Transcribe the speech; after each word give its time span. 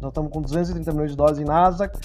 Nós 0.00 0.10
estamos 0.10 0.30
com 0.30 0.42
230 0.42 0.92
milhões 0.92 1.10
de 1.10 1.16
dólares 1.16 1.38
em 1.38 1.44
Nasdaq, 1.44 1.98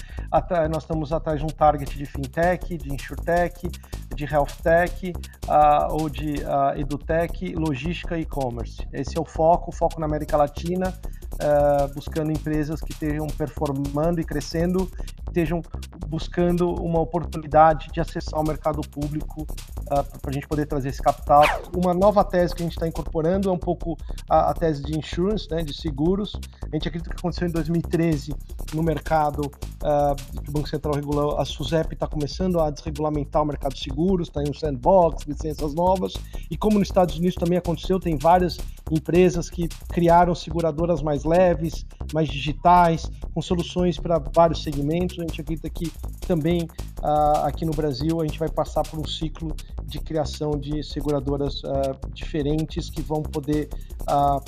nós 0.70 0.82
estamos 0.82 1.12
atrás 1.12 1.40
de 1.40 1.44
um 1.44 1.48
target 1.48 1.96
de 1.96 2.06
fintech, 2.06 2.78
de 2.78 2.92
insurtech, 2.92 3.70
de 4.14 4.24
healthtech 4.24 5.12
uh, 5.46 5.92
ou 5.92 6.08
de 6.08 6.34
uh, 6.42 6.78
edutech, 6.78 7.54
logística 7.54 8.16
e 8.16 8.22
e-commerce. 8.22 8.86
Esse 8.92 9.18
é 9.18 9.20
o 9.20 9.24
foco, 9.24 9.70
o 9.70 9.72
foco 9.72 10.00
na 10.00 10.06
América 10.06 10.36
Latina, 10.36 10.94
uh, 11.34 11.94
buscando 11.94 12.30
empresas 12.30 12.80
que 12.80 12.92
estejam 12.92 13.26
performando 13.26 14.20
e 14.20 14.24
crescendo, 14.24 14.90
estejam 15.26 15.62
buscando 16.08 16.74
uma 16.74 17.00
oportunidade 17.00 17.88
de 17.92 18.00
acessar 18.00 18.38
o 18.38 18.44
mercado 18.44 18.80
público 18.82 19.42
uh, 19.42 20.18
para 20.20 20.30
a 20.30 20.32
gente 20.32 20.46
poder 20.46 20.66
trazer 20.66 20.90
esse 20.90 21.02
capital. 21.02 21.42
Uma 21.74 21.94
nova 21.94 22.22
tese 22.22 22.54
que 22.54 22.62
a 22.62 22.66
gente 22.66 22.74
está 22.74 22.86
incorporando 22.86 23.48
é 23.48 23.52
um 23.52 23.58
pouco 23.58 23.96
a, 24.28 24.50
a, 24.50 24.54
tese 24.54 24.82
de 24.82 24.98
insurance, 24.98 25.50
né, 25.50 25.62
de 25.62 25.74
seguros. 25.74 26.38
A 26.70 26.76
gente 26.76 26.88
acredita 26.88 27.10
que 27.10 27.18
aconteceu 27.18 27.48
em 27.48 27.50
2013 27.50 28.34
no 28.74 28.82
mercado 28.82 29.40
uh, 29.40 30.40
que 30.42 30.50
o 30.50 30.52
Banco 30.52 30.68
Central 30.68 30.94
regulou, 30.94 31.38
a 31.38 31.44
SUSEP 31.44 31.94
está 31.94 32.06
começando 32.06 32.60
a 32.60 32.70
desregulamentar 32.70 33.42
o 33.42 33.46
mercado 33.46 33.74
de 33.74 33.80
seguros, 33.80 34.28
está 34.28 34.42
em 34.42 34.50
um 34.50 34.54
sandbox, 34.54 35.24
licenças 35.26 35.74
novas, 35.74 36.14
e 36.50 36.56
como 36.56 36.78
nos 36.78 36.88
Estados 36.88 37.16
Unidos 37.16 37.36
também 37.36 37.58
aconteceu, 37.58 37.98
tem 37.98 38.16
várias 38.18 38.58
empresas 38.90 39.48
que 39.48 39.68
criaram 39.88 40.34
seguradoras 40.34 41.02
mais 41.02 41.24
leves, 41.24 41.86
mais 42.12 42.28
digitais, 42.28 43.10
com 43.34 43.40
soluções 43.40 43.98
para 43.98 44.18
vários 44.18 44.62
segmentos. 44.62 45.11
A 45.20 45.24
gente 45.26 45.40
acredita 45.40 45.68
que 45.68 45.92
também 46.26 46.62
uh, 47.00 47.44
aqui 47.44 47.64
no 47.64 47.72
Brasil 47.72 48.20
a 48.20 48.26
gente 48.26 48.38
vai 48.38 48.48
passar 48.48 48.82
por 48.82 48.98
um 48.98 49.06
ciclo 49.06 49.54
de 49.84 49.98
criação 49.98 50.52
de 50.52 50.82
seguradoras 50.82 51.62
uh, 51.64 52.10
diferentes 52.12 52.88
que 52.88 53.02
vão 53.02 53.22
poder 53.22 53.68
uh, 54.02 54.42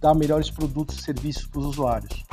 dar 0.00 0.14
melhores 0.14 0.50
produtos 0.50 0.98
e 0.98 1.02
serviços 1.02 1.46
para 1.46 1.60
os 1.60 1.66
usuários. 1.66 2.24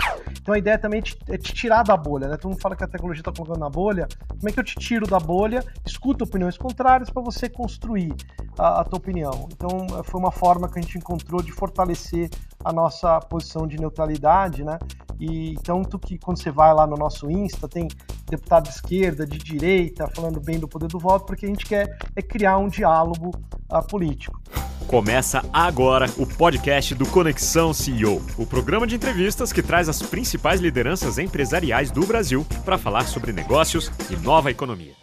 Então 0.41 0.53
a 0.53 0.57
ideia 0.57 0.77
também 0.77 0.99
é 0.99 1.02
te, 1.02 1.17
é 1.29 1.38
te, 1.38 1.53
tirar 1.53 1.83
da 1.83 1.95
bolha, 1.95 2.27
né? 2.27 2.38
Todo 2.38 2.52
mundo 2.52 2.61
fala 2.61 2.75
que 2.75 2.83
a 2.83 2.88
tecnologia 2.88 3.21
está 3.21 3.31
colocando 3.31 3.59
na 3.59 3.69
bolha. 3.69 4.07
Como 4.28 4.50
é 4.50 4.52
que 4.52 4.59
eu 4.59 4.63
te 4.63 4.75
tiro 4.75 5.07
da 5.07 5.19
bolha, 5.19 5.63
escuto 5.85 6.23
opiniões 6.23 6.57
contrárias 6.57 7.09
para 7.09 7.22
você 7.22 7.50
construir 7.50 8.13
a, 8.57 8.81
a 8.81 8.83
tua 8.83 8.97
opinião? 8.97 9.47
Então 9.52 10.03
foi 10.03 10.19
uma 10.19 10.31
forma 10.31 10.69
que 10.69 10.80
a 10.80 10.81
gente 10.81 10.97
encontrou 10.97 11.41
de 11.41 11.52
fortalecer 11.52 12.30
a 12.64 12.72
nossa 12.72 13.19
posição 13.19 13.67
de 13.67 13.78
neutralidade, 13.78 14.64
né? 14.64 14.80
E 15.19 15.56
tanto 15.64 16.00
que 16.00 16.17
quando 16.17 16.42
você 16.42 16.52
vai 16.52 16.73
lá 16.73 16.88
no 16.88 16.95
nosso 16.95 17.30
Insta, 17.30 17.67
tem 17.67 17.88
deputado 18.30 18.64
de 18.64 18.69
esquerda, 18.69 19.25
de 19.25 19.38
direita, 19.38 20.08
falando 20.16 20.39
bem 20.39 20.59
do 20.59 20.67
poder 20.67 20.88
do 20.88 21.00
voto, 21.00 21.25
porque 21.25 21.45
a 21.45 21.50
gente 21.50 21.66
quer 21.66 21.97
é 22.16 22.22
criar 22.22 22.58
um 22.58 22.67
diálogo 22.67 23.31
uh, 23.72 23.88
político. 23.88 24.41
Começa 24.88 25.44
agora 25.52 26.08
o 26.17 26.25
podcast 26.25 26.94
do 26.94 27.08
Conexão 27.08 27.73
CEO, 27.73 28.22
o 28.38 28.45
programa 28.45 28.86
de 28.86 28.95
entrevistas 28.95 29.53
que 29.53 29.64
traz 29.64 29.88
as 29.88 30.02
principais 30.02 30.59
lideranças 30.59 31.17
empresariais 31.17 31.89
do 31.89 32.06
Brasil 32.06 32.45
para 32.66 32.78
falar 32.78 33.06
sobre 33.06 33.31
negócios 33.31 33.91
e 34.11 34.16
nova 34.17 34.52
economia. 34.52 34.94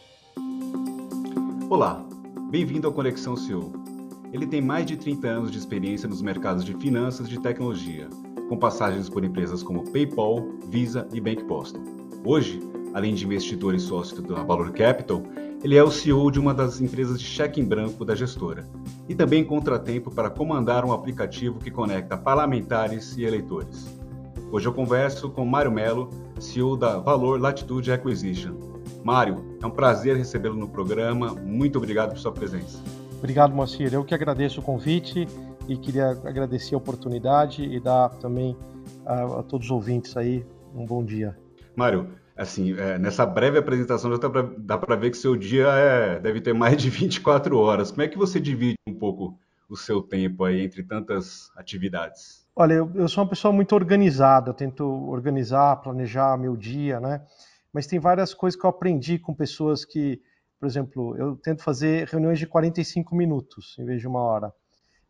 Olá, 1.69 2.05
bem-vindo 2.51 2.87
ao 2.87 2.93
Conexão 2.93 3.37
CEO. 3.37 3.90
Ele 4.33 4.47
tem 4.47 4.61
mais 4.61 4.87
de 4.87 4.97
30 4.97 5.27
anos 5.27 5.51
de 5.51 5.59
experiência 5.59 6.09
nos 6.09 6.23
mercados 6.23 6.65
de 6.65 6.73
finanças 6.75 7.27
e 7.27 7.31
de 7.31 7.41
tecnologia 7.41 8.09
com 8.49 8.57
passagens 8.57 9.09
por 9.09 9.25
empresas 9.25 9.63
como 9.63 9.89
PayPal, 9.93 10.45
Visa 10.69 11.07
e 11.13 11.21
Bank 11.21 11.45
Boston. 11.45 11.85
Hoje, 12.25 12.59
além 12.93 13.15
de 13.15 13.25
investidor 13.25 13.77
e 13.77 13.79
sócio 13.79 14.21
da 14.23 14.43
Valor 14.43 14.73
Capital, 14.73 15.23
ele 15.63 15.77
é 15.77 15.85
o 15.85 15.91
CEO 15.91 16.33
de 16.33 16.41
uma 16.41 16.53
das 16.53 16.81
empresas 16.81 17.21
de 17.21 17.25
cheque 17.25 17.61
em 17.61 17.65
branco 17.65 18.05
da 18.05 18.15
gestora 18.15 18.69
e 19.09 19.15
também 19.15 19.43
encontra 19.43 19.79
tempo 19.79 20.11
para 20.11 20.29
comandar 20.29 20.85
um 20.85 20.93
aplicativo 20.93 21.61
que 21.61 21.71
conecta 21.71 22.17
parlamentares 22.17 23.17
e 23.17 23.23
eleitores. 23.23 23.97
Hoje 24.51 24.67
eu 24.67 24.73
converso 24.73 25.31
com 25.31 25.45
Mário 25.45 25.71
Melo, 25.71 26.11
CEO 26.41 26.77
da 26.77 26.99
Valor 26.99 27.41
Latitude 27.41 27.93
Acquisition. 27.93 28.55
Mário, 29.05 29.45
é 29.63 29.67
um 29.67 29.71
prazer 29.71 30.17
recebê-lo 30.17 30.57
no 30.57 30.69
programa. 30.69 31.35
Muito 31.35 31.79
obrigado 31.79 32.11
por 32.11 32.19
sua 32.19 32.33
presença. 32.33 33.00
Obrigado, 33.21 33.55
Moacir. 33.55 33.93
Eu 33.93 34.03
que 34.03 34.15
agradeço 34.15 34.61
o 34.61 34.63
convite 34.63 35.29
e 35.69 35.77
queria 35.77 36.09
agradecer 36.25 36.75
a 36.75 36.79
oportunidade 36.79 37.63
e 37.63 37.79
dar 37.79 38.09
também 38.15 38.57
a, 39.05 39.41
a 39.41 39.43
todos 39.43 39.67
os 39.67 39.71
ouvintes 39.71 40.17
aí 40.17 40.43
um 40.75 40.87
bom 40.87 41.05
dia. 41.05 41.37
Mário, 41.77 42.09
assim, 42.35 42.73
é, 42.79 42.99
nessa 42.99 43.27
breve 43.27 43.59
apresentação 43.59 44.11
já 44.11 44.19
dá 44.57 44.79
para 44.79 44.97
ver 44.97 45.11
que 45.11 45.19
seu 45.19 45.37
dia 45.37 45.67
é, 45.69 46.19
deve 46.19 46.41
ter 46.41 46.55
mais 46.55 46.79
de 46.79 46.89
24 46.89 47.59
horas. 47.59 47.91
Como 47.91 48.01
é 48.01 48.09
que 48.09 48.17
você 48.17 48.41
divide 48.41 48.79
um 48.89 48.95
pouco 48.95 49.39
o 49.69 49.77
seu 49.77 50.01
tempo 50.01 50.43
aí 50.45 50.63
entre 50.63 50.83
tantas 50.83 51.51
atividades? 51.55 52.49
Olha, 52.57 52.73
eu, 52.73 52.91
eu 52.95 53.07
sou 53.07 53.23
uma 53.23 53.29
pessoa 53.29 53.53
muito 53.53 53.75
organizada, 53.75 54.49
eu 54.49 54.55
tento 54.55 54.83
organizar, 55.11 55.77
planejar 55.77 56.39
meu 56.39 56.57
dia, 56.57 56.99
né? 56.99 57.21
Mas 57.71 57.87
tem 57.87 57.99
várias 57.99 58.33
coisas 58.33 58.59
que 58.59 58.65
eu 58.65 58.71
aprendi 58.71 59.19
com 59.19 59.35
pessoas 59.35 59.85
que, 59.85 60.21
por 60.61 60.67
exemplo, 60.67 61.17
eu 61.17 61.37
tento 61.37 61.63
fazer 61.63 62.07
reuniões 62.07 62.39
de 62.39 62.47
45 62.47 63.17
minutos 63.17 63.77
em 63.79 63.85
vez 63.85 64.01
de 64.01 64.07
uma 64.07 64.21
hora 64.21 64.53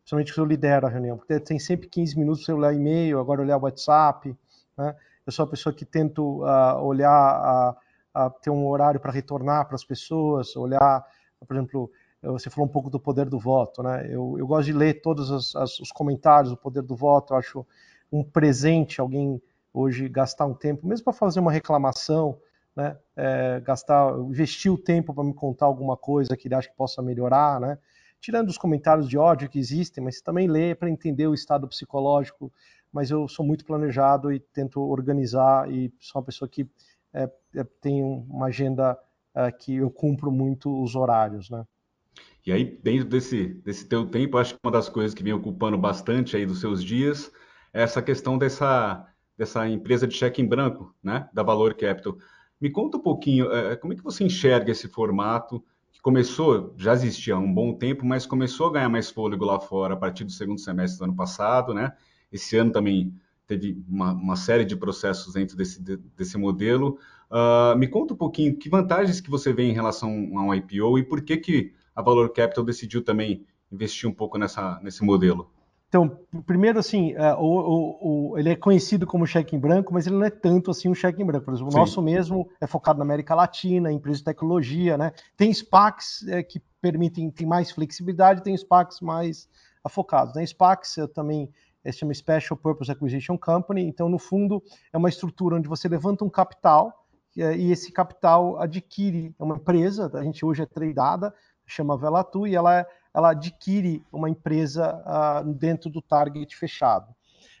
principalmente 0.01 0.33
que 0.33 0.39
eu 0.39 0.45
lidero 0.45 0.87
a 0.87 0.89
reunião, 0.89 1.17
porque 1.17 1.39
tem 1.39 1.59
sempre 1.59 1.87
15 1.87 2.17
minutos 2.17 2.45
para 2.45 2.55
olhar 2.55 2.73
e-mail, 2.73 3.19
agora 3.19 3.41
olhar 3.41 3.57
WhatsApp, 3.57 4.35
né? 4.77 4.95
Eu 5.25 5.31
sou 5.31 5.45
a 5.45 5.47
pessoa 5.47 5.73
que 5.73 5.85
tento 5.85 6.43
uh, 6.43 6.81
olhar, 6.83 7.75
uh, 8.15 8.19
uh, 8.19 8.31
ter 8.41 8.49
um 8.49 8.67
horário 8.67 8.99
para 8.99 9.11
retornar 9.11 9.65
para 9.67 9.75
as 9.75 9.85
pessoas, 9.85 10.55
olhar, 10.55 11.05
por 11.47 11.55
exemplo, 11.55 11.91
você 12.23 12.49
falou 12.49 12.67
um 12.67 12.71
pouco 12.71 12.89
do 12.89 12.99
poder 12.99 13.27
do 13.27 13.39
voto, 13.39 13.81
né? 13.81 14.07
Eu, 14.07 14.35
eu 14.37 14.45
gosto 14.45 14.65
de 14.65 14.73
ler 14.73 15.01
todos 15.01 15.31
as, 15.31 15.55
as, 15.55 15.79
os 15.79 15.91
comentários 15.91 16.51
do 16.51 16.57
poder 16.57 16.81
do 16.81 16.95
voto, 16.95 17.33
eu 17.33 17.37
acho 17.37 17.65
um 18.11 18.23
presente 18.23 18.99
alguém 18.99 19.41
hoje 19.73 20.09
gastar 20.09 20.45
um 20.45 20.53
tempo, 20.53 20.85
mesmo 20.85 21.05
para 21.05 21.13
fazer 21.13 21.39
uma 21.39 21.51
reclamação, 21.51 22.37
né? 22.75 22.97
É, 23.15 23.59
gastar, 23.59 24.17
investir 24.19 24.71
o 24.71 24.77
tempo 24.77 25.13
para 25.13 25.23
me 25.23 25.33
contar 25.33 25.65
alguma 25.65 25.97
coisa 25.97 26.35
que 26.37 26.47
ele 26.47 26.55
acha 26.55 26.69
que 26.69 26.75
possa 26.75 27.01
melhorar, 27.01 27.59
né? 27.59 27.77
tirando 28.21 28.49
os 28.49 28.57
comentários 28.57 29.09
de 29.09 29.17
ódio 29.17 29.49
que 29.49 29.59
existem, 29.59 30.03
mas 30.03 30.21
também 30.21 30.47
lê 30.47 30.75
para 30.75 30.89
entender 30.89 31.27
o 31.27 31.33
estado 31.33 31.67
psicológico. 31.67 32.53
Mas 32.93 33.09
eu 33.09 33.27
sou 33.27 33.45
muito 33.45 33.65
planejado 33.65 34.31
e 34.31 34.39
tento 34.39 34.79
organizar 34.79 35.69
e 35.71 35.91
sou 35.99 36.21
uma 36.21 36.25
pessoa 36.25 36.47
que 36.47 36.69
é, 37.13 37.29
é, 37.55 37.63
tem 37.81 38.03
uma 38.03 38.47
agenda 38.47 38.97
é, 39.33 39.51
que 39.51 39.77
eu 39.77 39.89
cumpro 39.89 40.31
muito 40.31 40.81
os 40.81 40.95
horários, 40.95 41.49
né? 41.49 41.65
E 42.45 42.51
aí, 42.51 42.79
dentro 42.83 43.07
desse, 43.07 43.47
desse 43.47 43.87
teu 43.87 44.05
tempo, 44.05 44.37
acho 44.37 44.55
que 44.55 44.59
uma 44.63 44.71
das 44.71 44.89
coisas 44.89 45.13
que 45.13 45.23
vem 45.23 45.33
ocupando 45.33 45.77
bastante 45.77 46.35
aí 46.35 46.45
dos 46.45 46.59
seus 46.59 46.83
dias 46.83 47.31
é 47.73 47.83
essa 47.83 48.01
questão 48.01 48.37
dessa, 48.37 49.07
dessa 49.37 49.67
empresa 49.67 50.07
de 50.07 50.15
cheque 50.15 50.41
em 50.41 50.47
branco, 50.47 50.93
né, 51.03 51.29
da 51.33 51.43
Valor 51.43 51.75
Capital. 51.75 52.17
Me 52.61 52.69
conta 52.69 52.97
um 52.97 53.01
pouquinho, 53.01 53.51
é, 53.51 53.75
como 53.75 53.93
é 53.93 53.95
que 53.95 54.03
você 54.03 54.23
enxerga 54.23 54.71
esse 54.71 54.87
formato? 54.87 55.63
começou, 56.01 56.73
já 56.77 56.93
existia 56.93 57.35
há 57.35 57.39
um 57.39 57.53
bom 57.53 57.73
tempo, 57.73 58.05
mas 58.05 58.25
começou 58.25 58.67
a 58.67 58.73
ganhar 58.73 58.89
mais 58.89 59.09
fôlego 59.09 59.45
lá 59.45 59.59
fora 59.59 59.93
a 59.93 59.97
partir 59.97 60.23
do 60.23 60.31
segundo 60.31 60.59
semestre 60.59 60.99
do 60.99 61.05
ano 61.05 61.15
passado, 61.15 61.73
né? 61.73 61.93
Esse 62.31 62.57
ano 62.57 62.71
também 62.71 63.13
teve 63.45 63.83
uma, 63.87 64.13
uma 64.13 64.35
série 64.35 64.65
de 64.65 64.75
processos 64.75 65.33
dentro 65.33 65.55
desse, 65.55 65.81
desse 65.81 66.37
modelo. 66.37 66.97
Uh, 67.29 67.77
me 67.77 67.87
conta 67.87 68.13
um 68.13 68.17
pouquinho 68.17 68.57
que 68.57 68.69
vantagens 68.69 69.21
que 69.21 69.29
você 69.29 69.53
vê 69.53 69.63
em 69.63 69.73
relação 69.73 70.09
a 70.09 70.43
um 70.43 70.53
IPO 70.53 70.97
e 70.97 71.03
por 71.03 71.21
que, 71.21 71.37
que 71.37 71.73
a 71.95 72.01
Valor 72.01 72.31
Capital 72.31 72.63
decidiu 72.63 73.03
também 73.03 73.45
investir 73.71 74.09
um 74.09 74.13
pouco 74.13 74.37
nessa, 74.37 74.79
nesse 74.81 75.03
modelo? 75.03 75.51
Então, 75.91 76.17
primeiro, 76.45 76.79
assim, 76.79 77.13
uh, 77.15 77.35
o, 77.37 77.49
o, 77.59 78.31
o, 78.31 78.39
ele 78.39 78.51
é 78.51 78.55
conhecido 78.55 79.05
como 79.05 79.27
cheque 79.27 79.57
em 79.57 79.59
branco, 79.59 79.93
mas 79.93 80.07
ele 80.07 80.15
não 80.15 80.23
é 80.23 80.29
tanto 80.29 80.71
assim 80.71 80.87
um 80.87 80.95
cheque 80.95 81.21
em 81.21 81.25
branco. 81.25 81.43
Por 81.43 81.53
exemplo, 81.53 81.73
o 81.73 81.77
nosso 81.77 82.01
mesmo 82.01 82.49
é 82.61 82.65
focado 82.65 82.97
na 82.97 83.03
América 83.03 83.35
Latina, 83.35 83.91
empresa 83.91 84.19
de 84.19 84.23
tecnologia, 84.23 84.97
né? 84.97 85.11
Tem 85.35 85.53
SPACs 85.53 86.25
é, 86.29 86.41
que 86.43 86.61
permitem, 86.81 87.29
tem 87.29 87.45
mais 87.45 87.71
flexibilidade, 87.71 88.41
tem 88.41 88.55
SPACs 88.55 89.01
mais 89.01 89.49
afocados. 89.83 90.33
Né? 90.33 90.45
SPACs 90.45 90.95
eu 90.95 91.09
também 91.09 91.49
é, 91.83 91.91
chama 91.91 92.13
Special 92.13 92.55
Purpose 92.55 92.89
Acquisition 92.89 93.37
Company, 93.37 93.83
então, 93.83 94.07
no 94.07 94.17
fundo, 94.17 94.63
é 94.93 94.97
uma 94.97 95.09
estrutura 95.09 95.57
onde 95.57 95.67
você 95.67 95.89
levanta 95.89 96.23
um 96.23 96.29
capital 96.29 97.05
é, 97.37 97.57
e 97.57 97.69
esse 97.69 97.91
capital 97.91 98.57
adquire 98.61 99.35
uma 99.37 99.57
empresa, 99.57 100.09
a 100.13 100.23
gente 100.23 100.45
hoje 100.45 100.61
é 100.61 100.65
tradeada, 100.65 101.33
chama 101.65 101.97
Velatu, 101.97 102.47
e 102.47 102.55
ela 102.55 102.79
é 102.79 102.87
ela 103.13 103.31
adquire 103.31 104.03
uma 104.11 104.29
empresa 104.29 105.03
uh, 105.05 105.53
dentro 105.53 105.89
do 105.89 106.01
target 106.01 106.55
fechado. 106.55 107.13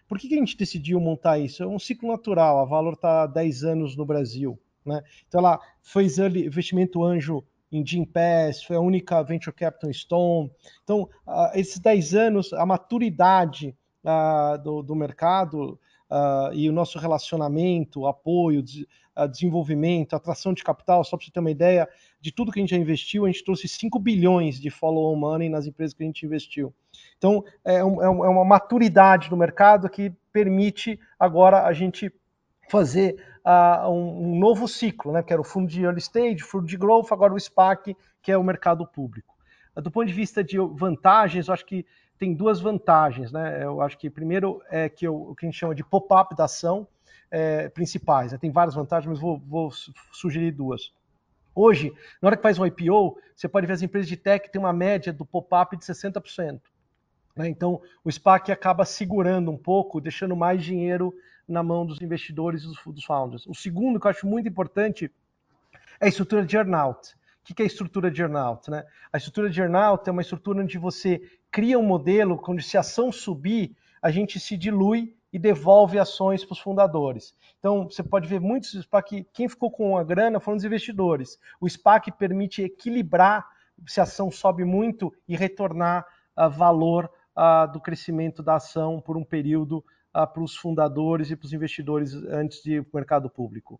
Por 0.07 0.19
que, 0.19 0.27
que, 0.27 0.35
a 0.35 0.39
gente 0.39 0.57
decidiu 0.57 0.99
montar 0.99 1.39
isso? 1.39 1.63
É 1.63 1.67
um 1.67 1.79
ciclo 1.79 2.09
natural, 2.09 2.59
a 2.59 2.65
Valor 2.65 2.93
está 2.93 3.23
há 3.23 3.27
10 3.27 3.63
anos 3.63 3.95
no 3.95 4.05
Brasil. 4.05 4.59
Né? 4.85 5.01
Então 5.27 5.39
ela 5.39 5.59
fez 5.81 6.17
investimento 6.17 7.03
anjo 7.03 7.43
em 7.71 7.85
Jim 7.85 8.03
Pass, 8.03 8.63
foi 8.63 8.75
a 8.75 8.81
única 8.81 9.23
Venture 9.23 9.55
Capital 9.55 9.93
Stone. 9.93 10.51
Então, 10.83 11.03
uh, 11.25 11.51
esses 11.53 11.79
10 11.79 12.13
anos, 12.15 12.53
a 12.53 12.65
maturidade 12.65 13.75
uh, 14.03 14.61
do, 14.61 14.83
do, 14.83 14.95
mercado 14.95 15.79
uh, 16.11 16.53
e 16.53 16.69
o 16.69 16.73
nosso 16.73 16.99
relacionamento, 16.99 18.05
apoio, 18.05 18.61
des, 18.61 18.85
desenvolvimento, 19.31 20.15
atração 20.15 20.53
de 20.53 20.63
capital, 20.63 21.03
só 21.03 21.17
para 21.17 21.25
você 21.25 21.31
ter 21.31 21.39
uma 21.39 21.51
ideia, 21.51 21.87
de 22.19 22.31
tudo 22.31 22.51
que 22.51 22.59
a 22.59 22.61
gente 22.61 22.71
já 22.71 22.77
investiu, 22.77 23.25
a 23.25 23.27
gente 23.27 23.43
trouxe 23.43 23.67
5 23.67 23.99
bilhões 23.99 24.59
de 24.59 24.69
follow-on 24.69 25.15
money 25.15 25.49
nas 25.49 25.65
empresas 25.65 25.93
que 25.93 26.03
a 26.03 26.05
gente 26.05 26.25
investiu. 26.25 26.73
Então, 27.17 27.43
é, 27.63 27.83
um, 27.83 28.01
é, 28.01 28.05
é 28.05 28.29
uma 28.29 28.45
maturidade 28.45 29.29
no 29.29 29.37
mercado 29.37 29.89
que 29.89 30.11
permite 30.31 30.99
agora 31.19 31.65
a 31.65 31.73
gente 31.73 32.11
fazer 32.69 33.21
uh, 33.45 33.89
um, 33.89 34.31
um, 34.31 34.39
novo 34.39 34.67
ciclo, 34.67 35.11
né? 35.11 35.21
que 35.21 35.33
era 35.33 35.41
o 35.41 35.45
fundo 35.45 35.67
de 35.67 35.83
early 35.83 35.99
stage, 35.99 36.39
fundo 36.39 36.65
de 36.65 36.77
growth, 36.77 37.11
agora 37.11 37.33
o 37.33 37.39
SPAC, 37.39 37.95
que 38.21 38.31
é 38.31 38.37
o 38.37 38.43
mercado 38.43 38.87
público. 38.87 39.35
Uh, 39.75 39.81
do 39.81 39.91
ponto 39.91 40.07
de 40.07 40.13
vista 40.13 40.43
de 40.43 40.57
vantagens, 40.57 41.47
eu 41.47 41.53
acho 41.53 41.65
que 41.65 41.85
tem 42.21 42.35
duas 42.35 42.61
vantagens. 42.61 43.31
Né? 43.31 43.63
Eu 43.63 43.81
acho 43.81 43.97
que 43.97 44.07
primeiro 44.07 44.61
é 44.69 44.87
que 44.87 45.07
o 45.07 45.33
que 45.33 45.43
a 45.43 45.49
gente 45.49 45.57
chama 45.57 45.73
de 45.73 45.83
pop-up 45.83 46.35
da 46.35 46.45
ação 46.45 46.87
é, 47.31 47.67
principais. 47.69 48.31
Né? 48.31 48.37
Tem 48.37 48.51
várias 48.51 48.75
vantagens, 48.75 49.09
mas 49.09 49.19
vou, 49.19 49.39
vou 49.39 49.71
sugerir 50.11 50.51
duas. 50.51 50.93
Hoje, 51.55 51.91
na 52.21 52.27
hora 52.27 52.37
que 52.37 52.43
faz 52.43 52.59
um 52.59 52.65
IPO, 52.65 53.17
você 53.35 53.49
pode 53.49 53.65
ver 53.65 53.73
as 53.73 53.81
empresas 53.81 54.07
de 54.07 54.15
tech 54.15 54.51
têm 54.51 54.61
uma 54.61 54.71
média 54.71 55.11
do 55.11 55.25
pop-up 55.25 55.75
de 55.75 55.83
60%. 55.83 56.61
Né? 57.35 57.49
Então, 57.49 57.81
o 58.03 58.11
SPAC 58.11 58.51
acaba 58.51 58.85
segurando 58.85 59.49
um 59.49 59.57
pouco, 59.57 59.99
deixando 59.99 60.35
mais 60.35 60.63
dinheiro 60.63 61.11
na 61.47 61.63
mão 61.63 61.87
dos 61.87 61.99
investidores 61.99 62.61
e 62.61 62.67
dos, 62.67 62.77
dos 62.85 63.03
founders. 63.03 63.47
O 63.47 63.55
segundo, 63.55 63.99
que 63.99 64.05
eu 64.05 64.11
acho 64.11 64.27
muito 64.27 64.47
importante, 64.47 65.11
é 65.99 66.05
a 66.05 66.07
estrutura 66.07 66.45
de 66.45 66.55
earnout. 66.55 67.15
O 67.41 67.55
que 67.55 67.63
é 67.63 67.65
a 67.65 67.67
estrutura 67.67 68.11
de 68.11 68.21
earnout? 68.21 68.69
Né? 68.69 68.85
A 69.11 69.17
estrutura 69.17 69.49
de 69.49 69.59
earnout 69.59 70.07
é 70.07 70.11
uma 70.11 70.21
estrutura 70.21 70.61
onde 70.61 70.77
você 70.77 71.19
cria 71.51 71.77
um 71.77 71.83
modelo, 71.83 72.41
onde 72.47 72.63
se 72.63 72.77
a 72.77 72.79
ação 72.79 73.11
subir, 73.11 73.75
a 74.01 74.09
gente 74.09 74.39
se 74.39 74.57
dilui 74.57 75.13
e 75.33 75.37
devolve 75.37 75.99
ações 75.99 76.43
para 76.43 76.53
os 76.53 76.59
fundadores. 76.59 77.35
Então, 77.59 77.85
você 77.85 78.03
pode 78.03 78.27
ver 78.27 78.39
muitos 78.39 78.71
SPAC, 78.71 79.25
quem 79.33 79.47
ficou 79.47 79.69
com 79.71 79.97
a 79.97 80.03
grana 80.03 80.39
foram 80.39 80.57
os 80.57 80.63
investidores. 80.63 81.37
O 81.59 81.69
SPAC 81.69 82.11
permite 82.11 82.63
equilibrar 82.63 83.47
se 83.87 83.99
a 83.99 84.03
ação 84.03 84.31
sobe 84.31 84.63
muito 84.63 85.13
e 85.27 85.35
retornar 85.35 86.05
uh, 86.37 86.49
valor 86.49 87.09
uh, 87.35 87.71
do 87.71 87.79
crescimento 87.79 88.43
da 88.43 88.55
ação 88.55 88.99
por 88.99 89.17
um 89.17 89.23
período 89.23 89.77
uh, 89.77 90.27
para 90.27 90.43
os 90.43 90.55
fundadores 90.55 91.31
e 91.31 91.35
para 91.35 91.45
os 91.45 91.53
investidores 91.53 92.13
antes 92.13 92.61
de 92.61 92.85
mercado 92.93 93.29
público. 93.29 93.79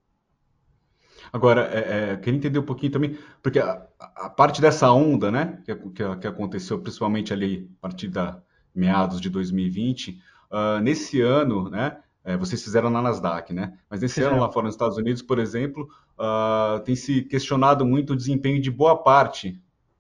Agora, 1.31 1.69
é, 1.73 2.13
é, 2.13 2.17
queria 2.17 2.37
entender 2.37 2.59
um 2.59 2.63
pouquinho 2.63 2.91
também, 2.91 3.17
porque 3.41 3.59
a, 3.59 3.85
a 3.99 4.29
parte 4.29 4.61
dessa 4.61 4.91
onda, 4.91 5.31
né, 5.31 5.59
que, 5.65 5.75
que, 5.75 6.15
que, 6.17 6.27
aconteceu 6.27 6.79
principalmente 6.79 7.33
ali 7.33 7.69
a 7.79 7.81
partir 7.81 8.07
da 8.07 8.41
meados 8.73 9.19
de 9.19 9.29
2020, 9.29 10.21
Uh, 10.51 10.81
nesse 10.81 11.21
ano, 11.21 11.69
né, 11.69 11.97
é, 12.25 12.35
vocês 12.35 12.61
fizeram 12.61 12.89
na 12.89 13.01
Nasdaq, 13.01 13.53
né? 13.53 13.77
Mas 13.89 14.01
nesse 14.01 14.21
ano 14.21 14.37
lá 14.37 14.51
fora 14.51 14.65
nos 14.65 14.75
Estados 14.75 14.97
Unidos, 14.97 15.21
por 15.21 15.39
exemplo, 15.39 15.87
uh, 16.19 16.79
tem 16.81 16.93
se 16.93 17.21
questionado 17.21 17.85
muito 17.85 18.11
o 18.11 18.15
desempenho 18.17 18.61
de 18.61 18.69
boa 18.69 19.01
parte, 19.01 19.57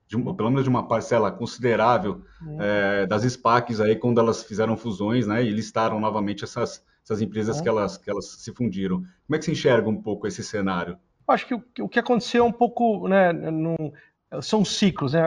de, 0.09 0.17
pelo 0.17 0.49
menos 0.49 0.63
de 0.63 0.69
uma 0.69 0.85
parcela 0.85 1.31
considerável 1.31 2.21
uhum. 2.41 2.61
é, 2.61 3.07
das 3.07 3.23
SPACs 3.23 3.79
aí 3.79 3.95
quando 3.95 4.19
elas 4.19 4.43
fizeram 4.43 4.75
fusões, 4.75 5.25
né? 5.25 5.41
E 5.41 5.49
listaram 5.49 6.01
novamente 6.01 6.43
essas, 6.43 6.83
essas 7.01 7.21
empresas 7.21 7.57
uhum. 7.57 7.63
que, 7.63 7.69
elas, 7.69 7.97
que 7.97 8.11
elas 8.11 8.25
se 8.25 8.53
fundiram. 8.53 8.97
Como 8.97 9.35
é 9.35 9.39
que 9.39 9.45
se 9.45 9.51
enxerga 9.51 9.89
um 9.89 10.01
pouco 10.01 10.27
esse 10.27 10.43
cenário? 10.43 10.97
Acho 11.31 11.47
que 11.47 11.81
o, 11.81 11.89
que 11.89 11.99
aconteceu 11.99 12.43
é 12.43 12.47
um 12.47 12.51
pouco, 12.51 13.07
né, 13.07 13.31
num, 13.31 13.91
são 14.41 14.63
ciclos, 14.63 15.13
né? 15.13 15.23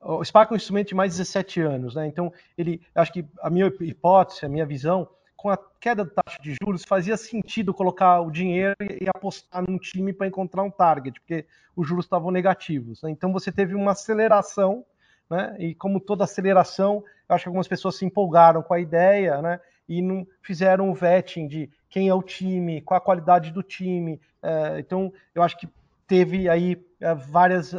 o 0.00 0.24
SPAC 0.24 0.50
é 0.50 0.54
um 0.54 0.56
instrumento 0.56 0.88
de 0.88 0.94
mais 0.94 1.12
de 1.12 1.18
17 1.18 1.60
anos, 1.60 1.94
né? 1.94 2.06
Então, 2.06 2.32
ele, 2.58 2.82
acho 2.94 3.12
que 3.12 3.24
a 3.40 3.48
minha 3.48 3.72
hipótese, 3.80 4.44
a 4.44 4.48
minha 4.48 4.66
visão, 4.66 5.08
com 5.36 5.48
a 5.48 5.58
queda 5.80 6.04
da 6.04 6.22
taxa 6.22 6.40
de 6.42 6.54
juros, 6.62 6.84
fazia 6.84 7.16
sentido 7.16 7.72
colocar 7.72 8.20
o 8.20 8.30
dinheiro 8.30 8.76
e 8.80 9.08
apostar 9.08 9.64
num 9.66 9.78
time 9.78 10.12
para 10.12 10.26
encontrar 10.26 10.62
um 10.62 10.70
target, 10.70 11.18
porque 11.20 11.46
os 11.74 11.86
juros 11.86 12.04
estavam 12.04 12.30
negativos. 12.30 13.02
Né? 13.02 13.10
Então, 13.10 13.32
você 13.32 13.50
teve 13.50 13.74
uma 13.74 13.92
aceleração, 13.92 14.84
né? 15.30 15.56
E 15.58 15.74
como 15.74 15.98
toda 15.98 16.24
aceleração, 16.24 17.02
acho 17.28 17.44
que 17.44 17.48
algumas 17.48 17.68
pessoas 17.68 17.96
se 17.96 18.04
empolgaram 18.04 18.62
com 18.62 18.74
a 18.74 18.80
ideia, 18.80 19.40
né? 19.40 19.60
E 19.88 20.02
não 20.02 20.26
fizeram 20.42 20.90
o 20.90 20.94
vetting 20.94 21.48
de 21.48 21.70
quem 21.92 22.08
é 22.08 22.14
o 22.14 22.22
time, 22.22 22.80
qual 22.80 22.96
a 22.96 23.04
qualidade 23.04 23.52
do 23.52 23.62
time. 23.62 24.18
É, 24.42 24.80
então, 24.80 25.12
eu 25.34 25.42
acho 25.42 25.58
que 25.58 25.68
teve 26.08 26.48
aí 26.48 26.82
é, 26.98 27.14
várias 27.14 27.74
uh, 27.74 27.78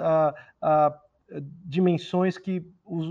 uh, 0.62 1.42
dimensões 1.66 2.38
que 2.38 2.64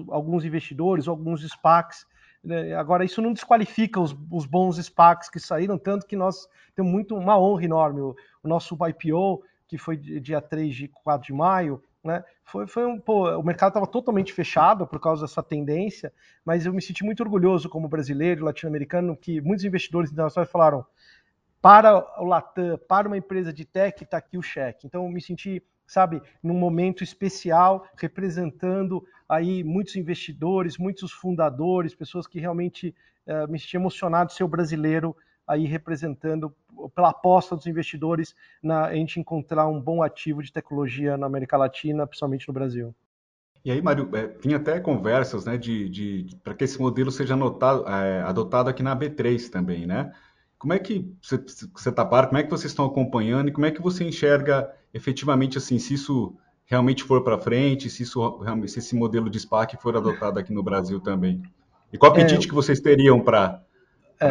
alguns 0.09 0.45
investidores, 0.45 1.09
alguns 1.09 1.43
SPACs, 1.43 2.07
né, 2.43 2.75
agora 2.75 3.05
isso 3.05 3.21
não 3.21 3.33
desqualifica 3.33 4.01
os, 4.01 4.17
os, 4.31 4.47
bons 4.47 4.79
SPACs 4.79 5.29
que 5.29 5.41
saíram, 5.41 5.77
tanto 5.77 6.07
que 6.07 6.17
nós 6.17 6.49
temos 6.75 6.93
muito 6.93 7.17
uma 7.17 7.37
honra 7.37 7.65
enorme. 7.65 8.01
O, 8.01 8.17
o 8.43 8.49
nosso 8.49 8.79
IPO, 8.87 9.43
que 9.67 9.77
foi 9.77 9.97
dia 9.97 10.41
3 10.41 10.73
de 10.73 10.89
4 10.89 11.27
de 11.27 11.33
maio, 11.33 11.83
né? 12.05 12.25
Foi, 12.45 12.67
foi 12.67 12.85
um, 12.85 12.99
pô, 12.99 13.31
o 13.37 13.43
mercado 13.43 13.71
estava 13.71 13.87
totalmente 13.87 14.33
fechado 14.33 14.87
por 14.87 15.01
causa 15.01 15.23
dessa 15.23 15.43
tendência, 15.43 16.13
mas 16.45 16.67
eu 16.67 16.73
me 16.73 16.83
senti 16.83 17.05
muito 17.05 17.23
orgulhoso 17.23 17.69
como 17.69 17.89
brasileiro, 17.89 18.45
latino-americano, 18.45 19.17
que 19.17 19.41
muitos 19.41 19.65
investidores 19.65 20.11
internacionais 20.11 20.51
falaram: 20.51 20.85
para 21.61 21.97
o 22.21 22.25
Latam, 22.25 22.79
para 22.89 23.07
uma 23.07 23.17
empresa 23.17 23.53
de 23.53 23.65
tech, 23.65 24.03
está 24.03 24.17
aqui 24.17 24.37
o 24.37 24.43
cheque. 24.43 24.87
Então, 24.87 25.05
eu 25.05 25.11
me 25.11 25.21
senti, 25.21 25.63
sabe, 25.87 26.21
num 26.43 26.55
momento 26.55 27.05
especial, 27.05 27.87
representando 27.97 29.07
aí 29.29 29.63
muitos 29.63 29.95
investidores, 29.97 30.77
muitos 30.77 31.13
fundadores, 31.13 31.95
pessoas 31.95 32.27
que 32.27 32.41
realmente 32.41 32.95
uh, 33.27 33.51
me 33.51 33.59
senti 33.59 33.77
emocionado 33.77 34.33
ser 34.33 34.45
o 34.45 34.49
brasileiro 34.49 35.17
aí 35.47 35.67
representando 35.67 36.55
pela 36.95 37.11
aposta 37.11 37.57
dos 37.57 37.67
investidores 37.67 38.35
na 38.63 38.87
a 38.87 38.95
gente 38.95 39.21
encontrar 39.21 39.67
um 39.67 39.81
bom 39.81 40.03
ativo 40.03 40.43
de 40.43 40.53
tecnologia 40.53 41.17
na 41.17 41.27
América 41.27 41.57
Latina, 41.57 42.07
principalmente 42.07 42.49
no 42.49 42.55
Brasil. 42.55 42.95
E 43.65 43.71
aí, 43.71 43.81
Mário, 43.81 44.09
é, 44.15 44.27
tem 44.27 44.55
até 44.55 44.81
conversas 44.81 45.45
né, 45.45 45.57
de, 45.57 45.89
de 45.89 46.37
para 46.43 46.55
que 46.55 46.65
esse 46.65 46.81
modelo 46.81 47.11
seja 47.13 47.35
anotado, 47.35 47.89
é, 47.89 48.23
adotado 48.23 48.69
aqui 48.69 48.83
na 48.83 48.97
B3 48.97 49.49
também, 49.49 49.87
né? 49.87 50.13
Como 50.59 50.73
é 50.73 50.79
que 50.79 51.13
você 51.21 51.89
está 51.89 52.05
par, 52.05 52.27
como 52.27 52.39
é 52.39 52.43
que 52.43 52.51
vocês 52.51 52.71
estão 52.71 52.85
acompanhando 52.87 53.49
e 53.49 53.53
como 53.53 53.67
é 53.67 53.71
que 53.71 53.83
você 53.83 54.05
enxerga 54.05 54.71
efetivamente 54.95 55.59
assim, 55.59 55.79
se 55.79 55.95
isso 55.95 56.37
realmente 56.65 57.03
for 57.03 57.23
para 57.25 57.39
frente, 57.39 57.91
se, 57.91 58.05
isso, 58.05 58.41
se 58.69 58.79
esse 58.79 58.95
modelo 58.95 59.29
de 59.29 59.41
SPAC 59.41 59.77
for 59.77 59.97
adotado 59.97 60.39
aqui 60.39 60.53
no 60.53 60.63
Brasil 60.63 61.01
também? 61.01 61.43
E 61.93 61.99
qual 61.99 62.13
apetite 62.13 62.47
é, 62.47 62.49
que 62.49 62.55
vocês 62.55 62.81
teriam 62.81 63.21
para 63.21 63.63
é, 64.21 64.27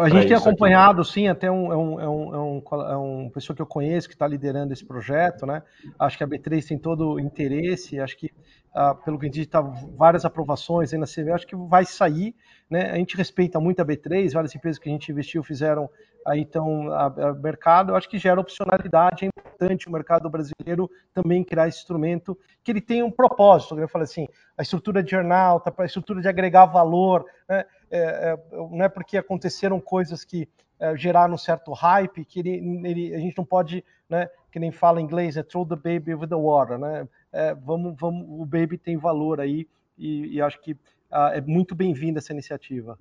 a 0.00 0.08
gente 0.08 0.28
tem 0.28 0.36
acompanhado, 0.36 1.02
aqui. 1.02 1.12
sim, 1.12 1.28
até 1.28 1.50
um, 1.50 1.72
é, 1.72 1.76
um, 1.76 2.00
é, 2.00 2.08
um, 2.08 2.34
é, 2.34 2.96
um, 2.96 3.26
é 3.26 3.30
pessoa 3.30 3.54
que 3.54 3.62
eu 3.62 3.66
conheço 3.66 4.08
que 4.08 4.14
está 4.14 4.26
liderando 4.26 4.72
esse 4.72 4.84
projeto, 4.84 5.46
né? 5.46 5.62
Acho 5.98 6.18
que 6.18 6.24
a 6.24 6.26
B3 6.26 6.66
tem 6.66 6.78
todo 6.78 7.12
o 7.12 7.20
interesse, 7.20 7.98
acho 8.00 8.16
que, 8.16 8.30
ah, 8.74 8.94
pelo 8.94 9.18
que 9.18 9.26
a 9.26 9.28
gente 9.28 9.40
está 9.40 9.60
várias 9.60 10.24
aprovações 10.24 10.92
aí 10.92 10.98
na 10.98 11.06
CV, 11.06 11.32
acho 11.32 11.46
que 11.46 11.56
vai 11.56 11.84
sair, 11.84 12.34
né? 12.68 12.90
A 12.90 12.96
gente 12.96 13.16
respeita 13.16 13.60
muito 13.60 13.80
a 13.80 13.84
B3, 13.84 14.32
várias 14.32 14.54
empresas 14.54 14.78
que 14.78 14.88
a 14.88 14.92
gente 14.92 15.10
investiu 15.10 15.42
fizeram 15.42 15.88
aí 16.26 16.48
a 16.92 17.32
mercado, 17.34 17.92
eu 17.92 17.96
acho 17.96 18.08
que 18.08 18.18
gera 18.18 18.40
opcionalidade, 18.40 19.26
é 19.26 19.28
importante 19.28 19.88
o 19.88 19.92
mercado 19.92 20.28
brasileiro 20.30 20.90
também 21.12 21.44
criar 21.44 21.68
esse 21.68 21.78
instrumento 21.78 22.38
que 22.62 22.70
ele 22.72 22.80
tem 22.80 23.02
um 23.02 23.10
propósito, 23.10 23.78
eu 23.78 23.88
falei 23.88 24.04
assim, 24.04 24.26
a 24.56 24.62
estrutura 24.62 25.02
de 25.02 25.10
jornal, 25.10 25.62
a 25.76 25.84
estrutura 25.84 26.20
de 26.20 26.28
agregar 26.28 26.66
valor, 26.66 27.24
né? 27.48 27.64
É, 27.90 27.98
é, 28.32 28.38
não 28.52 28.84
é 28.84 28.88
porque 28.88 29.16
aconteceram 29.16 29.78
coisas 29.80 30.24
que 30.24 30.48
é, 30.80 30.96
geraram 30.96 31.34
um 31.34 31.38
certo 31.38 31.72
hype 31.72 32.24
que 32.24 32.40
ele, 32.40 32.88
ele, 32.88 33.14
a 33.14 33.18
gente 33.18 33.38
não 33.38 33.44
pode, 33.44 33.84
né, 34.08 34.28
que 34.50 34.58
nem 34.58 34.72
fala 34.72 35.00
em 35.00 35.04
inglês, 35.04 35.36
é 35.36 35.42
throw 35.42 35.64
the 35.64 35.76
baby 35.76 36.14
with 36.14 36.28
the 36.28 36.34
water, 36.34 36.78
né? 36.78 37.08
É, 37.32 37.54
vamos, 37.54 37.94
vamos, 37.98 38.26
o 38.28 38.44
baby 38.44 38.76
tem 38.76 38.96
valor 38.96 39.40
aí 39.40 39.68
e, 39.96 40.36
e 40.36 40.42
acho 40.42 40.60
que 40.60 40.72
uh, 40.72 41.32
é 41.32 41.40
muito 41.40 41.74
bem-vinda 41.74 42.18
essa 42.18 42.32
iniciativa. 42.32 42.98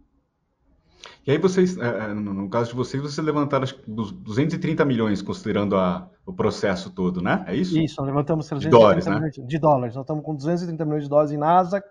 E 1.26 1.32
aí 1.32 1.38
vocês, 1.38 1.78
é, 1.78 1.88
é, 1.88 2.08
no 2.14 2.50
caso 2.50 2.70
de 2.70 2.76
vocês, 2.76 3.02
vocês 3.02 3.26
levantaram 3.26 3.64
acho, 3.64 3.78
230 3.88 4.84
milhões, 4.86 5.22
considerando 5.22 5.76
a, 5.76 6.10
o 6.26 6.34
processo 6.34 6.90
todo, 6.90 7.22
né? 7.22 7.44
É 7.48 7.56
isso? 7.56 7.78
Isso, 7.80 7.96
nós 8.00 8.08
levantamos 8.08 8.48
330 8.48 8.70
de 8.70 8.70
dólares, 8.70 9.06
né? 9.06 9.16
milhões 9.16 9.34
de 9.36 9.60
dólares. 9.60 9.96
Nós 9.96 10.04
estamos 10.04 10.24
com 10.24 10.36
230 10.36 10.86
milhões 10.86 11.04
de 11.04 11.10
dólares 11.10 11.32
em 11.32 11.38
Nasdaq, 11.38 11.88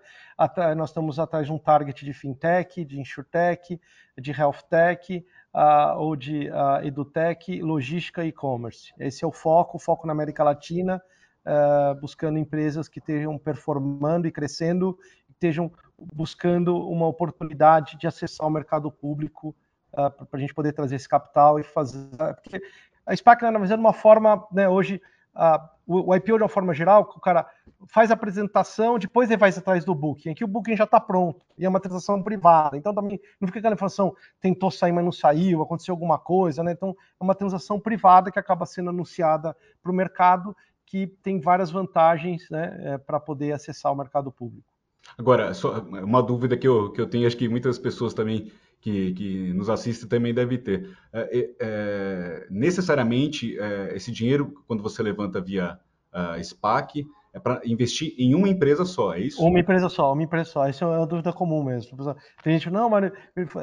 nós 0.75 0.89
estamos 0.89 1.19
atrás 1.19 1.45
de 1.45 1.53
um 1.53 1.57
target 1.57 2.03
de 2.03 2.13
fintech, 2.13 2.83
de 2.83 2.99
insurtech, 2.99 3.79
de 4.17 4.31
healthtech, 4.31 5.25
uh, 5.53 5.97
ou 5.97 6.15
de 6.15 6.49
uh, 6.49 6.83
edutech, 6.83 7.61
logística 7.61 8.23
e 8.25 8.29
e-commerce. 8.29 8.93
Esse 8.99 9.23
é 9.23 9.27
o 9.27 9.31
foco, 9.31 9.77
o 9.77 9.79
foco 9.79 10.07
na 10.07 10.13
América 10.13 10.43
Latina, 10.43 11.01
uh, 11.45 11.99
buscando 11.99 12.39
empresas 12.39 12.87
que 12.87 12.99
estejam 12.99 13.37
performando 13.37 14.27
e 14.27 14.31
crescendo, 14.31 14.97
estejam 15.29 15.71
buscando 16.13 16.77
uma 16.77 17.07
oportunidade 17.07 17.97
de 17.97 18.07
acessar 18.07 18.47
o 18.47 18.51
mercado 18.51 18.91
público 18.91 19.55
uh, 19.93 20.25
para 20.25 20.37
a 20.37 20.39
gente 20.39 20.53
poder 20.53 20.73
trazer 20.73 20.95
esse 20.95 21.07
capital 21.07 21.59
e 21.59 21.63
fazer. 21.63 22.09
Porque 22.41 22.61
a 23.05 23.15
SPAC, 23.15 23.43
na 23.43 23.51
verdade, 23.51 23.73
é 23.73 23.75
uma 23.75 23.93
forma, 23.93 24.45
né, 24.51 24.67
hoje, 24.67 25.01
uh, 25.35 25.73
o, 25.85 26.11
o, 26.11 26.15
IPO 26.15 26.37
de 26.37 26.43
uma 26.43 26.49
forma 26.49 26.73
geral, 26.73 27.01
o 27.01 27.19
cara 27.19 27.45
faz 27.87 28.09
a 28.09 28.13
apresentação, 28.13 28.97
depois 28.97 29.29
ele 29.29 29.37
vai 29.37 29.49
atrás 29.49 29.83
do 29.83 29.93
booking. 29.93 30.31
Aqui 30.31 30.43
o 30.43 30.47
booking 30.47 30.77
já 30.77 30.85
está 30.85 30.99
pronto 30.99 31.45
e 31.57 31.65
é 31.65 31.69
uma 31.69 31.79
transação 31.79 32.21
privada. 32.23 32.77
Então 32.77 32.93
também 32.93 33.19
não 33.39 33.47
fica 33.47 33.59
aquela 33.59 33.75
informação, 33.75 34.15
tentou 34.39 34.71
sair, 34.71 34.91
mas 34.91 35.03
não 35.03 35.11
saiu, 35.11 35.61
aconteceu 35.61 35.93
alguma 35.93 36.17
coisa, 36.17 36.63
né? 36.63 36.71
Então 36.71 36.95
é 37.19 37.23
uma 37.23 37.35
transação 37.35 37.79
privada 37.79 38.31
que 38.31 38.39
acaba 38.39 38.65
sendo 38.65 38.89
anunciada 38.89 39.55
para 39.81 39.91
o 39.91 39.95
mercado, 39.95 40.55
que 40.85 41.07
tem 41.07 41.39
várias 41.39 41.71
vantagens 41.71 42.49
né, 42.49 42.77
é, 42.79 42.97
para 42.97 43.19
poder 43.19 43.51
acessar 43.51 43.91
o 43.91 43.95
mercado 43.95 44.31
público. 44.31 44.72
Agora, 45.17 45.53
só 45.53 45.79
uma 45.79 46.21
dúvida 46.21 46.57
que 46.57 46.67
eu, 46.67 46.91
que 46.91 46.99
eu 46.99 47.07
tenho, 47.07 47.27
acho 47.27 47.37
que 47.37 47.47
muitas 47.47 47.77
pessoas 47.77 48.13
também 48.13 48.51
que, 48.83 49.13
que 49.13 49.53
nos 49.53 49.69
assiste 49.69 50.07
também 50.07 50.33
deve 50.33 50.57
ter. 50.57 50.89
É, 51.13 51.49
é, 51.59 52.47
necessariamente, 52.49 53.57
é, 53.57 53.95
esse 53.95 54.11
dinheiro, 54.11 54.53
quando 54.67 54.83
você 54.83 55.01
levanta 55.01 55.39
via 55.39 55.79
uh, 56.13 56.43
SPAC, 56.43 57.05
é 57.33 57.39
para 57.39 57.61
investir 57.65 58.13
em 58.17 58.35
uma 58.35 58.49
empresa 58.49 58.85
só, 58.85 59.13
é 59.13 59.21
isso? 59.21 59.41
Uma 59.41 59.59
empresa 59.59 59.87
só, 59.89 60.11
uma 60.11 60.21
empresa 60.21 60.49
só. 60.51 60.67
Isso 60.67 60.83
é 60.83 60.87
uma 60.87 61.07
dúvida 61.07 61.31
comum 61.31 61.63
mesmo. 61.63 61.97
Tem 62.43 62.53
gente, 62.53 62.69
não, 62.69 62.89
mas 62.89 63.11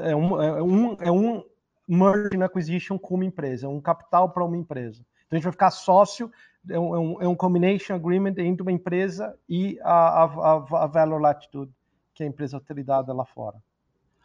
é 0.02 0.16
um, 0.16 0.42
é 0.42 0.62
um, 0.62 0.96
é 1.00 1.12
um 1.12 1.44
merge 1.86 2.42
acquisition 2.42 2.98
com 2.98 3.14
uma 3.14 3.24
empresa, 3.24 3.66
é 3.66 3.68
um 3.68 3.80
capital 3.80 4.30
para 4.30 4.44
uma 4.44 4.56
empresa. 4.56 5.04
Então 5.26 5.32
a 5.32 5.34
gente 5.36 5.44
vai 5.44 5.52
ficar 5.52 5.70
sócio, 5.70 6.32
é 6.68 6.78
um, 6.78 7.22
é 7.22 7.28
um 7.28 7.34
combination 7.34 7.94
agreement 7.94 8.34
entre 8.38 8.62
uma 8.62 8.72
empresa 8.72 9.36
e 9.48 9.78
a, 9.82 10.24
a, 10.24 10.84
a 10.84 10.86
Valor 10.86 11.20
Latitude, 11.20 11.72
que 12.14 12.22
é 12.22 12.26
a 12.26 12.28
empresa 12.28 12.56
autoridade 12.56 13.10
lá 13.12 13.24
fora. 13.24 13.56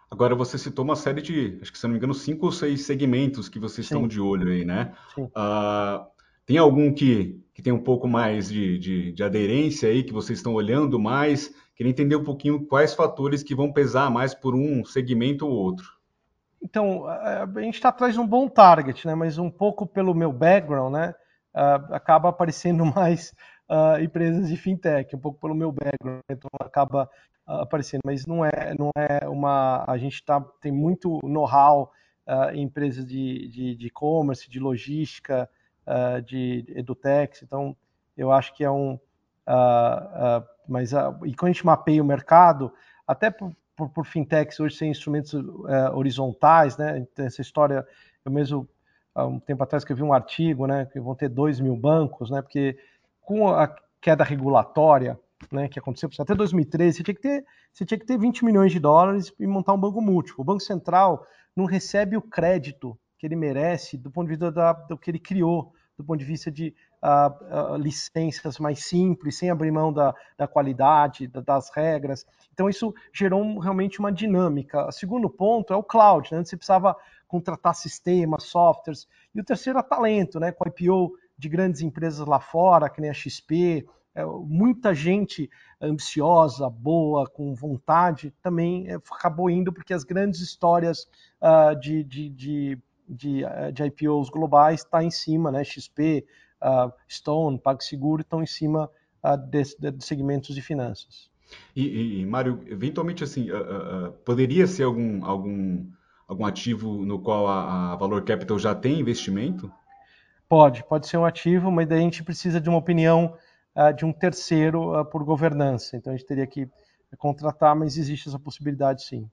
Agora, 0.10 0.36
você 0.36 0.58
citou 0.58 0.86
uma 0.86 0.96
série 0.96 1.22
de, 1.22 1.58
acho 1.62 1.72
que 1.72 1.78
se 1.78 1.84
não 1.86 1.92
me 1.92 1.98
engano, 1.98 2.14
cinco 2.14 2.46
ou 2.46 2.52
seis 2.52 2.86
segmentos 2.86 3.50
que 3.50 3.60
vocês 3.60 3.88
Sim. 3.88 3.96
estão 3.96 4.08
de 4.08 4.22
olho 4.22 4.52
aí, 4.52 4.64
né? 4.64 4.94
Uh, 5.18 6.06
tem 6.46 6.58
algum 6.58 6.94
que, 6.94 7.44
que 7.54 7.62
tem 7.62 7.74
um 7.74 7.84
pouco 7.84 8.08
mais 8.08 8.50
de, 8.50 8.78
de, 8.78 9.12
de, 9.12 9.24
aderência 9.24 9.90
aí, 9.90 10.04
que 10.04 10.14
vocês 10.14 10.40
estão 10.40 10.54
olhando 10.54 11.00
mais? 11.00 11.54
Queria 11.76 11.90
entender 11.90 12.16
um 12.16 12.24
pouquinho 12.24 12.66
quais 12.66 12.94
fatores 12.94 13.42
que 13.42 13.56
vão 13.56 13.74
pesar 13.74 14.12
mais 14.12 14.34
por 14.34 14.56
um 14.56 14.86
segmento 14.86 15.48
ou 15.48 15.52
outro. 15.52 15.96
Então, 16.62 17.06
a 17.08 17.48
gente 17.62 17.76
está 17.76 17.90
atrás 17.90 18.14
de 18.14 18.20
um 18.20 18.28
bom 18.28 18.48
target, 18.48 19.06
né? 19.06 19.16
Mas 19.16 19.38
um 19.38 19.50
pouco 19.50 19.86
pelo 19.86 20.14
meu 20.14 20.32
background, 20.32 20.94
né? 20.94 21.16
Uh, 21.56 21.94
acaba 21.94 22.30
aparecendo 22.30 22.84
mais 22.94 23.34
uh, 23.70 24.00
empresas 24.04 24.50
de 24.50 24.58
fintech, 24.58 25.16
um 25.16 25.20
pouco 25.20 25.40
pelo 25.40 25.56
meu 25.56 25.72
background, 25.72 26.22
então 26.30 26.50
acaba 26.60 27.10
aparecendo, 27.46 28.02
mas 28.06 28.26
não 28.26 28.44
é, 28.44 28.76
não 28.78 28.92
é 28.96 29.28
uma. 29.28 29.84
A 29.88 29.98
gente 29.98 30.24
tá, 30.24 30.42
tem 30.60 30.72
muito 30.72 31.20
know-how 31.24 31.92
uh, 32.28 32.52
em 32.54 32.64
empresas 32.64 33.06
de 33.06 33.78
e-commerce, 33.80 34.46
de, 34.46 34.52
de, 34.52 34.60
logística, 34.60 35.50
uh, 35.86 36.22
de 36.22 36.66
edutech, 36.70 37.44
então 37.44 37.76
eu 38.18 38.32
acho 38.32 38.54
que 38.56 38.64
é 38.64 38.72
um. 38.72 38.96
Uh, 39.48 40.44
mas 40.68 40.92
e 40.92 41.36
quando 41.36 41.50
a 41.50 41.54
gente 41.54 41.66
mapeia 41.66 42.02
o 42.02 42.06
mercado, 42.06 42.74
até 43.08 43.30
por, 43.30 43.56
por, 43.76 43.90
por 43.90 44.06
fintechs 44.06 44.60
hoje 44.60 44.76
sem 44.76 44.90
instrumentos 44.90 45.34
horizontais, 45.94 46.76
né? 46.76 47.06
Essa 47.18 47.42
história, 47.42 47.86
eu 48.26 48.32
mesmo 48.32 48.68
há 49.16 49.26
um 49.26 49.40
tempo 49.40 49.64
atrás 49.64 49.82
escrevi 49.82 50.04
um 50.04 50.14
artigo, 50.14 50.68
né? 50.68 50.86
Que 50.86 51.00
vão 51.00 51.16
ter 51.16 51.30
dois 51.30 51.60
mil 51.60 51.76
bancos, 51.76 52.30
né? 52.30 52.42
Porque 52.42 52.78
com 53.22 53.48
a 53.48 53.74
queda 54.02 54.24
regulatória, 54.24 55.18
né, 55.52 55.68
que 55.68 55.80
aconteceu 55.80 56.10
até 56.20 56.36
2013, 56.36 56.98
você 56.98 57.04
tinha, 57.04 57.16
que 57.16 57.22
ter, 57.22 57.46
você 57.74 57.86
tinha 57.86 58.00
que 58.00 58.06
ter 58.06 58.18
20 58.18 58.46
milhões 58.46 58.72
de 58.72 58.80
dólares 58.80 59.34
e 59.40 59.48
montar 59.48 59.74
um 59.74 59.80
banco 59.80 60.02
múltiplo. 60.02 60.42
O 60.42 60.46
Banco 60.46 60.62
Central 60.62 61.26
não 61.56 61.66
recebe 61.66 62.16
o 62.16 62.22
crédito 62.22 62.98
que 63.18 63.26
ele 63.26 63.36
merece 63.36 63.98
do 63.98 64.12
ponto 64.12 64.26
de 64.26 64.32
vista 64.32 64.52
da, 64.52 64.74
do 64.74 64.98
que 64.98 65.10
ele 65.10 65.20
criou, 65.20 65.74
do 65.98 66.04
ponto 66.04 66.20
de 66.20 66.26
vista 66.26 66.52
de 66.52 66.74
uh, 67.02 67.74
uh, 67.74 67.78
licenças 67.78 68.60
mais 68.60 68.86
simples, 68.86 69.38
sem 69.38 69.50
abrir 69.50 69.72
mão 69.72 69.92
da, 69.94 70.14
da 70.38 70.48
qualidade, 70.48 71.28
da, 71.28 71.42
das 71.42 71.70
regras. 71.70 72.26
Então, 72.54 72.70
isso 72.70 72.94
gerou 73.14 73.42
um, 73.42 73.60
realmente 73.60 74.00
uma 74.00 74.12
dinâmica. 74.12 74.88
O 74.88 74.92
segundo 74.92 75.30
ponto 75.30 75.74
é 75.74 75.76
o 75.76 75.84
cloud, 75.84 76.34
né? 76.34 76.44
você 76.44 76.58
precisava 76.58 76.96
contratar 77.36 77.76
sistemas, 77.76 78.44
softwares. 78.44 79.08
E 79.34 79.42
o 79.42 79.44
terceiro 79.44 79.78
é 79.78 79.84
talento, 79.84 80.40
né? 80.40 80.52
com 80.52 80.68
IPO 80.68 81.14
de 81.38 81.50
grandes 81.50 81.82
empresas 81.82 82.26
lá 82.26 82.40
fora, 82.40 82.90
que 82.90 83.02
nem 83.02 83.10
a 83.10 83.14
XP, 83.14 83.86
é, 84.16 84.24
muita 84.26 84.96
gente 84.96 85.50
ambiciosa, 85.82 86.70
boa, 86.70 87.28
com 87.28 87.54
vontade, 87.54 88.34
também 88.42 88.90
é, 88.90 88.96
acabou 88.96 89.50
indo 89.50 89.74
porque 89.74 89.94
as 89.94 90.06
grandes 90.06 90.40
histórias 90.40 91.06
uh, 91.42 91.78
de, 91.78 92.02
de, 92.06 92.30
de, 92.30 92.80
de, 93.10 93.44
uh, 93.44 93.72
de 93.74 93.84
IPOs 93.84 94.30
globais 94.30 94.80
estão 94.80 95.02
tá 95.02 95.04
em 95.04 95.12
cima, 95.12 95.52
né? 95.52 95.66
XP, 95.66 96.26
uh, 96.64 96.94
Stone, 97.12 97.60
PagSeguro 97.60 98.22
estão 98.22 98.42
em 98.42 98.46
cima 98.46 98.90
uh, 99.22 99.38
de, 99.38 99.64
de, 99.92 100.06
segmentos 100.06 100.56
de 100.56 100.62
finanças. 100.62 101.30
E, 101.76 102.22
e 102.22 102.26
Mário, 102.26 102.64
eventualmente 102.68 103.24
assim, 103.24 103.50
poderia 104.26 104.66
ser 104.66 104.84
algum, 104.84 105.24
algum, 105.24 105.86
algum 106.28 106.46
ativo 106.46 107.06
no 107.06 107.20
qual 107.20 107.48
a, 107.48 107.94
a 107.94 107.96
Valor 107.96 108.24
Capital 108.24 108.58
já 108.58 108.74
tem 108.74 109.00
investimento? 109.00 109.72
Pode, 110.48 110.84
pode 110.84 111.08
ser 111.08 111.18
um 111.18 111.26
ativo, 111.26 111.72
mas 111.72 111.88
daí 111.88 112.00
a 112.00 112.04
gente 112.04 112.24
precisa 112.24 112.62
de 112.62 112.70
uma 112.70 112.78
opinião 112.78 113.36
uh, 113.76 113.94
de 113.94 114.06
um 114.06 114.14
terceiro 114.14 115.00
uh, 115.00 115.06
por 115.06 115.24
governança. 115.24 115.98
Então 115.98 116.14
a 116.14 116.16
gente 116.16 116.28
teria 116.28 116.46
que 116.46 116.70
contratar, 117.18 117.76
mas 117.76 117.98
existe 117.98 118.28
essa 118.28 118.40
possibilidade 118.40 119.04
sim. 119.04 119.30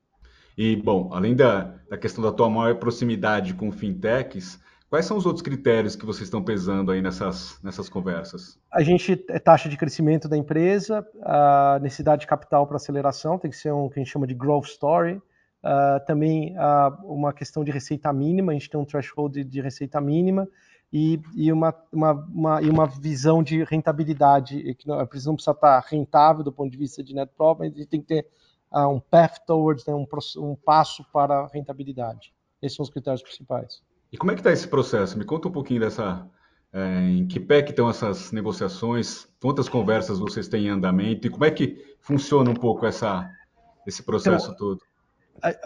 E, 0.56 0.76
bom, 0.76 1.11
além 1.12 1.34
da, 1.34 1.75
da 1.88 1.96
questão 1.96 2.22
da 2.22 2.32
tua 2.32 2.49
maior 2.50 2.76
proximidade 2.76 3.54
com 3.54 3.72
fintechs, 3.72 4.61
quais 4.90 5.06
são 5.06 5.16
os 5.16 5.25
outros 5.25 5.42
critérios 5.42 5.96
que 5.96 6.04
vocês 6.04 6.25
estão 6.25 6.42
pesando 6.42 6.92
aí 6.92 7.00
nessas, 7.00 7.58
nessas 7.62 7.88
conversas? 7.88 8.58
A 8.70 8.82
gente 8.82 9.25
é 9.28 9.38
taxa 9.38 9.68
de 9.68 9.76
crescimento 9.76 10.28
da 10.28 10.37
empresa, 10.37 11.06
a 11.22 11.78
necessidade 11.80 12.20
de 12.20 12.26
capital 12.26 12.66
para 12.66 12.76
aceleração, 12.76 13.38
tem 13.38 13.50
que 13.50 13.56
ser 13.56 13.72
um 13.72 13.88
que 13.88 13.99
a 13.99 14.02
gente 14.02 14.12
chama 14.12 14.26
de 14.26 14.34
growth 14.34 14.66
story. 14.66 15.20
Uh, 15.62 16.04
também 16.07 16.57
uh, 16.57 17.07
uma 17.07 17.33
questão 17.33 17.62
de 17.62 17.71
receita 17.71 18.12
mínima, 18.12 18.50
a 18.50 18.54
gente 18.54 18.69
tem 18.69 18.81
um 18.81 18.85
threshold 18.85 19.33
de, 19.33 19.45
de 19.45 19.61
receita 19.61 20.00
mínima 20.00 20.49
e, 20.92 21.21
e, 21.35 21.52
uma, 21.52 21.75
uma, 21.92 22.12
uma, 22.12 22.62
e 22.62 22.69
uma 22.69 22.87
visão 22.87 23.42
de 23.42 23.62
rentabilidade, 23.64 24.75
que 24.75 24.87
não, 24.87 24.99
a 24.99 25.04
empresa 25.04 25.31
não 25.31 25.37
precisa 25.37 25.52
estar 25.52 25.81
rentável 25.88 26.42
do 26.45 26.52
ponto 26.52 26.71
de 26.71 26.76
vista 26.76 27.02
de 27.02 27.14
net 27.14 27.33
profit, 27.37 27.61
mas 27.61 27.75
a 27.75 27.78
gente 27.78 27.88
tem 27.88 28.00
que 28.00 28.09
ter 28.09 28.26
uh, 28.73 28.88
um 28.88 29.00
path 29.00 29.38
towards, 29.47 29.87
né, 29.87 29.95
um, 29.95 30.07
um 30.38 30.57
passo 30.57 31.04
para 31.12 31.40
a 31.40 31.47
rentabilidade. 31.47 32.35
Esses 32.61 32.76
são 32.76 32.83
os 32.83 32.90
critérios 32.90 33.23
principais. 33.23 33.83
E 34.12 34.19
como 34.19 34.31
é 34.31 34.35
que 34.35 34.40
está 34.40 34.52
esse 34.52 34.69
processo? 34.69 35.16
Me 35.16 35.25
conta 35.25 35.49
um 35.49 35.52
pouquinho 35.52 35.81
dessa, 35.81 36.28
é, 36.73 37.00
em 37.09 37.26
que 37.26 37.40
pé 37.40 37.62
que 37.62 37.71
estão 37.71 37.88
essas 37.88 38.31
negociações, 38.31 39.26
quantas 39.40 39.69
conversas 39.69 40.19
vocês 40.19 40.47
têm 40.49 40.66
em 40.66 40.71
andamento 40.71 41.26
e 41.26 41.31
como 41.31 41.45
é 41.45 41.50
que 41.50 41.83
funciona 42.00 42.50
um 42.50 42.54
pouco 42.54 42.85
essa, 42.85 43.31
esse 43.87 44.02
processo 44.02 44.47
então, 44.47 44.57
todo? 44.57 44.91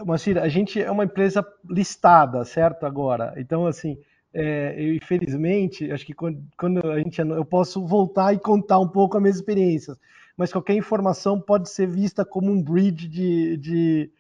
Macira, 0.04 0.42
a 0.42 0.48
gente 0.48 0.80
é 0.80 0.90
uma 0.90 1.04
empresa 1.04 1.46
listada, 1.68 2.44
certo, 2.44 2.86
agora. 2.86 3.34
Então, 3.36 3.66
assim, 3.66 3.98
é, 4.32 4.74
eu, 4.76 4.94
infelizmente, 4.94 5.90
acho 5.90 6.04
que 6.04 6.14
quando, 6.14 6.42
quando, 6.58 6.90
a 6.90 6.98
gente 6.98 7.18
eu 7.20 7.44
posso 7.44 7.86
voltar 7.86 8.34
e 8.34 8.38
contar 8.38 8.78
um 8.78 8.88
pouco 8.88 9.16
as 9.16 9.22
minhas 9.22 9.36
experiências, 9.36 9.98
mas 10.36 10.52
qualquer 10.52 10.74
informação 10.74 11.40
pode 11.40 11.70
ser 11.70 11.86
vista 11.86 12.24
como 12.24 12.50
um 12.50 12.62
bridge 12.62 13.08
de, 13.08 13.56
de 13.56 14.10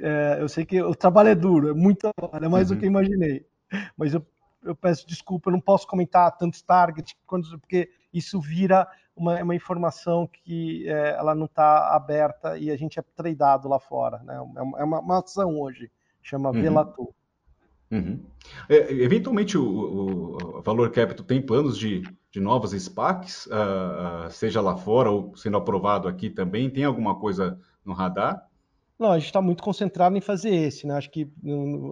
é, 0.00 0.38
eu 0.40 0.48
sei 0.48 0.64
que 0.64 0.80
o 0.80 0.94
trabalho 0.94 1.28
é 1.28 1.34
duro, 1.34 1.68
é 1.68 1.74
muito 1.74 2.08
é 2.40 2.48
mais 2.48 2.70
uhum. 2.70 2.76
do 2.76 2.80
que 2.80 2.86
eu 2.86 2.90
imaginei, 2.90 3.44
mas 3.96 4.14
eu, 4.14 4.24
eu 4.64 4.74
peço 4.74 5.06
desculpa, 5.06 5.50
eu 5.50 5.52
não 5.52 5.60
posso 5.60 5.86
comentar 5.86 6.36
tantos 6.36 6.62
targets, 6.62 7.14
porque 7.60 7.90
isso 8.12 8.40
vira 8.40 8.88
uma, 9.18 9.42
uma 9.42 9.54
informação 9.54 10.26
que 10.26 10.88
é, 10.88 11.10
ela 11.10 11.34
não 11.34 11.46
está 11.46 11.94
aberta 11.94 12.56
e 12.56 12.70
a 12.70 12.76
gente 12.76 12.98
é 12.98 13.02
tradeado 13.02 13.68
lá 13.68 13.78
fora, 13.78 14.18
né? 14.22 14.36
É 14.36 14.62
uma, 14.62 14.78
é 14.80 14.84
uma 14.84 15.18
ação 15.18 15.58
hoje, 15.60 15.90
chama 16.22 16.50
uhum. 16.50 16.62
Velatur. 16.62 17.08
Uhum. 17.90 18.22
É, 18.68 18.92
eventualmente, 18.92 19.56
o, 19.56 20.36
o, 20.36 20.62
Valor 20.62 20.90
Capital 20.90 21.24
tem 21.24 21.40
planos 21.40 21.78
de, 21.78 22.02
de 22.30 22.38
novas 22.38 22.72
SPACs, 22.72 23.46
uh, 23.46 24.30
seja 24.30 24.60
lá 24.60 24.76
fora 24.76 25.10
ou 25.10 25.34
sendo 25.36 25.56
aprovado 25.56 26.06
aqui 26.06 26.28
também? 26.28 26.68
Tem 26.68 26.84
alguma 26.84 27.18
coisa 27.18 27.58
no 27.84 27.94
radar? 27.94 28.46
Não, 28.98 29.12
a 29.12 29.18
gente 29.18 29.28
está 29.28 29.40
muito 29.40 29.62
concentrado 29.62 30.16
em 30.16 30.20
fazer 30.20 30.50
esse, 30.50 30.86
né? 30.86 30.94
Acho 30.94 31.10
que, 31.10 31.30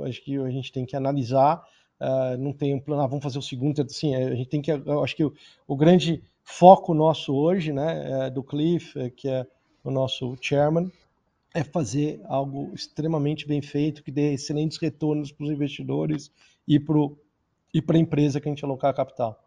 acho 0.06 0.22
que 0.22 0.36
a 0.36 0.50
gente 0.50 0.72
tem 0.72 0.84
que 0.84 0.96
analisar, 0.96 1.62
uh, 2.00 2.36
não 2.38 2.52
tem 2.52 2.74
um 2.74 2.80
plano, 2.80 3.02
ah, 3.02 3.06
vamos 3.06 3.22
fazer 3.22 3.38
o 3.38 3.42
segundo, 3.42 3.80
assim, 3.80 4.14
a 4.14 4.34
gente 4.34 4.50
tem 4.50 4.60
que, 4.60 4.70
acho 4.70 5.16
que 5.16 5.24
o, 5.24 5.32
o 5.66 5.76
grande 5.76 6.22
foco 6.46 6.94
nosso 6.94 7.34
hoje, 7.34 7.72
né, 7.72 8.26
é 8.26 8.30
do 8.30 8.42
Cliff, 8.42 8.96
é, 8.98 9.10
que 9.10 9.28
é 9.28 9.44
o 9.82 9.90
nosso 9.90 10.36
chairman, 10.40 10.90
é 11.52 11.64
fazer 11.64 12.20
algo 12.26 12.70
extremamente 12.72 13.46
bem 13.46 13.60
feito, 13.60 14.02
que 14.02 14.12
dê 14.12 14.32
excelentes 14.32 14.78
retornos 14.78 15.32
para 15.32 15.44
os 15.44 15.50
investidores 15.50 16.30
e 16.66 16.78
para 16.78 16.96
e 17.74 17.82
a 17.86 17.98
empresa 17.98 18.40
que 18.40 18.48
a 18.48 18.50
gente 18.50 18.64
alocar 18.64 18.94
capital. 18.94 19.38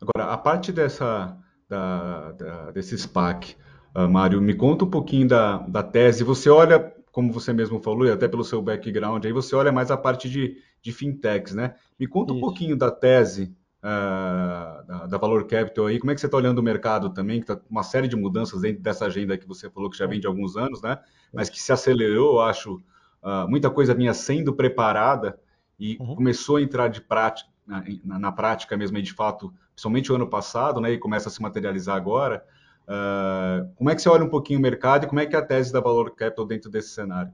Agora, 0.00 0.32
a 0.32 0.38
parte 0.38 0.72
dessa, 0.72 1.36
da, 1.68 2.32
da, 2.32 2.70
desse 2.72 2.98
SPAC, 2.98 3.54
uh, 3.94 4.08
Mário, 4.08 4.40
me 4.40 4.54
conta 4.54 4.84
um 4.84 4.90
pouquinho 4.90 5.28
da, 5.28 5.58
da 5.58 5.82
tese. 5.82 6.24
Você 6.24 6.50
olha, 6.50 6.92
como 7.12 7.30
você 7.30 7.52
mesmo 7.52 7.78
falou, 7.80 8.06
e 8.06 8.10
até 8.10 8.26
pelo 8.26 8.42
seu 8.42 8.60
background, 8.60 9.24
aí 9.24 9.32
você 9.32 9.54
olha 9.54 9.70
mais 9.70 9.92
a 9.92 9.96
parte 9.96 10.28
de, 10.28 10.56
de 10.80 10.92
fintechs, 10.92 11.54
né? 11.54 11.76
Me 12.00 12.08
conta 12.08 12.32
Isso. 12.32 12.38
um 12.38 12.40
pouquinho 12.40 12.76
da 12.76 12.90
tese 12.90 13.54
uh, 13.82 14.86
da, 14.86 15.06
da, 15.06 15.18
Valor 15.18 15.46
Capital 15.46 15.86
aí, 15.86 15.98
como 15.98 16.10
é 16.10 16.14
que 16.14 16.20
você 16.20 16.26
está 16.26 16.36
olhando 16.36 16.58
o 16.58 16.62
mercado 16.62 17.10
também, 17.10 17.40
que 17.40 17.50
está 17.50 17.62
uma 17.68 17.82
série 17.82 18.08
de 18.08 18.16
mudanças 18.16 18.60
dentro 18.60 18.82
dessa 18.82 19.06
agenda 19.06 19.36
que 19.36 19.46
você 19.46 19.68
falou 19.68 19.90
que 19.90 19.98
já 19.98 20.06
vem 20.06 20.20
de 20.20 20.26
alguns 20.26 20.56
anos, 20.56 20.80
né? 20.80 20.98
Mas 21.32 21.50
que 21.50 21.60
se 21.60 21.72
acelerou, 21.72 22.40
acho, 22.40 22.76
uh, 23.22 23.48
muita 23.48 23.70
coisa 23.70 23.94
vinha 23.94 24.14
sendo 24.14 24.54
preparada 24.54 25.38
e 25.78 25.96
uhum. 26.00 26.14
começou 26.14 26.56
a 26.56 26.62
entrar 26.62 26.88
de 26.88 27.00
prática, 27.00 27.50
na, 27.66 27.84
na, 28.04 28.18
na, 28.18 28.32
prática 28.32 28.76
mesmo, 28.76 28.96
aí 28.96 29.02
de 29.02 29.12
fato, 29.12 29.52
principalmente 29.74 30.12
o 30.12 30.14
ano 30.14 30.28
passado, 30.28 30.80
né? 30.80 30.92
E 30.92 30.98
começa 30.98 31.28
a 31.28 31.32
se 31.32 31.42
materializar 31.42 31.96
agora. 31.96 32.44
Uh, 32.82 33.72
como 33.76 33.90
é 33.90 33.94
que 33.94 34.02
você 34.02 34.08
olha 34.08 34.24
um 34.24 34.28
pouquinho 34.28 34.58
o 34.58 34.62
mercado 34.62 35.04
e 35.04 35.08
como 35.08 35.20
é 35.20 35.26
que 35.26 35.34
é 35.34 35.38
a 35.38 35.42
tese 35.42 35.72
da 35.72 35.80
Valor 35.80 36.14
Capital 36.14 36.44
dentro 36.46 36.70
desse 36.70 36.90
cenário? 36.90 37.32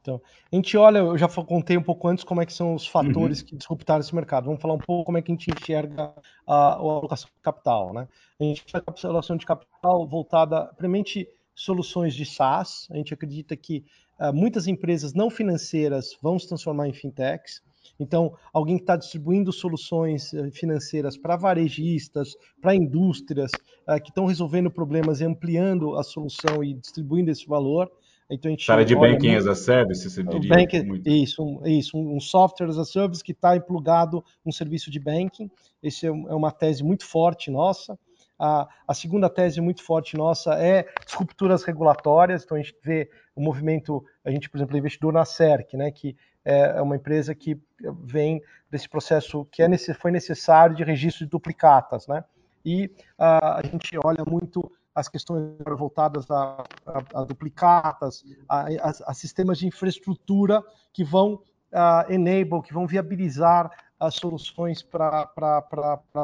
Então, 0.00 0.20
a 0.50 0.56
gente 0.56 0.76
olha, 0.76 0.98
eu 0.98 1.18
já 1.18 1.28
contei 1.28 1.76
um 1.76 1.82
pouco 1.82 2.08
antes 2.08 2.24
como 2.24 2.40
é 2.40 2.46
que 2.46 2.52
são 2.52 2.74
os 2.74 2.86
fatores 2.86 3.40
uhum. 3.40 3.46
que 3.46 3.56
disruptaram 3.56 4.00
esse 4.00 4.14
mercado. 4.14 4.46
Vamos 4.46 4.60
falar 4.60 4.74
um 4.74 4.78
pouco 4.78 5.04
como 5.04 5.18
é 5.18 5.22
que 5.22 5.30
a 5.30 5.34
gente 5.34 5.50
enxerga 5.50 6.14
a, 6.46 6.54
a 6.54 6.74
alocação 6.74 7.28
de 7.28 7.42
capital, 7.42 7.92
né? 7.92 8.08
A 8.40 8.44
gente 8.44 8.64
faz 8.70 8.82
a 9.04 9.08
alocação 9.08 9.36
de 9.36 9.44
capital 9.44 10.06
voltada, 10.08 10.66
primeiramente, 10.76 11.28
soluções 11.54 12.14
de 12.14 12.24
SaaS. 12.24 12.88
A 12.90 12.96
gente 12.96 13.12
acredita 13.12 13.54
que 13.56 13.84
uh, 14.18 14.32
muitas 14.32 14.66
empresas 14.66 15.12
não 15.12 15.28
financeiras 15.28 16.16
vão 16.22 16.38
se 16.38 16.48
transformar 16.48 16.88
em 16.88 16.94
fintechs. 16.94 17.62
Então, 17.98 18.34
alguém 18.52 18.76
que 18.76 18.82
está 18.82 18.96
distribuindo 18.96 19.52
soluções 19.52 20.32
eh, 20.32 20.50
financeiras 20.50 21.18
para 21.18 21.36
varejistas, 21.36 22.34
para 22.60 22.74
indústrias, 22.74 23.50
uh, 23.86 24.00
que 24.02 24.08
estão 24.08 24.24
resolvendo 24.24 24.70
problemas 24.70 25.20
e 25.20 25.24
ampliando 25.24 25.94
a 25.96 26.02
solução 26.02 26.64
e 26.64 26.72
distribuindo 26.72 27.30
esse 27.30 27.46
valor. 27.46 27.90
Então, 28.30 28.48
a 28.48 28.52
gente 28.52 28.70
área 28.70 28.84
de 28.84 28.94
banking 28.94 29.34
as 29.34 29.46
a 29.46 29.54
service, 29.54 30.08
você 30.08 30.22
diria? 30.22 30.48
Bank, 30.48 30.82
muito. 30.84 31.08
Isso, 31.08 31.60
isso, 31.64 31.98
um 31.98 32.20
software 32.20 32.68
as 32.68 32.78
a 32.78 32.84
service 32.84 33.24
que 33.24 33.32
está 33.32 33.58
plugado 33.60 34.24
um 34.46 34.52
serviço 34.52 34.90
de 34.90 35.00
banking. 35.00 35.50
Esse 35.82 36.06
é, 36.06 36.08
é 36.08 36.12
uma 36.12 36.52
tese 36.52 36.84
muito 36.84 37.04
forte 37.04 37.50
nossa. 37.50 37.98
A, 38.38 38.66
a, 38.88 38.94
segunda 38.94 39.28
tese 39.28 39.60
muito 39.60 39.82
forte 39.82 40.16
nossa 40.16 40.54
é 40.54 40.86
rupturas 41.12 41.62
regulatórias. 41.64 42.44
Então 42.44 42.56
a 42.56 42.60
gente 42.60 42.74
vê 42.82 43.10
o 43.34 43.42
movimento, 43.42 44.02
a 44.24 44.30
gente, 44.30 44.48
por 44.48 44.56
exemplo, 44.56 44.76
é 44.76 44.78
investidor 44.78 45.12
na 45.12 45.24
CERC, 45.24 45.76
né, 45.76 45.90
que 45.90 46.16
é, 46.44 46.78
é 46.78 46.80
uma 46.80 46.96
empresa 46.96 47.34
que 47.34 47.60
vem 48.02 48.40
desse 48.70 48.88
processo 48.88 49.44
que 49.52 49.62
é, 49.62 49.68
foi 49.94 50.10
necessário 50.10 50.74
de 50.74 50.84
registro 50.84 51.24
de 51.24 51.30
duplicatas, 51.30 52.06
né? 52.06 52.24
E 52.64 52.90
a, 53.18 53.58
a 53.58 53.62
gente 53.62 53.98
olha 54.02 54.24
muito 54.26 54.70
as 55.00 55.08
questões 55.08 55.56
voltadas 55.78 56.30
a, 56.30 56.64
a, 56.86 57.20
a 57.20 57.24
duplicatas, 57.24 58.22
a, 58.48 58.66
a, 59.06 59.14
sistemas 59.14 59.58
de 59.58 59.66
infraestrutura 59.66 60.62
que 60.92 61.02
vão 61.02 61.34
uh, 61.72 62.12
enable, 62.12 62.62
que 62.62 62.72
vão 62.72 62.86
viabilizar 62.86 63.70
as 63.98 64.14
soluções 64.14 64.82
para 64.82 65.28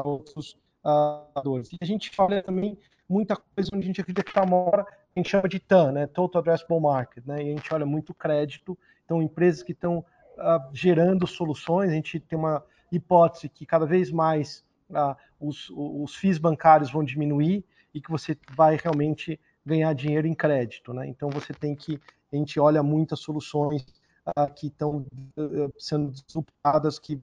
outros 0.04 0.59
uh, 0.85 1.61
E 1.73 1.78
a 1.80 1.85
gente 1.85 2.14
fala 2.14 2.42
também 2.42 2.78
muita 3.09 3.37
coisa 3.37 3.71
onde 3.73 3.85
a 3.85 3.87
gente 3.87 4.00
acredita 4.00 4.23
que 4.23 4.30
está 4.30 4.45
mora, 4.45 4.83
a 4.83 5.18
gente 5.18 5.30
chama 5.30 5.49
de 5.49 5.59
TAM, 5.59 5.92
né? 5.92 6.06
Total 6.06 6.40
Addressable 6.40 6.80
Market, 6.80 7.25
né? 7.25 7.42
E 7.42 7.52
a 7.52 7.56
gente 7.56 7.73
olha 7.73 7.87
muito 7.87 8.12
crédito, 8.12 8.78
então 9.04 9.23
empresas 9.23 9.62
que 9.62 9.73
estão 9.73 9.99
uh, 9.99 10.68
gerando 10.73 11.26
soluções, 11.26 11.90
a 11.90 11.95
gente 11.95 12.21
tem 12.21 12.38
uma 12.38 12.62
hipótese 12.92 13.49
que 13.49 13.64
cada 13.64 13.87
vez 13.87 14.12
mais 14.12 14.64
os, 15.40 15.68
os 15.71 16.14
FIIs 16.14 16.38
bancários 16.38 16.92
vão 16.92 17.02
diminuir 17.02 17.64
e 17.97 18.00
que 18.00 18.11
você 18.11 18.37
vai 18.55 18.76
realmente 18.76 19.41
ganhar 19.65 19.95
dinheiro 19.95 20.26
em 20.26 20.35
crédito, 20.35 20.93
né? 20.93 21.09
Então 21.09 21.31
você 21.31 21.55
tem 21.55 21.75
que, 21.75 21.99
a 22.31 22.37
gente 22.37 22.61
olha 22.61 22.83
muitas 22.83 23.21
soluções 23.21 23.87
uh, 24.29 24.53
que 24.55 24.67
estão 24.67 25.07
uh, 25.38 25.73
sendo 25.79 26.11
disruptadas, 26.11 26.99
que 26.99 27.19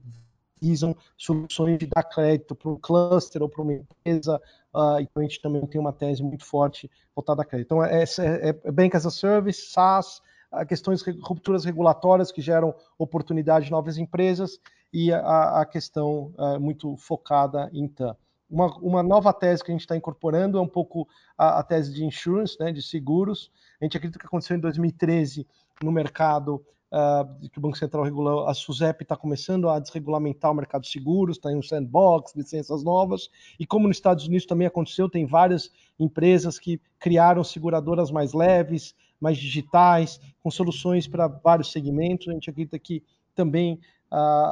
visam 0.59 0.95
soluções 1.15 1.77
de 1.77 1.85
dar 1.85 2.01
crédito 2.03 2.55
para 2.55 2.71
um 2.71 2.75
cluster 2.75 3.43
ou 3.43 3.49
para 3.49 3.61
uma 3.61 3.73
empresa, 3.73 4.41
uh, 4.73 4.99
então 4.99 5.21
a 5.21 5.21
gente 5.21 5.39
também 5.43 5.63
tem 5.67 5.79
uma 5.79 5.93
tese 5.93 6.23
muito 6.23 6.43
forte 6.43 6.89
voltada 7.15 7.43
a 7.43 7.45
crédito. 7.45 7.67
Então, 7.67 7.83
é, 7.83 8.03
é, 8.03 8.49
é 8.63 8.71
Bank 8.71 8.97
as 8.97 9.05
a 9.05 9.11
Service, 9.11 9.69
SaaS, 9.69 10.23
questões 10.67 11.03
rupturas 11.21 11.65
regulatórias 11.65 12.31
que 12.31 12.41
geram 12.41 12.73
oportunidade 12.97 13.65
de 13.65 13.71
novas 13.71 13.97
empresas 13.97 14.59
e 14.91 15.11
a, 15.11 15.61
a 15.61 15.65
questão 15.65 16.33
uh, 16.37 16.59
muito 16.59 16.95
focada 16.97 17.69
em 17.73 17.87
TAM. 17.87 18.15
Uma, 18.53 18.67
uma, 18.77 19.01
nova 19.01 19.33
tese 19.33 19.63
que 19.63 19.71
a 19.71 19.73
gente 19.73 19.81
está 19.81 19.97
incorporando 19.97 20.59
é 20.59 20.61
um 20.61 20.67
pouco 20.67 21.07
a, 21.35 21.59
a, 21.59 21.63
tese 21.63 21.91
de 21.91 22.05
insurance, 22.05 22.55
né, 22.59 22.71
de 22.71 22.83
seguros. 22.83 23.51
A 23.81 23.85
gente 23.85 23.97
acredita 23.97 24.19
que 24.19 24.27
aconteceu 24.27 24.55
em 24.55 24.59
2013 24.59 25.47
no 25.81 25.91
mercado 25.91 26.63
uh, 26.91 27.49
que 27.49 27.57
o 27.57 27.61
Banco 27.61 27.77
Central 27.77 28.03
regulou, 28.03 28.47
a 28.47 28.53
SUSEP 28.53 29.03
está 29.03 29.17
começando 29.17 29.67
a 29.67 29.79
desregulamentar 29.79 30.51
o 30.51 30.53
mercado 30.53 30.83
de 30.83 30.89
seguros, 30.89 31.37
está 31.37 31.51
em 31.51 31.55
um 31.55 31.63
sandbox, 31.63 32.35
licenças 32.35 32.83
novas, 32.83 33.27
e 33.59 33.65
como 33.65 33.87
nos 33.87 33.97
Estados 33.97 34.27
Unidos 34.27 34.45
também 34.45 34.67
aconteceu, 34.67 35.09
tem 35.09 35.25
várias 35.25 35.71
empresas 35.99 36.59
que 36.59 36.79
criaram 36.99 37.43
seguradoras 37.43 38.11
mais 38.11 38.33
leves, 38.33 38.93
mais 39.19 39.37
digitais, 39.37 40.19
com 40.43 40.51
soluções 40.51 41.07
para 41.07 41.27
vários 41.27 41.71
segmentos. 41.71 42.27
A 42.27 42.33
gente 42.33 42.49
acredita 42.49 42.77
que 42.77 43.01
também 43.33 43.79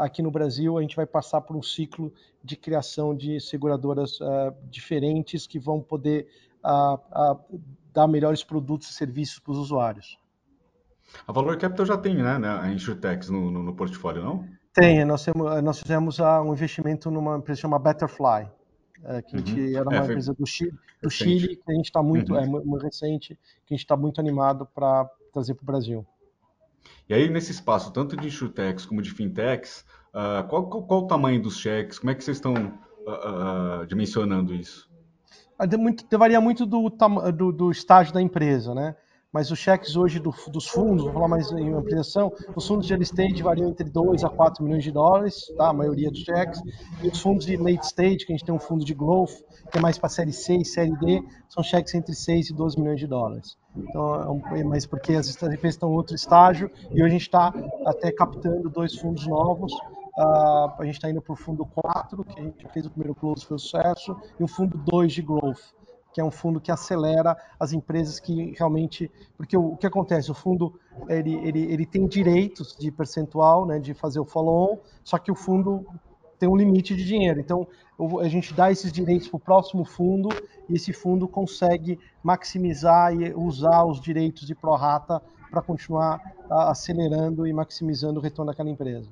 aqui 0.01 0.21
no 0.21 0.31
Brasil 0.31 0.77
a 0.77 0.81
gente 0.81 0.95
vai 0.95 1.05
passar 1.05 1.41
por 1.41 1.55
um 1.55 1.61
ciclo 1.61 2.11
de 2.43 2.55
criação 2.55 3.15
de 3.15 3.39
seguradoras 3.39 4.19
uh, 4.19 4.53
diferentes 4.69 5.45
que 5.45 5.59
vão 5.59 5.81
poder 5.81 6.27
dar 7.93 8.07
melhores 8.07 8.43
produtos 8.43 8.89
e 8.89 8.93
serviços 8.93 9.39
para 9.39 9.51
os 9.51 9.57
usuários. 9.57 10.17
A 11.27 11.31
Valor 11.31 11.57
Capital 11.57 11.85
já 11.85 11.97
tem, 11.97 12.15
né, 12.15 12.37
a 12.61 12.71
Insurtex 12.71 13.29
no, 13.29 13.51
no, 13.51 13.63
no 13.63 13.75
portfólio, 13.75 14.23
não? 14.23 14.47
Tem, 14.73 15.03
nós, 15.03 15.25
temos, 15.25 15.63
nós 15.63 15.79
fizemos 15.79 16.19
um 16.19 16.53
investimento 16.53 17.11
numa 17.11 17.37
empresa 17.37 17.61
chamada 17.61 17.83
Betterfly, 17.83 18.49
é, 19.03 19.21
que 19.21 19.37
gente 19.37 19.59
uhum. 19.59 19.77
era 19.77 19.89
uma 19.89 19.97
é, 19.97 20.03
empresa 20.03 20.33
do 20.33 20.45
Chile, 20.45 20.73
do 21.01 21.09
Chile, 21.09 21.55
que 21.57 21.71
a 21.71 21.73
gente 21.73 21.85
está 21.85 22.01
muito, 22.01 22.33
uhum. 22.33 22.39
é 22.39 22.45
muito 22.45 22.77
recente, 22.77 23.37
que 23.65 23.73
a 23.73 23.75
gente 23.75 23.83
está 23.83 23.97
muito 23.97 24.21
animado 24.21 24.65
para 24.73 25.09
trazer 25.33 25.55
para 25.55 25.63
o 25.63 25.65
Brasil. 25.65 26.05
E 27.11 27.13
aí, 27.13 27.29
nesse 27.29 27.51
espaço, 27.51 27.91
tanto 27.91 28.15
de 28.15 28.27
insurtechs 28.27 28.85
como 28.85 29.01
de 29.01 29.11
fintechs, 29.11 29.83
uh, 30.13 30.47
qual, 30.47 30.69
qual, 30.69 30.83
qual, 30.83 31.01
o 31.01 31.07
tamanho 31.07 31.41
dos 31.41 31.57
cheques? 31.57 31.99
Como 31.99 32.09
é 32.09 32.15
que 32.15 32.23
vocês 32.23 32.37
estão 32.37 32.53
uh, 32.53 33.81
uh, 33.81 33.85
dimensionando 33.85 34.55
isso? 34.55 34.89
Muito, 35.77 36.05
varia 36.17 36.39
muito 36.39 36.65
do, 36.65 36.89
do, 37.35 37.51
do 37.51 37.69
estágio 37.69 38.13
da 38.13 38.21
empresa, 38.21 38.73
né? 38.73 38.95
Mas 39.31 39.49
os 39.49 39.59
cheques 39.59 39.95
hoje 39.95 40.19
do, 40.19 40.33
dos 40.49 40.67
fundos, 40.67 41.03
vou 41.03 41.13
falar 41.13 41.27
mais 41.27 41.51
em 41.51 41.73
ampliação, 41.73 42.31
os 42.55 42.67
fundos 42.67 42.85
de 42.85 42.93
early 42.93 43.03
stage 43.03 43.41
variam 43.41 43.69
entre 43.69 43.89
2 43.89 44.23
a 44.23 44.29
4 44.29 44.63
milhões 44.63 44.83
de 44.83 44.91
dólares, 44.91 45.45
tá? 45.55 45.69
a 45.69 45.73
maioria 45.73 46.09
dos 46.09 46.19
cheques, 46.19 46.61
e 47.01 47.07
os 47.07 47.19
fundos 47.19 47.45
de 47.45 47.55
late 47.55 47.85
stage, 47.85 48.25
que 48.25 48.33
a 48.33 48.35
gente 48.35 48.45
tem 48.45 48.53
um 48.53 48.59
fundo 48.59 48.83
de 48.83 48.93
growth, 48.93 49.41
que 49.71 49.77
é 49.77 49.81
mais 49.81 49.97
para 49.97 50.09
série 50.09 50.33
C 50.33 50.57
e 50.57 50.65
série 50.65 50.95
D, 50.97 51.23
são 51.47 51.63
cheques 51.63 51.93
entre 51.93 52.13
6 52.13 52.49
e 52.49 52.53
12 52.53 52.79
milhões 52.79 52.99
de 52.99 53.07
dólares. 53.07 53.57
Então, 53.75 54.41
é, 54.51 54.59
é 54.59 54.63
mas 54.63 54.85
porque 54.85 55.13
as 55.13 55.29
empresas 55.29 55.75
estão 55.75 55.91
em 55.91 55.95
outro 55.95 56.15
estágio, 56.15 56.69
e 56.91 56.95
hoje 56.95 57.05
a 57.05 57.09
gente 57.09 57.21
está 57.21 57.53
até 57.85 58.11
captando 58.11 58.69
dois 58.69 58.95
fundos 58.95 59.25
novos, 59.27 59.73
Uh, 60.17 60.69
a 60.77 60.83
gente 60.83 60.95
está 60.95 61.09
indo 61.09 61.21
para 61.21 61.31
o 61.31 61.37
fundo 61.37 61.65
4, 61.65 62.25
que 62.25 62.37
a 62.37 62.43
gente 62.43 62.67
fez 62.73 62.85
o 62.85 62.89
primeiro 62.89 63.15
close, 63.15 63.45
foi 63.45 63.55
um 63.55 63.57
sucesso, 63.57 64.13
e 64.37 64.43
o 64.43 64.47
fundo 64.47 64.77
2 64.77 65.13
de 65.13 65.21
growth 65.21 65.71
que 66.13 66.19
é 66.19 66.23
um 66.23 66.31
fundo 66.31 66.59
que 66.59 66.71
acelera 66.71 67.37
as 67.59 67.73
empresas 67.73 68.19
que 68.19 68.53
realmente, 68.57 69.09
porque 69.37 69.55
o, 69.55 69.73
o 69.73 69.77
que 69.77 69.87
acontece, 69.87 70.29
o 70.31 70.33
fundo 70.33 70.79
ele, 71.07 71.35
ele, 71.35 71.71
ele 71.71 71.85
tem 71.85 72.07
direitos 72.07 72.75
de 72.77 72.91
percentual, 72.91 73.65
né, 73.65 73.79
de 73.79 73.93
fazer 73.93 74.19
o 74.19 74.25
follow-on, 74.25 74.77
só 75.03 75.17
que 75.17 75.31
o 75.31 75.35
fundo 75.35 75.85
tem 76.37 76.49
um 76.49 76.55
limite 76.55 76.95
de 76.95 77.05
dinheiro. 77.05 77.39
Então 77.39 77.67
a 78.19 78.27
gente 78.27 78.53
dá 78.53 78.71
esses 78.71 78.91
direitos 78.91 79.27
para 79.27 79.37
o 79.37 79.39
próximo 79.39 79.85
fundo 79.85 80.29
e 80.67 80.75
esse 80.75 80.91
fundo 80.91 81.27
consegue 81.27 81.99
maximizar 82.23 83.13
e 83.13 83.33
usar 83.33 83.83
os 83.85 84.01
direitos 84.01 84.47
de 84.47 84.55
prorata 84.55 85.21
para 85.51 85.61
continuar 85.61 86.19
acelerando 86.49 87.45
e 87.45 87.53
maximizando 87.53 88.19
o 88.19 88.23
retorno 88.23 88.51
daquela 88.51 88.69
empresa. 88.69 89.09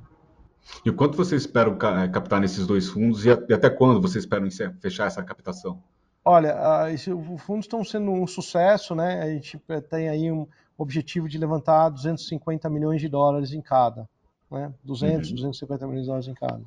E 0.85 0.91
quanto 0.91 1.17
você 1.17 1.35
espera 1.35 1.73
captar 2.09 2.39
nesses 2.39 2.65
dois 2.65 2.88
fundos 2.88 3.25
e 3.25 3.31
até 3.31 3.69
quando 3.69 4.01
você 4.01 4.19
espera 4.19 4.43
fechar 4.79 5.05
essa 5.05 5.23
captação? 5.23 5.81
Olha, 6.23 6.55
os 6.91 7.41
fundos 7.41 7.65
estão 7.65 7.84
sendo 7.84 8.12
um 8.12 8.27
sucesso, 8.27 8.93
né? 8.93 9.21
A 9.21 9.29
gente 9.29 9.60
tem 9.89 10.10
aí 10.10 10.32
um 10.32 10.47
objetivo 10.77 11.27
de 11.27 11.38
levantar 11.38 11.89
250 11.89 12.69
milhões 12.69 13.01
de 13.01 13.10
dólares 13.10 13.53
em 13.53 13.62
cada, 13.62 14.08
né? 14.51 14.73
200, 14.84 15.29
uhum. 15.29 15.36
250 15.36 15.88
milhões 15.88 16.03
de 16.03 16.08
dólares 16.08 16.27
em 16.27 16.34
cada. 16.34 16.62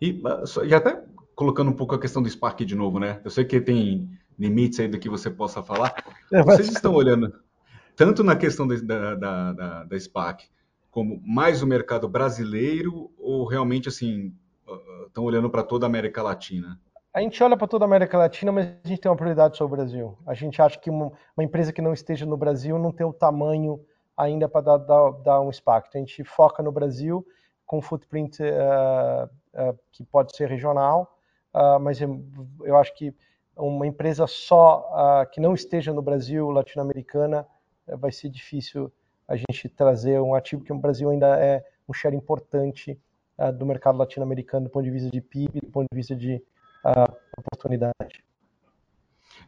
E, 0.00 0.22
e 0.66 0.74
até 0.74 1.02
colocando 1.34 1.70
um 1.70 1.74
pouco 1.74 1.94
a 1.94 2.00
questão 2.00 2.22
do 2.22 2.28
Spark 2.28 2.60
de 2.60 2.74
novo, 2.74 2.98
né? 2.98 3.20
Eu 3.24 3.30
sei 3.30 3.44
que 3.44 3.60
tem 3.60 4.08
limites 4.38 4.80
aí 4.80 4.88
do 4.88 4.98
que 4.98 5.08
você 5.08 5.30
possa 5.30 5.62
falar. 5.62 5.94
É, 6.32 6.42
Vocês 6.42 6.68
estão 6.68 6.94
olhando 6.94 7.32
tanto 7.94 8.22
na 8.22 8.36
questão 8.36 8.66
da, 8.66 9.14
da, 9.14 9.52
da, 9.52 9.84
da 9.84 10.00
Spark 10.00 10.42
como 10.90 11.20
mais 11.26 11.62
o 11.62 11.66
mercado 11.66 12.08
brasileiro 12.08 13.10
ou 13.18 13.46
realmente 13.46 13.88
assim 13.88 14.34
estão 15.06 15.24
olhando 15.24 15.48
para 15.50 15.62
toda 15.62 15.86
a 15.86 15.88
América 15.88 16.22
Latina? 16.22 16.80
A 17.16 17.20
gente 17.22 17.42
olha 17.42 17.56
para 17.56 17.66
toda 17.66 17.82
a 17.82 17.86
América 17.86 18.18
Latina, 18.18 18.52
mas 18.52 18.66
a 18.66 18.86
gente 18.86 19.00
tem 19.00 19.10
uma 19.10 19.16
prioridade 19.16 19.56
sobre 19.56 19.72
o 19.72 19.76
Brasil. 19.78 20.18
A 20.26 20.34
gente 20.34 20.60
acha 20.60 20.78
que 20.78 20.90
uma, 20.90 21.10
uma 21.34 21.42
empresa 21.42 21.72
que 21.72 21.80
não 21.80 21.94
esteja 21.94 22.26
no 22.26 22.36
Brasil 22.36 22.78
não 22.78 22.92
tem 22.92 23.06
o 23.06 23.12
tamanho 23.12 23.82
ainda 24.14 24.46
para 24.46 24.60
dar, 24.60 24.76
dar, 24.76 25.10
dar, 25.22 25.40
um 25.40 25.48
impacto. 25.48 25.96
A 25.96 25.98
gente 25.98 26.22
foca 26.24 26.62
no 26.62 26.70
Brasil 26.70 27.26
com 27.64 27.80
footprint 27.80 28.42
uh, 28.42 29.24
uh, 29.24 29.78
que 29.92 30.04
pode 30.04 30.36
ser 30.36 30.46
regional, 30.50 31.18
uh, 31.54 31.80
mas 31.80 32.02
eu, 32.02 32.22
eu, 32.62 32.76
acho 32.76 32.94
que 32.94 33.14
uma 33.56 33.86
empresa 33.86 34.26
só 34.26 35.24
que 35.32 35.40
não 35.40 35.54
esteja 35.54 35.94
no 35.94 36.02
Brasil, 36.02 36.50
latino-americana, 36.50 37.46
vai 37.86 38.12
ser 38.12 38.28
difícil 38.28 38.92
a 39.26 39.36
gente 39.36 39.70
trazer 39.70 40.20
um 40.20 40.34
ativo 40.34 40.62
que 40.62 40.70
o 40.70 40.78
Brasil 40.78 41.08
ainda 41.08 41.34
é 41.42 41.64
um 41.88 41.94
share 41.94 42.14
importante 42.14 43.00
do 43.54 43.64
mercado 43.64 43.96
latino-americano 43.96 44.66
do 44.66 44.70
ponto 44.70 44.84
de 44.84 44.90
vista 44.90 45.08
de 45.08 45.22
PIB, 45.22 45.60
do 45.60 45.70
ponto 45.70 45.86
de 45.90 45.96
vista 45.96 46.14
de 46.14 46.44
a 46.86 47.04
oportunidade. 47.38 48.24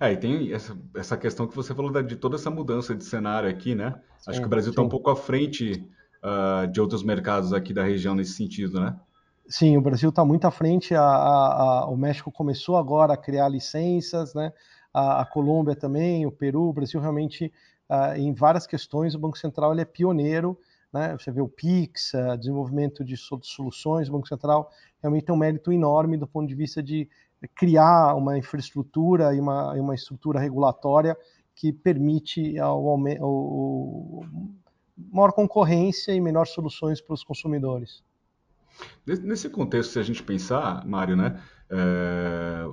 É, 0.01 0.13
e 0.13 0.17
tem 0.17 0.53
essa, 0.53 0.77
essa 0.95 1.17
questão 1.17 1.47
que 1.47 1.57
você 1.57 1.75
falou 1.75 1.91
de 2.03 2.17
toda 2.17 2.37
essa 2.37 2.51
mudança 2.51 2.95
de 2.95 3.05
cenário 3.05 3.49
aqui, 3.49 3.75
né? 3.75 4.01
Sim, 4.19 4.31
Acho 4.31 4.41
que 4.41 4.47
o 4.47 4.51
Brasil 4.51 4.71
está 4.71 4.83
um 4.83 4.89
pouco 4.89 5.11
à 5.11 5.17
frente 5.17 5.85
uh, 6.23 6.67
de 6.69 6.81
outros 6.81 7.03
mercados 7.03 7.53
aqui 7.53 7.75
da 7.75 7.83
região 7.83 8.15
nesse 8.15 8.33
sentido, 8.33 8.81
né? 8.81 8.97
Sim, 9.49 9.77
o 9.77 9.81
Brasil 9.81 10.11
está 10.11 10.25
muito 10.25 10.47
à 10.47 10.51
frente. 10.51 10.95
A, 10.95 11.03
a, 11.03 11.81
a, 11.81 11.87
o 11.87 11.97
México 11.97 12.31
começou 12.31 12.77
agora 12.77 13.15
a 13.15 13.17
criar 13.17 13.49
licenças, 13.49 14.35
né? 14.35 14.53
A, 14.93 15.25
Colômbia 15.25 15.77
também, 15.77 16.27
o 16.27 16.33
Peru, 16.33 16.69
o 16.69 16.73
Brasil 16.73 17.01
realmente, 17.01 17.53
uh, 17.91 18.17
em 18.17 18.33
várias 18.33 18.67
questões, 18.67 19.15
o 19.15 19.19
Banco 19.19 19.39
Central 19.39 19.73
ele 19.73 19.81
é 19.81 19.85
pioneiro. 19.85 20.59
Né? 20.93 21.17
Você 21.19 21.31
vê 21.31 21.41
o 21.41 21.49
PIX, 21.49 22.15
uh, 22.15 22.37
desenvolvimento 22.37 23.05
de 23.05 23.17
soluções, 23.17 24.09
o 24.09 24.13
Banco 24.13 24.27
Central 24.27 24.71
realmente 25.01 25.27
tem 25.27 25.35
um 25.35 25.39
mérito 25.39 25.71
enorme 25.73 26.17
do 26.17 26.27
ponto 26.27 26.49
de 26.49 26.55
vista 26.55 26.83
de 26.83 27.09
criar 27.55 28.15
uma 28.15 28.37
infraestrutura 28.37 29.35
e 29.35 29.41
uma, 29.41 29.73
uma 29.75 29.95
estrutura 29.95 30.41
regulatória 30.41 31.17
que 31.55 31.73
permite 31.73 32.61
o, 32.61 33.21
o, 33.21 34.27
maior 35.13 35.33
concorrência 35.33 36.13
e 36.13 36.21
melhores 36.21 36.51
soluções 36.53 37.01
para 37.01 37.15
os 37.15 37.23
consumidores. 37.23 38.03
Nesse 39.05 39.49
contexto, 39.51 39.93
se 39.93 39.99
a 39.99 40.03
gente 40.03 40.23
pensar, 40.23 40.87
Mário, 40.87 41.17
né, 41.17 41.41
é, 41.71 42.65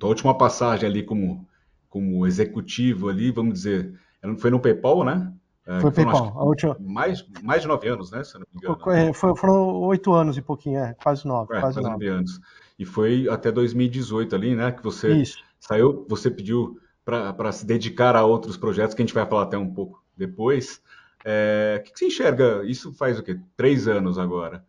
a 0.00 0.06
última 0.06 0.36
passagem 0.36 0.88
ali 0.88 1.02
como, 1.02 1.46
como 1.88 2.26
executivo 2.26 3.08
ali, 3.08 3.32
vamos 3.32 3.54
dizer, 3.54 3.98
foi 4.38 4.50
no 4.50 4.60
PayPal, 4.60 5.04
né? 5.04 5.32
É, 5.66 5.80
foi 5.80 5.90
foram, 5.90 6.12
PayPal, 6.12 6.38
a 6.38 6.44
última... 6.44 6.76
mais, 6.78 7.26
mais 7.42 7.62
de 7.62 7.68
nove 7.68 7.88
anos, 7.88 8.12
né, 8.12 8.22
se 8.22 8.34
não 8.34 8.46
me 8.52 8.58
engano. 8.58 8.78
Foi, 8.78 9.12
foi, 9.12 9.36
foram 9.36 9.80
oito 9.80 10.12
anos 10.12 10.36
e 10.36 10.42
pouquinho, 10.42 10.78
é, 10.78 10.94
quase 10.94 11.26
nove. 11.26 11.56
É, 11.56 11.60
quase, 11.60 11.80
quase 11.80 11.90
nove 11.90 12.06
anos. 12.06 12.40
E 12.78 12.84
foi 12.84 13.28
até 13.28 13.50
2018 13.50 14.34
ali, 14.34 14.54
né, 14.54 14.72
que 14.72 14.82
você 14.82 15.14
Isso. 15.14 15.38
saiu, 15.58 16.04
você 16.08 16.30
pediu 16.30 16.78
para 17.04 17.52
se 17.52 17.64
dedicar 17.64 18.16
a 18.16 18.24
outros 18.24 18.56
projetos, 18.56 18.94
que 18.94 19.00
a 19.00 19.06
gente 19.06 19.14
vai 19.14 19.24
falar 19.24 19.44
até 19.44 19.56
um 19.56 19.72
pouco 19.72 20.02
depois. 20.16 20.82
É, 21.24 21.78
o 21.78 21.82
que, 21.84 21.92
que 21.92 21.98
você 21.98 22.06
enxerga? 22.06 22.64
Isso 22.64 22.92
faz 22.92 23.18
o 23.18 23.22
quê? 23.22 23.38
Três 23.56 23.86
anos 23.86 24.18
agora. 24.18 24.64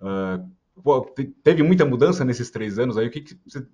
Uh, 0.00 0.48
teve 1.42 1.62
muita 1.62 1.84
mudança 1.84 2.24
nesses 2.24 2.50
três 2.50 2.78
anos 2.78 2.96
aí. 2.96 3.08
O 3.08 3.10
que, 3.10 3.20
que 3.20 3.38
você 3.46 3.66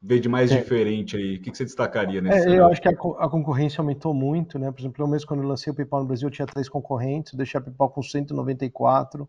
vê 0.00 0.20
de 0.20 0.28
mais 0.28 0.52
é. 0.52 0.58
diferente 0.58 1.16
aí? 1.16 1.36
O 1.36 1.40
que, 1.40 1.50
que 1.50 1.56
você 1.56 1.64
destacaria 1.64 2.20
nesse? 2.20 2.48
É, 2.48 2.58
eu 2.58 2.66
acho 2.66 2.80
que 2.80 2.88
a, 2.88 2.92
a, 2.92 3.28
concorrência 3.28 3.80
aumentou 3.80 4.14
muito, 4.14 4.58
né? 4.58 4.70
Por 4.70 4.80
exemplo, 4.80 5.02
eu 5.02 5.08
mesmo 5.08 5.26
quando 5.26 5.42
eu 5.42 5.48
lancei 5.48 5.72
o 5.72 5.76
PayPal 5.76 6.00
no 6.00 6.06
Brasil, 6.06 6.28
eu 6.28 6.32
tinha 6.32 6.46
três 6.46 6.68
concorrentes, 6.68 7.32
eu 7.32 7.36
deixei 7.36 7.58
a 7.58 7.62
PayPal 7.62 7.90
com 7.90 8.02
194, 8.02 9.28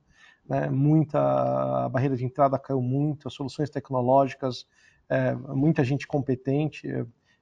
né? 0.50 0.70
Muita 0.70 1.88
barreira 1.90 2.18
de 2.18 2.26
entrada 2.26 2.58
caiu 2.58 2.82
muito, 2.82 3.28
as 3.28 3.34
soluções 3.34 3.70
tecnológicas, 3.70 4.66
é, 5.08 5.34
muita 5.34 5.84
gente 5.84 6.08
competente. 6.08 6.88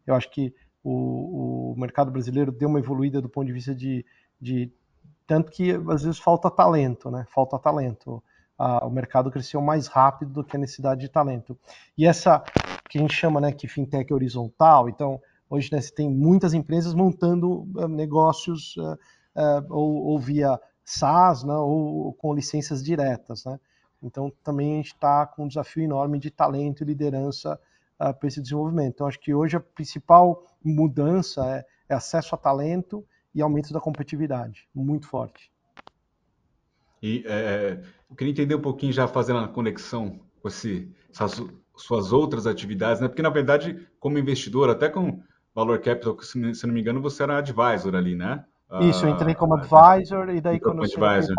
Eu 0.05 0.13
acho 0.13 0.29
que 0.29 0.53
o, 0.83 1.71
o 1.71 1.79
mercado 1.79 2.11
brasileiro 2.11 2.51
deu 2.51 2.69
uma 2.69 2.79
evoluída 2.79 3.21
do 3.21 3.29
ponto 3.29 3.47
de 3.47 3.53
vista 3.53 3.73
de, 3.73 4.05
de 4.39 4.71
tanto 5.25 5.51
que 5.51 5.71
às 5.71 6.03
vezes 6.03 6.19
falta 6.19 6.51
talento, 6.51 7.09
né? 7.09 7.25
Falta 7.29 7.57
talento 7.57 8.21
a, 8.57 8.85
o 8.85 8.89
mercado 8.89 9.29
cresceu 9.29 9.61
mais 9.61 9.87
rápido 9.87 10.33
do 10.33 10.43
que 10.43 10.55
a 10.55 10.59
necessidade 10.59 11.01
de 11.01 11.09
talento. 11.09 11.57
E 11.97 12.05
essa 12.05 12.43
que 12.89 12.97
a 12.97 13.01
gente 13.01 13.13
chama 13.13 13.39
né, 13.39 13.51
que 13.51 13.67
fintech 13.67 14.13
horizontal, 14.13 14.89
então 14.89 15.21
hoje 15.49 15.71
né, 15.71 15.79
você 15.79 15.93
tem 15.93 16.09
muitas 16.09 16.53
empresas 16.53 16.93
montando 16.93 17.67
uh, 17.75 17.87
negócios 17.87 18.75
uh, 18.77 18.93
uh, 19.35 19.65
ou, 19.69 20.05
ou, 20.07 20.19
via 20.19 20.59
SaaS, 20.89 21.43
né, 21.43 21.53
ou, 21.53 22.13
com 22.13 22.33
licenças 22.33 22.81
diretas. 22.81 23.43
Né? 23.43 23.59
Então 24.01 24.31
também 24.41 24.73
a 24.73 24.75
gente 24.77 24.93
está 24.93 25.25
com 25.25 25.43
um 25.43 25.47
desafio 25.47 25.83
enorme 25.83 26.17
de 26.17 26.31
talento 26.31 26.81
e 26.81 26.85
liderança 26.85 27.59
para 27.97 28.27
esse 28.27 28.41
desenvolvimento. 28.41 28.93
Então 28.93 29.07
acho 29.07 29.19
que 29.19 29.33
hoje 29.33 29.57
a 29.57 29.59
principal 29.59 30.45
mudança 30.63 31.45
é, 31.45 31.65
é 31.89 31.95
acesso 31.95 32.33
a 32.33 32.37
talento 32.37 33.05
e 33.35 33.41
aumento 33.41 33.73
da 33.73 33.81
competitividade, 33.81 34.67
muito 34.73 35.07
forte. 35.07 35.51
E 37.03 37.23
é, 37.27 37.81
eu 38.09 38.15
queria 38.15 38.31
entender 38.31 38.55
um 38.55 38.61
pouquinho, 38.61 38.93
já 38.93 39.07
fazendo 39.07 39.39
a 39.39 39.47
conexão 39.47 40.19
com 40.41 40.47
esse, 40.47 40.91
essas 41.11 41.43
suas 41.75 42.11
outras 42.11 42.47
atividades, 42.47 43.01
né? 43.01 43.07
Porque, 43.07 43.21
na 43.21 43.29
verdade, 43.29 43.87
como 43.99 44.17
investidor, 44.17 44.69
até 44.69 44.89
com 44.89 45.21
Valor 45.53 45.79
Capital, 45.79 46.17
se 46.21 46.65
não 46.65 46.73
me 46.73 46.81
engano, 46.81 47.01
você 47.01 47.23
era 47.23 47.37
advisor 47.37 47.93
ali, 47.93 48.15
né? 48.15 48.43
Isso, 48.81 49.05
eu 49.05 49.09
entrei 49.09 49.33
como 49.33 49.55
ah, 49.55 49.61
advisor, 49.61 50.29
e 50.29 50.41
daí 50.41 50.59
quando 50.59 50.83
eu 50.83 50.89
cheguei 50.89 51.35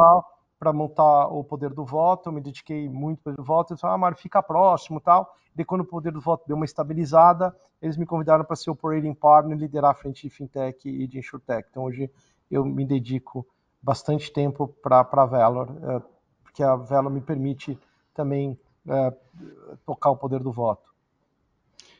para 0.58 0.72
montar 0.72 1.28
o 1.28 1.44
poder 1.44 1.70
do 1.70 1.84
voto, 1.84 2.28
eu 2.28 2.32
me 2.32 2.40
dediquei 2.40 2.88
muito 2.88 3.22
para 3.22 3.40
o 3.40 3.44
voto, 3.44 3.72
eu 3.72 3.74
disse, 3.76 3.86
ah, 3.86 3.96
Mário, 3.96 4.16
fica 4.16 4.42
próximo 4.42 5.00
tal. 5.00 5.34
E 5.56 5.64
quando 5.64 5.82
o 5.82 5.84
poder 5.84 6.12
do 6.12 6.20
voto 6.20 6.44
deu 6.46 6.56
uma 6.56 6.64
estabilizada, 6.64 7.54
eles 7.82 7.96
me 7.96 8.06
convidaram 8.06 8.44
para 8.44 8.56
ser 8.56 8.70
operating 8.70 9.14
partner 9.14 9.56
e 9.56 9.60
liderar 9.60 9.90
a 9.90 9.94
frente 9.94 10.22
de 10.22 10.30
fintech 10.30 10.88
e 10.88 11.06
de 11.06 11.18
insurtech. 11.18 11.68
Então 11.70 11.84
hoje 11.84 12.10
eu 12.50 12.64
me 12.64 12.84
dedico 12.84 13.46
bastante 13.82 14.32
tempo 14.32 14.68
para 14.82 15.00
a 15.00 15.26
Valor, 15.26 15.68
é, 15.82 16.02
porque 16.42 16.62
a 16.62 16.76
Valor 16.76 17.10
me 17.10 17.20
permite 17.20 17.78
também 18.14 18.58
é, 18.88 19.12
tocar 19.84 20.10
o 20.10 20.16
poder 20.16 20.40
do 20.40 20.52
voto. 20.52 20.88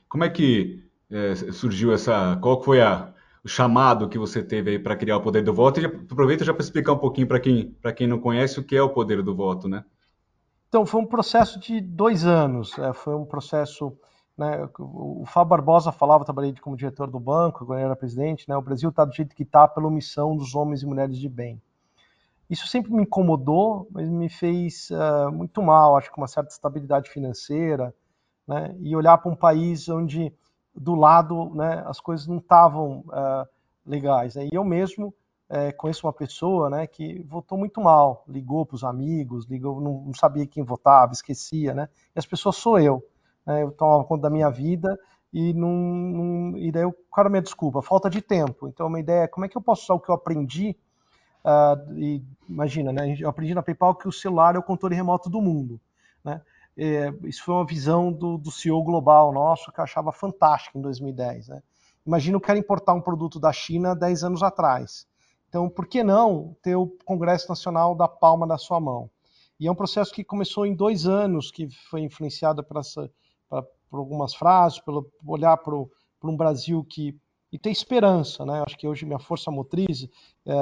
Como 0.09 0.25
é 0.25 0.31
que 0.31 0.83
é, 1.11 1.35
surgiu 1.35 1.93
essa. 1.93 2.37
Qual 2.41 2.63
foi 2.63 2.81
a, 2.81 3.13
o 3.45 3.49
chamado 3.49 4.09
que 4.09 4.19
você 4.19 4.43
teve 4.43 4.73
aí 4.73 4.79
para 4.79 4.97
criar 4.97 5.17
o 5.17 5.21
poder 5.21 5.43
do 5.43 5.55
voto? 5.55 5.81
E 5.81 5.87
aproveita 5.87 6.45
já 6.45 6.53
para 6.53 6.63
explicar 6.63 6.93
um 6.93 6.99
pouquinho 6.99 7.27
para 7.27 7.41
quem, 7.41 7.77
quem 7.97 8.07
não 8.07 8.19
conhece 8.19 8.61
o 8.61 8.65
que 8.65 8.77
é 8.77 8.83
o 8.83 8.91
poder 8.91 9.23
do 9.23 9.35
voto, 9.35 9.69
né? 9.69 9.85
Então, 10.69 10.85
foi 10.85 11.01
um 11.01 11.07
processo 11.07 11.59
de 11.59 11.81
dois 11.81 12.27
anos. 12.27 12.79
É, 12.79 12.93
foi 12.93 13.15
um 13.15 13.25
processo. 13.25 13.97
Né, 14.37 14.69
o 14.79 15.25
Fábio 15.27 15.51
Barbosa 15.51 15.91
falava, 15.91 16.23
eu 16.23 16.27
trabalhei 16.27 16.55
como 16.61 16.77
diretor 16.77 17.11
do 17.11 17.19
banco, 17.19 17.67
quando 17.67 17.81
era 17.81 17.97
presidente. 17.97 18.49
Né, 18.49 18.57
o 18.57 18.63
Brasil 18.63 18.91
está 18.91 19.05
do 19.05 19.15
jeito 19.15 19.35
que 19.35 19.43
está 19.43 19.67
pela 19.67 19.89
omissão 19.89 20.37
dos 20.37 20.55
homens 20.55 20.83
e 20.83 20.87
mulheres 20.87 21.19
de 21.19 21.29
bem. 21.29 21.61
Isso 22.49 22.67
sempre 22.67 22.93
me 22.93 23.03
incomodou, 23.03 23.89
mas 23.91 24.09
me 24.09 24.29
fez 24.29 24.89
uh, 24.91 25.31
muito 25.31 25.63
mal, 25.63 25.97
acho 25.97 26.11
que 26.11 26.17
uma 26.17 26.29
certa 26.29 26.51
estabilidade 26.51 27.11
financeira, 27.11 27.95
né? 28.47 28.75
E 28.81 28.97
olhar 28.97 29.19
para 29.19 29.31
um 29.31 29.37
país 29.37 29.87
onde 29.91 30.33
do 30.79 30.95
lado, 30.95 31.55
né, 31.55 31.83
as 31.87 32.01
coisas 32.01 32.27
não 32.27 32.39
estavam 32.39 33.05
uh, 33.09 33.47
legais. 33.85 34.35
Né? 34.35 34.49
E 34.53 34.55
eu 34.55 34.65
mesmo 34.65 35.09
uh, 35.51 35.77
conheço 35.77 36.07
uma 36.07 36.13
pessoa, 36.13 36.71
né, 36.71 36.87
que 36.87 37.23
votou 37.23 37.59
muito 37.59 37.81
mal, 37.81 38.25
ligou 38.29 38.65
para 38.65 38.77
os 38.77 38.85
amigos, 38.85 39.47
ligou, 39.47 39.81
não, 39.81 40.03
não, 40.07 40.15
sabia 40.15 40.47
quem 40.47 40.63
votava, 40.63 41.13
esquecia, 41.13 41.75
né? 41.75 41.89
E 42.15 42.19
as 42.19 42.27
pessoas 42.27 42.57
sou 42.57 42.79
eu, 42.79 43.03
né? 43.47 43.63
Eu 43.63 43.71
tomava 43.73 44.05
conta 44.05 44.23
da 44.23 44.31
minha 44.31 44.51
vida 44.51 44.99
e 45.33 45.53
não, 45.53 45.73
não 45.73 46.59
e 46.59 46.71
daí 46.71 46.85
o 46.85 46.95
cara 47.15 47.29
me 47.29 47.41
desculpa, 47.41 47.83
falta 47.83 48.09
de 48.09 48.23
tempo. 48.23 48.69
Então 48.69 48.87
uma 48.87 49.01
ideia 49.01 49.25
é 49.25 49.29
como 49.29 49.47
é 49.47 49.49
que 49.49 49.57
eu 49.57 49.63
posso 49.63 49.85
usar 49.85 49.95
o 49.95 50.01
que 50.01 50.11
eu 50.11 50.15
aprendi 50.15 50.77
Uh, 51.45 51.99
e 51.99 52.23
imagina, 52.49 52.93
né? 52.93 53.17
Eu 53.19 53.29
aprendi 53.29 53.55
na 53.55 53.63
PayPal 53.63 53.95
que 53.95 54.09
o 54.09 54.13
celular 54.13 54.55
é 54.55 54.59
o 54.59 54.63
controle 54.63 54.95
remoto 54.95 55.31
do 55.31 55.41
mundo, 55.41 55.81
né? 56.25 56.43
É, 56.79 57.13
isso 57.25 57.43
foi 57.43 57.57
uma 57.57 57.67
visão 57.67 58.13
do, 58.13 58.39
do 58.39 58.53
CEO 58.53 58.83
global 58.85 59.33
nosso 59.33 59.73
que 59.73 59.81
eu 59.81 59.85
achava 59.85 60.13
fantástico 60.13 60.79
em 60.79 60.81
2010, 60.81 61.49
né? 61.49 61.61
Imagina 62.07 62.37
eu 62.37 62.41
quero 62.41 62.59
importar 62.59 62.95
um 62.95 63.01
produto 63.01 63.41
da 63.41 63.53
China 63.53 63.97
10 63.97 64.23
anos 64.23 64.43
atrás. 64.43 65.05
Então, 65.49 65.69
por 65.69 65.87
que 65.87 66.05
não 66.05 66.57
ter 66.63 66.77
o 66.77 66.87
Congresso 67.05 67.49
Nacional 67.49 67.95
da 67.97 68.07
palma 68.07 68.47
da 68.47 68.57
sua 68.57 68.79
mão? 68.79 69.11
E 69.59 69.67
é 69.67 69.73
um 69.73 69.75
processo 69.75 70.13
que 70.13 70.23
começou 70.23 70.65
em 70.65 70.75
dois 70.75 71.07
anos, 71.07 71.51
que 71.51 71.69
foi 71.91 72.03
influenciado 72.03 72.63
por, 72.63 72.79
essa, 72.79 73.11
por 73.91 73.99
algumas 73.99 74.35
frases, 74.35 74.79
pelo 74.79 75.11
olhar 75.27 75.57
para 75.57 75.75
um 75.75 76.37
Brasil 76.37 76.85
que 76.85 77.19
e 77.51 77.59
ter 77.59 77.71
esperança, 77.71 78.45
né? 78.45 78.63
Acho 78.65 78.77
que 78.77 78.87
hoje 78.87 79.07
minha 79.07 79.19
força 79.19 79.51
motriz 79.51 80.07
é, 80.47 80.53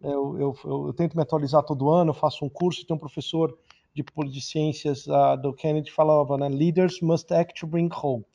eu, 0.00 0.38
eu, 0.38 0.56
eu, 0.64 0.92
tento 0.92 1.16
me 1.16 1.22
atualizar 1.22 1.62
todo 1.62 1.88
ano, 1.88 2.10
eu 2.10 2.14
faço 2.14 2.44
um 2.44 2.48
curso, 2.48 2.86
tem 2.86 2.96
um 2.96 2.98
professor 2.98 3.56
de, 3.96 4.30
de 4.30 4.40
ciências 4.42 5.06
uh, 5.06 5.40
do 5.40 5.54
Kennedy 5.54 5.90
falava, 5.90 6.36
né, 6.36 6.48
leaders 6.48 7.00
must 7.00 7.32
act 7.32 7.58
to 7.58 7.66
bring 7.66 7.88
hope. 7.90 8.26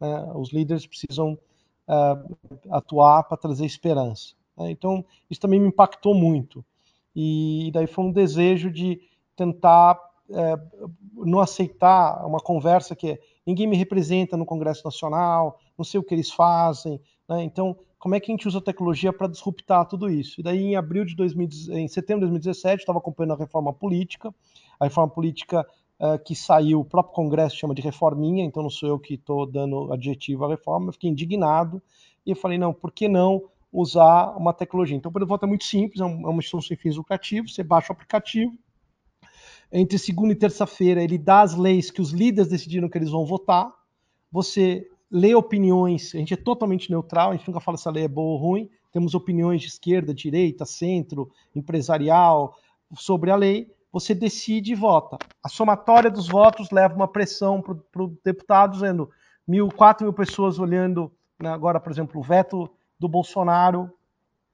Né? 0.00 0.32
Os 0.34 0.52
líderes 0.52 0.86
precisam 0.86 1.38
uh, 1.86 2.36
atuar 2.70 3.22
para 3.24 3.36
trazer 3.36 3.64
esperança. 3.64 4.34
Né? 4.56 4.72
Então, 4.72 5.04
isso 5.30 5.40
também 5.40 5.60
me 5.60 5.68
impactou 5.68 6.14
muito. 6.14 6.64
E 7.14 7.70
daí 7.72 7.86
foi 7.86 8.04
um 8.04 8.12
desejo 8.12 8.70
de 8.70 9.00
tentar 9.36 9.98
uh, 10.28 10.90
não 11.14 11.38
aceitar 11.38 12.26
uma 12.26 12.40
conversa 12.40 12.96
que 12.96 13.20
ninguém 13.46 13.68
me 13.68 13.76
representa 13.76 14.36
no 14.36 14.44
Congresso 14.44 14.84
Nacional, 14.84 15.60
não 15.76 15.84
sei 15.84 16.00
o 16.00 16.02
que 16.02 16.14
eles 16.14 16.30
fazem. 16.30 17.00
Né? 17.28 17.44
Então, 17.44 17.76
como 17.98 18.14
é 18.14 18.20
que 18.20 18.30
a 18.30 18.34
gente 18.34 18.46
usa 18.46 18.58
a 18.58 18.62
tecnologia 18.62 19.12
para 19.12 19.26
disruptar 19.26 19.86
tudo 19.86 20.08
isso. 20.08 20.40
E 20.40 20.42
daí, 20.42 20.58
em 20.58 20.76
abril 20.76 21.04
de 21.04 21.16
2000, 21.16 21.48
em 21.70 21.88
setembro 21.88 22.26
de 22.26 22.30
2017, 22.30 22.80
estava 22.80 22.98
acompanhando 22.98 23.34
a 23.34 23.36
reforma 23.36 23.72
política, 23.72 24.32
a 24.78 24.84
reforma 24.84 25.12
política 25.12 25.66
uh, 26.00 26.18
que 26.24 26.34
saiu, 26.34 26.80
o 26.80 26.84
próprio 26.84 27.14
Congresso 27.14 27.56
chama 27.56 27.74
de 27.74 27.82
reforminha, 27.82 28.44
então 28.44 28.62
não 28.62 28.70
sou 28.70 28.88
eu 28.88 28.98
que 28.98 29.14
estou 29.14 29.46
dando 29.46 29.92
adjetivo 29.92 30.44
à 30.44 30.48
reforma, 30.48 30.88
eu 30.88 30.92
fiquei 30.92 31.10
indignado 31.10 31.82
e 32.24 32.34
falei, 32.34 32.58
não, 32.58 32.72
por 32.72 32.92
que 32.92 33.08
não 33.08 33.42
usar 33.72 34.36
uma 34.36 34.52
tecnologia? 34.52 34.96
Então, 34.96 35.12
o 35.14 35.26
voto 35.26 35.44
é 35.44 35.48
muito 35.48 35.64
simples, 35.64 36.00
é, 36.00 36.04
é 36.04 36.06
uma 36.06 36.38
instituição 36.38 36.60
sem 36.60 36.76
fins 36.76 36.96
lucrativos, 36.96 37.54
você 37.54 37.62
baixa 37.62 37.92
o 37.92 37.94
aplicativo, 37.94 38.52
entre 39.70 39.98
segunda 39.98 40.32
e 40.32 40.36
terça-feira 40.36 41.02
ele 41.02 41.18
dá 41.18 41.42
as 41.42 41.54
leis 41.54 41.90
que 41.90 42.00
os 42.00 42.10
líderes 42.10 42.50
decidiram 42.50 42.88
que 42.88 42.96
eles 42.96 43.10
vão 43.10 43.26
votar, 43.26 43.70
você 44.30 44.86
lê 45.10 45.34
opiniões, 45.34 46.14
a 46.14 46.18
gente 46.18 46.34
é 46.34 46.36
totalmente 46.36 46.90
neutral, 46.90 47.30
a 47.30 47.36
gente 47.36 47.46
nunca 47.46 47.60
fala 47.60 47.76
se 47.76 47.88
a 47.88 47.90
lei 47.90 48.04
é 48.04 48.08
boa 48.08 48.32
ou 48.32 48.36
ruim, 48.36 48.70
temos 48.92 49.14
opiniões 49.14 49.60
de 49.60 49.68
esquerda, 49.68 50.14
direita, 50.14 50.64
centro, 50.64 51.30
empresarial 51.54 52.54
sobre 52.94 53.30
a 53.30 53.36
lei, 53.36 53.70
você 53.92 54.14
decide 54.14 54.72
e 54.72 54.74
vota. 54.74 55.16
A 55.42 55.48
somatória 55.48 56.10
dos 56.10 56.28
votos 56.28 56.70
leva 56.70 56.94
uma 56.94 57.08
pressão 57.08 57.62
para 57.62 58.02
o 58.02 58.18
deputado, 58.24 58.72
dizendo 58.72 59.10
mil, 59.46 59.68
quatro 59.68 60.04
mil 60.04 60.12
pessoas 60.12 60.58
olhando 60.58 61.12
né, 61.40 61.50
agora, 61.50 61.80
por 61.80 61.90
exemplo, 61.90 62.20
o 62.20 62.24
veto 62.24 62.70
do 62.98 63.08
Bolsonaro 63.08 63.90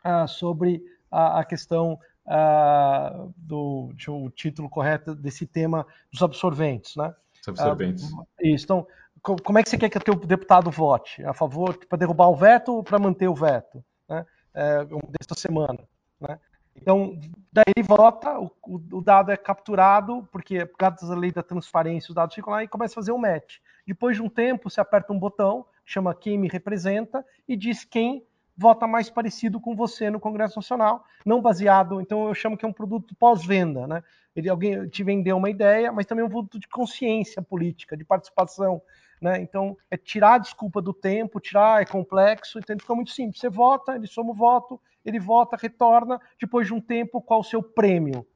uh, 0.04 0.28
sobre 0.28 0.82
a, 1.10 1.40
a 1.40 1.44
questão 1.44 1.98
uh, 2.26 3.32
do 3.36 3.90
o 4.08 4.30
título 4.30 4.68
correto 4.68 5.14
desse 5.14 5.46
tema 5.46 5.86
dos 6.12 6.22
absorventes, 6.22 6.94
né? 6.96 7.14
Os 7.40 7.48
absorventes. 7.48 8.12
Uh, 8.12 8.26
isso. 8.42 8.64
Então, 8.64 8.86
como 9.22 9.58
é 9.58 9.62
que 9.62 9.70
você 9.70 9.78
quer 9.78 9.88
que 9.88 9.96
o 9.96 10.00
teu 10.00 10.14
deputado 10.14 10.70
vote? 10.70 11.24
A 11.24 11.32
favor 11.32 11.78
para 11.86 11.98
derrubar 11.98 12.28
o 12.28 12.36
veto 12.36 12.74
ou 12.74 12.84
para 12.84 12.98
manter 12.98 13.28
o 13.28 13.34
veto? 13.34 13.82
Né? 14.06 14.26
É, 14.52 14.84
desta 15.18 15.34
semana. 15.34 15.78
Né? 16.20 16.38
Então, 16.76 17.18
daí 17.52 17.64
ele 17.76 17.86
vota, 17.86 18.38
o, 18.38 18.50
o, 18.66 19.00
dado 19.00 19.30
é 19.30 19.36
capturado, 19.36 20.28
porque 20.30 20.66
por 20.66 20.76
causa 20.76 21.06
da 21.08 21.14
lei 21.14 21.32
da 21.32 21.42
transparência, 21.42 22.10
os 22.10 22.14
dados 22.14 22.34
ficam 22.34 22.52
lá 22.52 22.62
e 22.62 22.68
começa 22.68 22.94
a 22.94 22.96
fazer 22.96 23.12
um 23.12 23.18
match. 23.18 23.58
Depois 23.86 24.16
de 24.16 24.22
um 24.22 24.28
tempo, 24.28 24.68
você 24.68 24.80
aperta 24.80 25.12
um 25.12 25.18
botão, 25.18 25.64
chama 25.84 26.14
quem 26.14 26.38
me 26.38 26.48
representa, 26.48 27.24
e 27.46 27.56
diz 27.56 27.84
quem 27.84 28.26
vota 28.56 28.86
mais 28.86 29.10
parecido 29.10 29.60
com 29.60 29.74
você 29.74 30.10
no 30.10 30.20
Congresso 30.20 30.58
Nacional, 30.58 31.04
não 31.24 31.40
baseado, 31.40 32.00
então 32.00 32.28
eu 32.28 32.34
chamo 32.34 32.56
que 32.56 32.64
é 32.64 32.68
um 32.68 32.72
produto 32.72 33.14
pós-venda, 33.16 33.86
né? 33.86 34.02
Ele, 34.34 34.48
alguém 34.48 34.88
te 34.88 35.02
vendeu 35.02 35.36
uma 35.36 35.50
ideia, 35.50 35.92
mas 35.92 36.06
também 36.06 36.24
um 36.24 36.28
produto 36.28 36.58
de 36.58 36.68
consciência 36.68 37.42
política, 37.42 37.96
de 37.96 38.04
participação, 38.04 38.80
né? 39.20 39.40
Então, 39.40 39.76
é 39.90 39.96
tirar 39.96 40.34
a 40.34 40.38
desculpa 40.38 40.80
do 40.80 40.92
tempo, 40.92 41.40
tirar, 41.40 41.82
é 41.82 41.84
complexo, 41.84 42.58
então 42.58 42.76
fica 42.78 42.94
muito 42.94 43.10
simples. 43.10 43.40
Você 43.40 43.48
vota, 43.48 43.94
ele 43.94 44.06
soma 44.06 44.30
o 44.30 44.34
voto, 44.34 44.80
ele 45.04 45.20
vota, 45.20 45.56
retorna, 45.56 46.20
depois 46.40 46.66
de 46.66 46.74
um 46.74 46.80
tempo, 46.80 47.20
qual 47.20 47.40
o 47.40 47.44
seu 47.44 47.62
prêmio? 47.62 48.26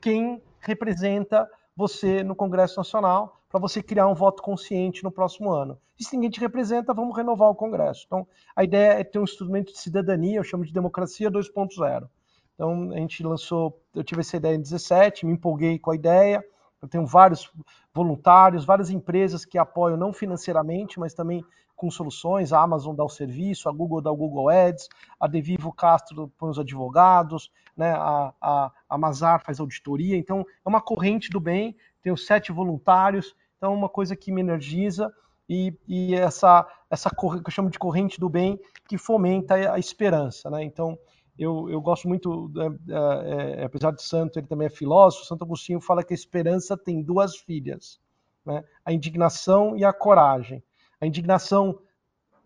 Quem 0.00 0.42
representa 0.60 1.48
você 1.76 2.24
no 2.24 2.34
Congresso 2.34 2.78
Nacional 2.78 3.40
para 3.48 3.60
você 3.60 3.82
criar 3.82 4.08
um 4.08 4.14
voto 4.14 4.42
consciente 4.42 5.04
no 5.04 5.10
próximo 5.10 5.50
ano. 5.50 5.78
E 5.98 6.04
se 6.04 6.14
ninguém 6.14 6.30
te 6.30 6.40
representa, 6.40 6.92
vamos 6.92 7.16
renovar 7.16 7.48
o 7.48 7.54
Congresso. 7.54 8.04
Então, 8.06 8.26
a 8.54 8.64
ideia 8.64 9.00
é 9.00 9.04
ter 9.04 9.18
um 9.18 9.24
instrumento 9.24 9.72
de 9.72 9.78
cidadania, 9.78 10.38
eu 10.38 10.44
chamo 10.44 10.64
de 10.64 10.72
democracia 10.72 11.30
2.0. 11.30 12.08
Então, 12.54 12.90
a 12.92 12.96
gente 12.96 13.22
lançou, 13.22 13.80
eu 13.94 14.02
tive 14.02 14.20
essa 14.20 14.36
ideia 14.36 14.56
em 14.56 14.60
17, 14.60 15.26
me 15.26 15.32
empolguei 15.32 15.78
com 15.78 15.90
a 15.90 15.94
ideia, 15.94 16.44
eu 16.82 16.88
tenho 16.88 17.06
vários 17.06 17.50
voluntários, 17.92 18.64
várias 18.64 18.90
empresas 18.90 19.44
que 19.44 19.58
apoiam 19.58 19.96
não 19.96 20.12
financeiramente, 20.12 20.98
mas 20.98 21.14
também 21.14 21.44
com 21.76 21.90
soluções. 21.90 22.52
A 22.52 22.60
Amazon 22.60 22.96
dá 22.96 23.04
o 23.04 23.08
serviço, 23.08 23.68
a 23.68 23.72
Google 23.72 24.00
dá 24.00 24.10
o 24.10 24.16
Google 24.16 24.48
Ads, 24.48 24.88
a 25.20 25.26
Devivo 25.26 25.72
Castro 25.72 26.32
põe 26.38 26.50
os 26.50 26.58
advogados, 26.58 27.52
né? 27.76 27.92
a, 27.92 28.32
a, 28.40 28.72
a 28.88 28.98
Mazar 28.98 29.44
faz 29.44 29.60
auditoria. 29.60 30.16
Então, 30.16 30.40
é 30.40 30.68
uma 30.68 30.80
corrente 30.80 31.30
do 31.30 31.38
bem. 31.38 31.76
Tenho 32.02 32.16
sete 32.16 32.50
voluntários, 32.50 33.36
então 33.56 33.72
é 33.72 33.76
uma 33.76 33.88
coisa 33.88 34.16
que 34.16 34.32
me 34.32 34.40
energiza 34.40 35.12
e, 35.48 35.74
e 35.86 36.14
essa, 36.14 36.66
essa 36.90 37.10
que 37.10 37.24
eu 37.24 37.50
chamo 37.50 37.70
de 37.70 37.78
corrente 37.78 38.18
do 38.18 38.28
bem 38.28 38.58
que 38.88 38.98
fomenta 38.98 39.54
a 39.72 39.78
esperança. 39.78 40.50
Né? 40.50 40.64
Então, 40.64 40.98
eu, 41.38 41.68
eu 41.68 41.80
gosto 41.80 42.08
muito, 42.08 42.50
é, 42.88 43.60
é, 43.60 43.64
apesar 43.64 43.92
de 43.92 44.02
santo, 44.02 44.38
ele 44.38 44.46
também 44.46 44.66
é 44.66 44.70
filósofo, 44.70 45.26
Santo 45.26 45.44
Agostinho 45.44 45.80
fala 45.80 46.02
que 46.02 46.14
a 46.14 46.16
esperança 46.16 46.76
tem 46.76 47.02
duas 47.02 47.36
filhas, 47.36 48.00
né? 48.44 48.64
a 48.84 48.92
indignação 48.92 49.76
e 49.76 49.84
a 49.84 49.92
coragem. 49.92 50.62
A 51.00 51.06
indignação 51.06 51.78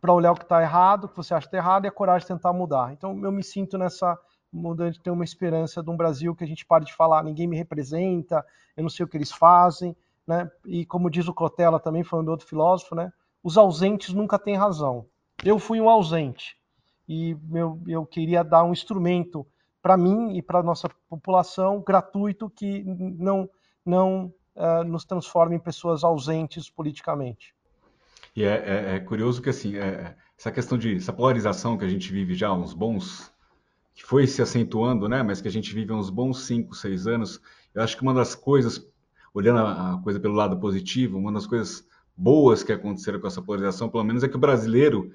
para 0.00 0.12
olhar 0.12 0.32
o 0.32 0.36
que 0.36 0.44
está 0.44 0.62
errado, 0.62 1.04
o 1.04 1.08
que 1.08 1.16
você 1.16 1.34
acha 1.34 1.46
que 1.46 1.54
está 1.54 1.58
errado, 1.58 1.84
e 1.84 1.88
a 1.88 1.92
coragem 1.92 2.26
de 2.26 2.34
tentar 2.34 2.52
mudar. 2.52 2.92
Então 2.92 3.22
eu 3.22 3.30
me 3.30 3.42
sinto 3.42 3.76
nessa 3.76 4.18
mudança 4.52 4.92
de 4.92 5.00
ter 5.00 5.10
uma 5.10 5.24
esperança 5.24 5.82
de 5.82 5.90
um 5.90 5.96
Brasil 5.96 6.34
que 6.34 6.42
a 6.42 6.46
gente 6.46 6.66
pare 6.66 6.84
de 6.84 6.94
falar, 6.94 7.22
ninguém 7.22 7.46
me 7.46 7.56
representa, 7.56 8.44
eu 8.76 8.82
não 8.82 8.90
sei 8.90 9.04
o 9.04 9.08
que 9.08 9.16
eles 9.16 9.30
fazem, 9.30 9.94
né? 10.26 10.50
E 10.66 10.84
como 10.86 11.10
diz 11.10 11.28
o 11.28 11.34
Cotella 11.34 11.78
também, 11.78 12.02
falando 12.02 12.28
outro 12.28 12.46
filósofo, 12.46 12.94
né? 12.94 13.12
Os 13.42 13.56
ausentes 13.56 14.12
nunca 14.12 14.38
têm 14.38 14.56
razão. 14.56 15.06
Eu 15.44 15.58
fui 15.58 15.80
um 15.80 15.88
ausente 15.88 16.58
e 17.08 17.36
eu, 17.52 17.80
eu 17.86 18.06
queria 18.06 18.42
dar 18.42 18.64
um 18.64 18.72
instrumento 18.72 19.46
para 19.82 19.96
mim 19.96 20.36
e 20.36 20.42
para 20.42 20.62
nossa 20.62 20.88
população 21.08 21.80
gratuito 21.80 22.50
que 22.50 22.84
não, 22.84 23.48
não 23.84 24.32
uh, 24.54 24.84
nos 24.84 25.04
transforme 25.04 25.56
em 25.56 25.60
pessoas 25.60 26.04
ausentes 26.04 26.68
politicamente. 26.68 27.54
E 28.34 28.44
é, 28.44 28.48
é, 28.48 28.94
é 28.96 29.00
curioso 29.00 29.42
que 29.42 29.50
assim, 29.50 29.76
é, 29.76 30.16
essa 30.38 30.50
questão 30.50 30.78
de 30.78 30.96
essa 30.96 31.12
polarização 31.12 31.76
que 31.76 31.84
a 31.84 31.88
gente 31.88 32.12
vive 32.12 32.34
já 32.34 32.48
há 32.48 32.54
uns 32.54 32.72
bons, 32.72 33.32
que 33.94 34.04
foi 34.04 34.26
se 34.26 34.40
acentuando, 34.40 35.08
né? 35.08 35.22
Mas 35.22 35.40
que 35.40 35.48
a 35.48 35.50
gente 35.50 35.74
vive 35.74 35.92
há 35.92 35.96
uns 35.96 36.10
bons 36.10 36.44
5, 36.44 36.74
6 36.74 37.06
anos, 37.06 37.40
eu 37.74 37.82
acho 37.82 37.96
que 37.96 38.02
uma 38.02 38.14
das 38.14 38.34
coisas, 38.34 38.86
olhando 39.34 39.60
a 39.60 40.00
coisa 40.02 40.18
pelo 40.18 40.34
lado 40.34 40.58
positivo, 40.58 41.18
uma 41.18 41.32
das 41.32 41.46
coisas 41.46 41.86
boas 42.16 42.62
que 42.62 42.72
aconteceram 42.72 43.20
com 43.20 43.26
essa 43.26 43.42
polarização, 43.42 43.88
pelo 43.88 44.04
menos, 44.04 44.22
é 44.22 44.28
que 44.28 44.36
o 44.36 44.40
brasileiro 44.40 45.12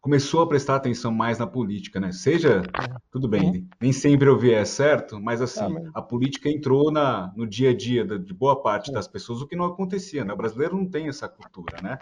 começou 0.00 0.42
a 0.42 0.46
prestar 0.46 0.76
atenção 0.76 1.12
mais 1.12 1.38
na 1.38 1.46
política, 1.46 1.98
né? 1.98 2.12
Seja, 2.12 2.62
tudo 3.10 3.28
bem, 3.28 3.68
nem 3.80 3.92
sempre 3.92 4.28
o 4.28 4.38
viés 4.38 4.68
certo, 4.68 5.20
mas 5.20 5.42
assim, 5.42 5.74
a 5.92 6.00
política 6.00 6.48
entrou 6.48 6.92
na, 6.92 7.32
no 7.36 7.46
dia 7.46 7.70
a 7.70 7.76
dia 7.76 8.04
de 8.04 8.32
boa 8.32 8.62
parte 8.62 8.92
das 8.92 9.08
pessoas, 9.08 9.40
o 9.40 9.46
que 9.46 9.56
não 9.56 9.64
acontecia, 9.64 10.24
né? 10.24 10.32
O 10.32 10.36
brasileiro 10.36 10.76
não 10.76 10.86
tem 10.86 11.08
essa 11.08 11.28
cultura, 11.28 11.82
né? 11.82 11.98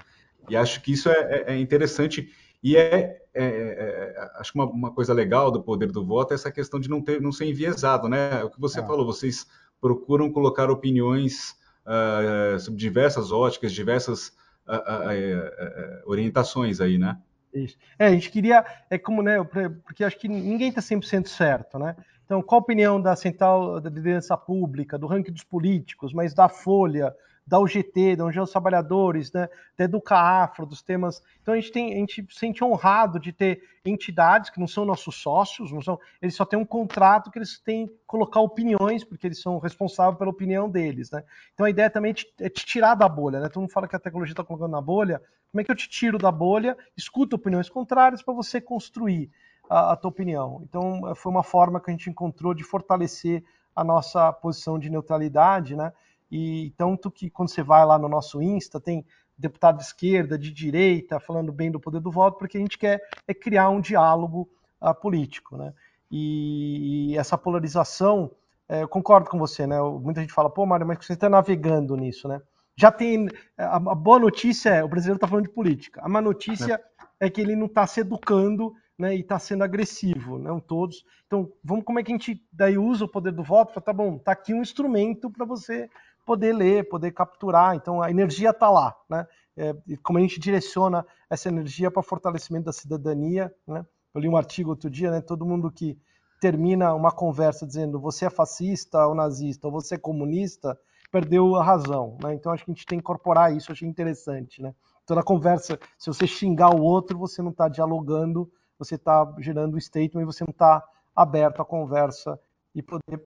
E 0.48 0.56
acho 0.56 0.82
que 0.82 0.92
isso 0.92 1.08
é, 1.08 1.14
é, 1.14 1.54
é 1.54 1.58
interessante 1.58 2.30
e 2.62 2.76
é, 2.76 3.22
é, 3.34 3.44
é 3.44 4.30
acho 4.40 4.52
que 4.52 4.58
uma, 4.58 4.66
uma, 4.66 4.90
coisa 4.92 5.12
legal 5.12 5.50
do 5.50 5.62
poder 5.62 5.92
do 5.92 6.04
voto 6.04 6.32
é 6.32 6.34
essa 6.34 6.50
questão 6.50 6.80
de 6.80 6.88
não 6.88 7.00
ter, 7.00 7.20
não 7.20 7.32
ser 7.32 7.46
enviesado, 7.46 8.08
né? 8.08 8.42
O 8.42 8.50
que 8.50 8.60
você 8.60 8.80
falou, 8.80 9.06
vocês 9.06 9.46
procuram 9.80 10.32
colocar 10.32 10.70
opiniões 10.70 11.56
uh, 11.86 12.58
sobre 12.58 12.78
diversas 12.78 13.30
óticas, 13.30 13.72
diversas 13.72 14.28
uh, 14.66 14.72
uh, 14.72 16.10
orientações 16.10 16.80
aí, 16.80 16.98
né? 16.98 17.18
Isso. 17.52 17.76
É, 17.98 18.06
a 18.06 18.10
gente 18.10 18.30
queria, 18.30 18.64
é 18.90 18.98
como, 18.98 19.22
né, 19.22 19.42
porque 19.84 20.04
acho 20.04 20.18
que 20.18 20.28
ninguém 20.28 20.68
está 20.68 20.82
100% 20.82 21.26
certo, 21.26 21.78
né? 21.78 21.96
Então, 22.24 22.42
qual 22.42 22.60
a 22.60 22.62
opinião 22.62 23.00
da 23.00 23.14
Central 23.14 23.80
da 23.80 23.88
Liderança 23.88 24.36
Pública, 24.36 24.98
do 24.98 25.06
ranking 25.06 25.32
dos 25.32 25.44
políticos, 25.44 26.12
mas 26.12 26.34
da 26.34 26.48
Folha, 26.48 27.14
da 27.46 27.60
UGT, 27.60 28.16
da 28.16 28.24
União 28.24 28.42
dos 28.42 28.50
Trabalhadores, 28.50 29.32
né, 29.32 29.48
da 29.76 29.84
Educa 29.84 30.16
Afro, 30.16 30.66
dos 30.66 30.82
temas. 30.82 31.22
Então 31.40 31.54
a 31.54 31.56
gente 31.56 31.70
tem, 31.70 31.94
a 31.94 31.98
gente 31.98 32.26
se 32.28 32.38
sente 32.38 32.64
honrado 32.64 33.20
de 33.20 33.32
ter 33.32 33.62
entidades 33.84 34.50
que 34.50 34.58
não 34.58 34.66
são 34.66 34.84
nossos 34.84 35.14
sócios, 35.14 35.70
não 35.70 35.80
são, 35.80 35.98
eles 36.20 36.34
só 36.34 36.44
têm 36.44 36.58
um 36.58 36.64
contrato 36.64 37.30
que 37.30 37.38
eles 37.38 37.58
têm 37.60 37.86
que 37.86 37.94
colocar 38.04 38.40
opiniões, 38.40 39.04
porque 39.04 39.28
eles 39.28 39.40
são 39.40 39.58
responsáveis 39.58 40.18
pela 40.18 40.30
opinião 40.30 40.68
deles, 40.68 41.10
né? 41.12 41.22
Então 41.54 41.66
a 41.66 41.70
ideia 41.70 41.88
também 41.88 42.10
é 42.10 42.14
te, 42.14 42.34
é 42.40 42.48
te 42.48 42.66
tirar 42.66 42.96
da 42.96 43.08
bolha, 43.08 43.38
né? 43.38 43.48
Todo 43.48 43.60
mundo 43.60 43.72
fala 43.72 43.86
que 43.86 43.94
a 43.94 44.00
tecnologia 44.00 44.32
está 44.32 44.42
colocando 44.42 44.72
na 44.72 44.80
bolha. 44.80 45.22
Como 45.52 45.60
é 45.60 45.64
que 45.64 45.70
eu 45.70 45.76
te 45.76 45.88
tiro 45.88 46.18
da 46.18 46.32
bolha, 46.32 46.76
escuto 46.96 47.36
opiniões 47.36 47.68
contrárias 47.68 48.22
para 48.22 48.34
você 48.34 48.60
construir 48.60 49.30
a, 49.70 49.92
a 49.92 49.96
tua 49.96 50.10
opinião? 50.10 50.60
Então 50.64 51.14
foi 51.14 51.30
uma 51.30 51.44
forma 51.44 51.80
que 51.80 51.90
a 51.90 51.92
gente 51.92 52.10
encontrou 52.10 52.52
de 52.52 52.64
fortalecer 52.64 53.44
a 53.74 53.84
nossa 53.84 54.32
posição 54.32 54.78
de 54.80 54.90
neutralidade, 54.90 55.76
né? 55.76 55.92
E 56.30 56.72
tanto 56.76 57.10
que 57.10 57.30
quando 57.30 57.50
você 57.50 57.62
vai 57.62 57.84
lá 57.84 57.98
no 57.98 58.08
nosso 58.08 58.42
Insta, 58.42 58.80
tem 58.80 59.04
deputado 59.38 59.78
de 59.78 59.84
esquerda, 59.84 60.38
de 60.38 60.50
direita, 60.50 61.20
falando 61.20 61.52
bem 61.52 61.70
do 61.70 61.80
poder 61.80 62.00
do 62.00 62.10
voto, 62.10 62.38
porque 62.38 62.56
a 62.56 62.60
gente 62.60 62.78
quer 62.78 63.00
é 63.26 63.34
criar 63.34 63.68
um 63.68 63.80
diálogo 63.80 64.48
uh, 64.80 64.94
político, 64.94 65.56
né? 65.56 65.72
E, 66.10 67.10
e 67.12 67.18
essa 67.18 67.36
polarização, 67.36 68.30
é, 68.68 68.82
eu 68.82 68.88
concordo 68.88 69.28
com 69.28 69.38
você, 69.38 69.66
né? 69.66 69.80
Muita 69.80 70.20
gente 70.20 70.32
fala, 70.32 70.48
pô, 70.48 70.64
Mário, 70.64 70.86
mas 70.86 71.04
você 71.04 71.12
está 71.12 71.28
navegando 71.28 71.96
nisso, 71.96 72.28
né? 72.28 72.40
Já 72.76 72.92
tem. 72.92 73.28
A, 73.56 73.76
a, 73.76 73.94
boa 73.94 74.18
notícia 74.18 74.70
é 74.70 74.84
o 74.84 74.88
brasileiro 74.88 75.16
está 75.16 75.26
falando 75.26 75.46
de 75.46 75.52
política. 75.52 76.00
A 76.04 76.08
má 76.08 76.20
notícia 76.20 76.80
é, 77.20 77.26
é 77.26 77.30
que 77.30 77.40
ele 77.40 77.56
não 77.56 77.66
está 77.66 77.86
se 77.86 78.00
educando 78.00 78.72
né, 78.98 79.16
e 79.16 79.20
está 79.20 79.38
sendo 79.38 79.64
agressivo, 79.64 80.38
não 80.38 80.60
todos. 80.60 81.04
Então, 81.26 81.50
vamos 81.62 81.84
como 81.84 81.98
é 81.98 82.02
que 82.02 82.12
a 82.12 82.14
gente 82.14 82.42
daí 82.52 82.78
usa 82.78 83.04
o 83.04 83.08
poder 83.08 83.32
do 83.32 83.42
voto? 83.42 83.72
Fala, 83.72 83.84
tá 83.84 83.92
bom, 83.92 84.18
tá 84.18 84.32
aqui 84.32 84.54
um 84.54 84.62
instrumento 84.62 85.30
para 85.30 85.44
você 85.44 85.88
poder 86.26 86.52
ler, 86.52 86.88
poder 86.88 87.12
capturar. 87.12 87.76
Então 87.76 88.02
a 88.02 88.10
energia 88.10 88.50
está 88.50 88.68
lá, 88.68 88.94
né? 89.08 89.26
É, 89.56 89.74
como 90.02 90.18
a 90.18 90.20
gente 90.20 90.38
direciona 90.38 91.06
essa 91.30 91.48
energia 91.48 91.90
para 91.90 92.02
fortalecimento 92.02 92.66
da 92.66 92.72
cidadania, 92.72 93.50
né? 93.66 93.86
Eu 94.12 94.20
li 94.20 94.28
um 94.28 94.36
artigo 94.36 94.70
outro 94.70 94.90
dia, 94.90 95.10
né? 95.10 95.20
Todo 95.22 95.46
mundo 95.46 95.70
que 95.70 95.98
termina 96.40 96.92
uma 96.94 97.10
conversa 97.10 97.66
dizendo 97.66 97.98
você 97.98 98.26
é 98.26 98.30
fascista 98.30 99.06
ou 99.06 99.14
nazista 99.14 99.68
ou 99.68 99.72
você 99.72 99.94
é 99.94 99.98
comunista 99.98 100.78
perdeu 101.10 101.54
a 101.56 101.64
razão, 101.64 102.18
né? 102.22 102.34
Então 102.34 102.52
acho 102.52 102.64
que 102.64 102.70
a 102.70 102.74
gente 102.74 102.84
tem 102.84 102.98
que 102.98 103.02
incorporar 103.02 103.54
isso, 103.54 103.72
achei 103.72 103.88
interessante, 103.88 104.60
né? 104.60 104.74
Toda 105.06 105.22
conversa, 105.22 105.78
se 105.96 106.08
você 106.08 106.26
xingar 106.26 106.74
o 106.74 106.82
outro, 106.82 107.16
você 107.16 107.40
não 107.40 107.52
está 107.52 107.68
dialogando, 107.68 108.50
você 108.76 108.96
está 108.96 109.34
gerando 109.38 109.80
statement 109.80 110.22
e 110.22 110.26
você 110.26 110.44
não 110.44 110.50
está 110.50 110.82
aberto 111.14 111.62
à 111.62 111.64
conversa 111.64 112.38
e 112.74 112.82
poder 112.82 113.24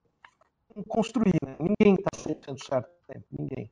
construir. 0.88 1.34
Né? 1.44 1.56
Ninguém 1.58 1.94
está 1.94 2.10
100% 2.16 2.64
certo, 2.64 2.90
né? 3.08 3.22
ninguém. 3.30 3.70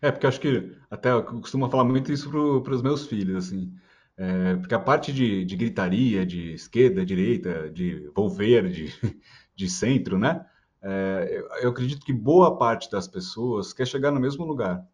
É, 0.00 0.10
porque 0.10 0.26
acho 0.26 0.40
que 0.40 0.76
até 0.90 1.10
eu 1.10 1.24
costumo 1.24 1.68
falar 1.68 1.84
muito 1.84 2.12
isso 2.12 2.30
para 2.62 2.74
os 2.74 2.82
meus 2.82 3.06
filhos, 3.06 3.46
assim. 3.46 3.74
É, 4.16 4.54
porque 4.56 4.74
a 4.74 4.78
parte 4.78 5.12
de, 5.12 5.44
de, 5.44 5.56
gritaria, 5.56 6.24
de 6.24 6.52
esquerda, 6.52 7.04
direita, 7.04 7.68
de 7.70 8.08
volver, 8.14 8.70
de, 8.70 8.92
de 9.54 9.68
centro, 9.68 10.18
né? 10.18 10.46
É, 10.80 11.42
eu 11.62 11.70
acredito 11.70 12.04
que 12.04 12.12
boa 12.12 12.56
parte 12.56 12.90
das 12.90 13.08
pessoas 13.08 13.72
quer 13.72 13.86
chegar 13.86 14.10
no 14.10 14.20
mesmo 14.20 14.44
lugar. 14.44 14.86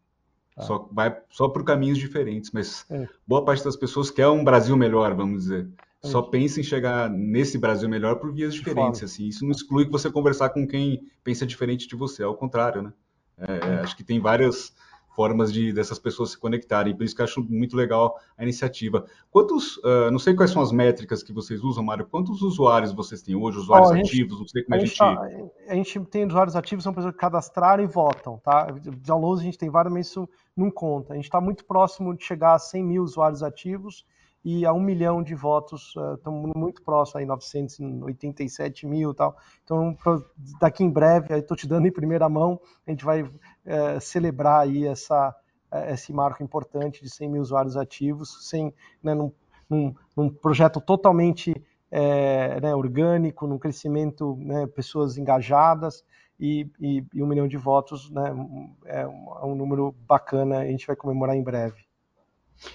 Ah. 0.56 0.62
Só 0.62 0.88
vai 0.92 1.16
só 1.30 1.48
por 1.48 1.64
caminhos 1.64 1.98
diferentes, 1.98 2.50
mas 2.52 2.86
é. 2.90 3.08
boa 3.26 3.44
parte 3.44 3.64
das 3.64 3.76
pessoas 3.76 4.10
quer 4.10 4.28
um 4.28 4.44
Brasil 4.44 4.76
melhor, 4.76 5.14
vamos 5.14 5.42
dizer. 5.42 5.68
Só 6.02 6.22
pensa 6.22 6.60
em 6.60 6.62
chegar 6.62 7.10
nesse 7.10 7.58
Brasil 7.58 7.88
melhor 7.88 8.16
por 8.16 8.32
vias 8.32 8.54
diferentes, 8.54 9.02
assim. 9.02 9.26
Isso 9.26 9.44
não 9.44 9.50
exclui 9.50 9.84
que 9.84 9.92
você 9.92 10.10
conversar 10.10 10.48
com 10.50 10.66
quem 10.66 11.02
pensa 11.22 11.46
diferente 11.46 11.86
de 11.86 11.94
você, 11.94 12.22
ao 12.22 12.34
contrário, 12.34 12.82
né? 12.82 12.92
É, 13.36 13.52
é. 13.52 13.80
acho 13.80 13.96
que 13.96 14.04
tem 14.04 14.18
várias 14.18 14.74
formas 15.14 15.52
de 15.52 15.72
dessas 15.72 15.98
pessoas 15.98 16.30
se 16.30 16.38
conectarem. 16.38 16.96
Por 16.96 17.04
isso 17.04 17.14
que 17.14 17.20
eu 17.20 17.24
acho 17.24 17.42
muito 17.42 17.76
legal 17.76 18.18
a 18.38 18.42
iniciativa. 18.42 19.04
Quantos, 19.30 19.76
uh, 19.78 20.10
não 20.10 20.18
sei 20.18 20.34
quais 20.34 20.50
são 20.50 20.62
as 20.62 20.72
métricas 20.72 21.22
que 21.22 21.32
vocês 21.32 21.62
usam, 21.62 21.84
Mário, 21.84 22.06
quantos 22.06 22.40
usuários 22.40 22.92
vocês 22.92 23.20
têm 23.20 23.34
hoje, 23.34 23.58
usuários 23.58 23.90
oh, 23.90 23.94
gente, 23.96 24.06
ativos, 24.06 24.38
não 24.38 24.48
sei 24.48 24.62
como 24.62 24.74
é 24.74 24.78
a 24.78 24.84
gente... 24.84 24.96
Tá, 24.96 25.28
a 25.68 25.74
gente 25.74 26.00
tem 26.06 26.26
usuários 26.26 26.56
ativos, 26.56 26.84
são 26.84 26.94
pessoas 26.94 27.12
que 27.12 27.20
cadastraram 27.20 27.84
e 27.84 27.86
votam, 27.86 28.38
tá? 28.38 28.68
Downloads 29.04 29.42
a 29.42 29.44
gente 29.44 29.58
tem 29.58 29.68
vários, 29.68 29.92
mas 29.92 30.06
isso 30.06 30.28
não 30.56 30.70
conta. 30.70 31.12
A 31.12 31.16
gente 31.16 31.24
está 31.24 31.40
muito 31.40 31.64
próximo 31.64 32.16
de 32.16 32.24
chegar 32.24 32.54
a 32.54 32.58
100 32.58 32.84
mil 32.84 33.02
usuários 33.02 33.42
ativos 33.42 34.06
e 34.44 34.64
a 34.64 34.72
um 34.72 34.80
milhão 34.80 35.22
de 35.22 35.34
votos, 35.34 35.94
estamos 36.16 36.50
uh, 36.50 36.58
muito 36.58 36.82
próximo 36.82 37.20
aí, 37.20 37.26
987 37.26 38.86
mil 38.86 39.10
e 39.10 39.14
tal. 39.14 39.36
Então, 39.64 39.96
daqui 40.60 40.82
em 40.82 40.90
breve, 40.90 41.36
estou 41.36 41.56
te 41.56 41.66
dando 41.66 41.86
em 41.86 41.92
primeira 41.92 42.28
mão, 42.28 42.60
a 42.86 42.90
gente 42.90 43.04
vai 43.04 43.22
uh, 43.22 44.00
celebrar 44.00 44.62
aí 44.62 44.86
essa, 44.86 45.34
uh, 45.72 45.92
esse 45.92 46.12
marco 46.12 46.42
importante 46.42 47.02
de 47.02 47.10
100 47.10 47.28
mil 47.28 47.42
usuários 47.42 47.76
ativos, 47.76 48.48
sem, 48.48 48.72
né, 49.02 49.14
num, 49.14 49.30
num, 49.68 49.94
num 50.16 50.30
projeto 50.30 50.80
totalmente 50.80 51.54
é, 51.90 52.60
né, 52.60 52.74
orgânico, 52.74 53.46
num 53.46 53.58
crescimento, 53.58 54.36
né, 54.38 54.66
pessoas 54.66 55.18
engajadas, 55.18 56.04
e, 56.38 56.70
e, 56.80 57.04
e, 57.12 57.22
um 57.22 57.26
milhão 57.26 57.46
de 57.46 57.58
votos 57.58 58.10
né, 58.10 58.30
é 58.86 59.06
um, 59.06 59.38
é 59.42 59.44
um 59.44 59.54
número 59.54 59.94
bacana, 60.08 60.60
a 60.60 60.66
gente 60.66 60.86
vai 60.86 60.96
comemorar 60.96 61.36
em 61.36 61.42
breve. 61.42 61.89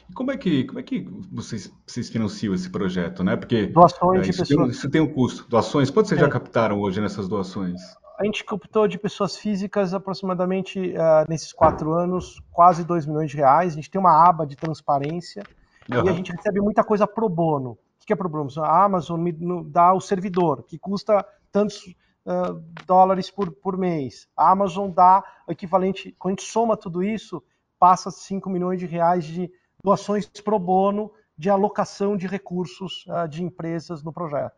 E 0.09 0.13
como 0.13 0.31
é 0.31 0.37
que, 0.37 0.63
como 0.63 0.79
é 0.79 0.83
que 0.83 1.07
vocês, 1.31 1.71
vocês 1.85 2.09
financiam 2.09 2.53
esse 2.53 2.69
projeto, 2.69 3.23
né? 3.23 3.35
Porque 3.35 3.67
doações 3.67 4.19
é, 4.19 4.23
de 4.23 4.29
isso, 4.31 4.39
pessoas... 4.39 4.59
tem, 4.59 4.69
isso 4.69 4.89
tem 4.89 5.01
um 5.01 5.13
custo. 5.13 5.47
Doações, 5.49 5.89
quanto 5.89 6.09
vocês 6.09 6.19
é. 6.19 6.23
já 6.23 6.29
captaram 6.29 6.79
hoje 6.79 6.99
nessas 6.99 7.27
doações? 7.27 7.79
A 8.17 8.23
gente 8.23 8.43
captou 8.45 8.87
de 8.87 8.97
pessoas 8.97 9.37
físicas 9.37 9.93
aproximadamente 9.93 10.79
uh, 10.79 11.29
nesses 11.29 11.51
quatro 11.51 11.93
anos 11.93 12.41
quase 12.51 12.83
2 12.83 13.05
milhões 13.05 13.29
de 13.29 13.37
reais. 13.37 13.73
A 13.73 13.75
gente 13.75 13.91
tem 13.91 13.99
uma 13.99 14.27
aba 14.27 14.45
de 14.45 14.55
transparência 14.55 15.43
uhum. 15.91 16.05
e 16.05 16.09
a 16.09 16.13
gente 16.13 16.31
recebe 16.31 16.61
muita 16.61 16.83
coisa 16.83 17.05
pro 17.05 17.27
bono. 17.27 17.71
O 17.71 18.05
que 18.05 18.13
é 18.13 18.15
pro 18.15 18.29
bono? 18.29 18.49
A 18.59 18.83
Amazon 18.83 19.19
me 19.19 19.33
dá 19.65 19.93
o 19.93 19.99
servidor, 19.99 20.63
que 20.63 20.77
custa 20.79 21.25
tantos 21.51 21.85
uh, 22.25 22.63
dólares 22.85 23.29
por, 23.29 23.51
por 23.51 23.77
mês. 23.77 24.27
A 24.37 24.51
Amazon 24.51 24.89
dá 24.89 25.23
o 25.47 25.51
equivalente, 25.51 26.15
quando 26.17 26.33
a 26.33 26.41
gente 26.41 26.49
soma 26.49 26.77
tudo 26.77 27.03
isso, 27.03 27.43
passa 27.77 28.09
5 28.09 28.49
milhões 28.49 28.79
de 28.79 28.85
reais 28.85 29.25
de 29.25 29.51
doações 29.85 30.25
pro 30.25 30.57
bono 30.57 31.11
de 31.37 31.47
alocação 31.47 32.17
de 32.17 32.25
recursos 32.25 33.05
uh, 33.05 33.27
de 33.27 33.43
empresas 33.43 34.01
no 34.01 34.11
projeto. 34.11 34.57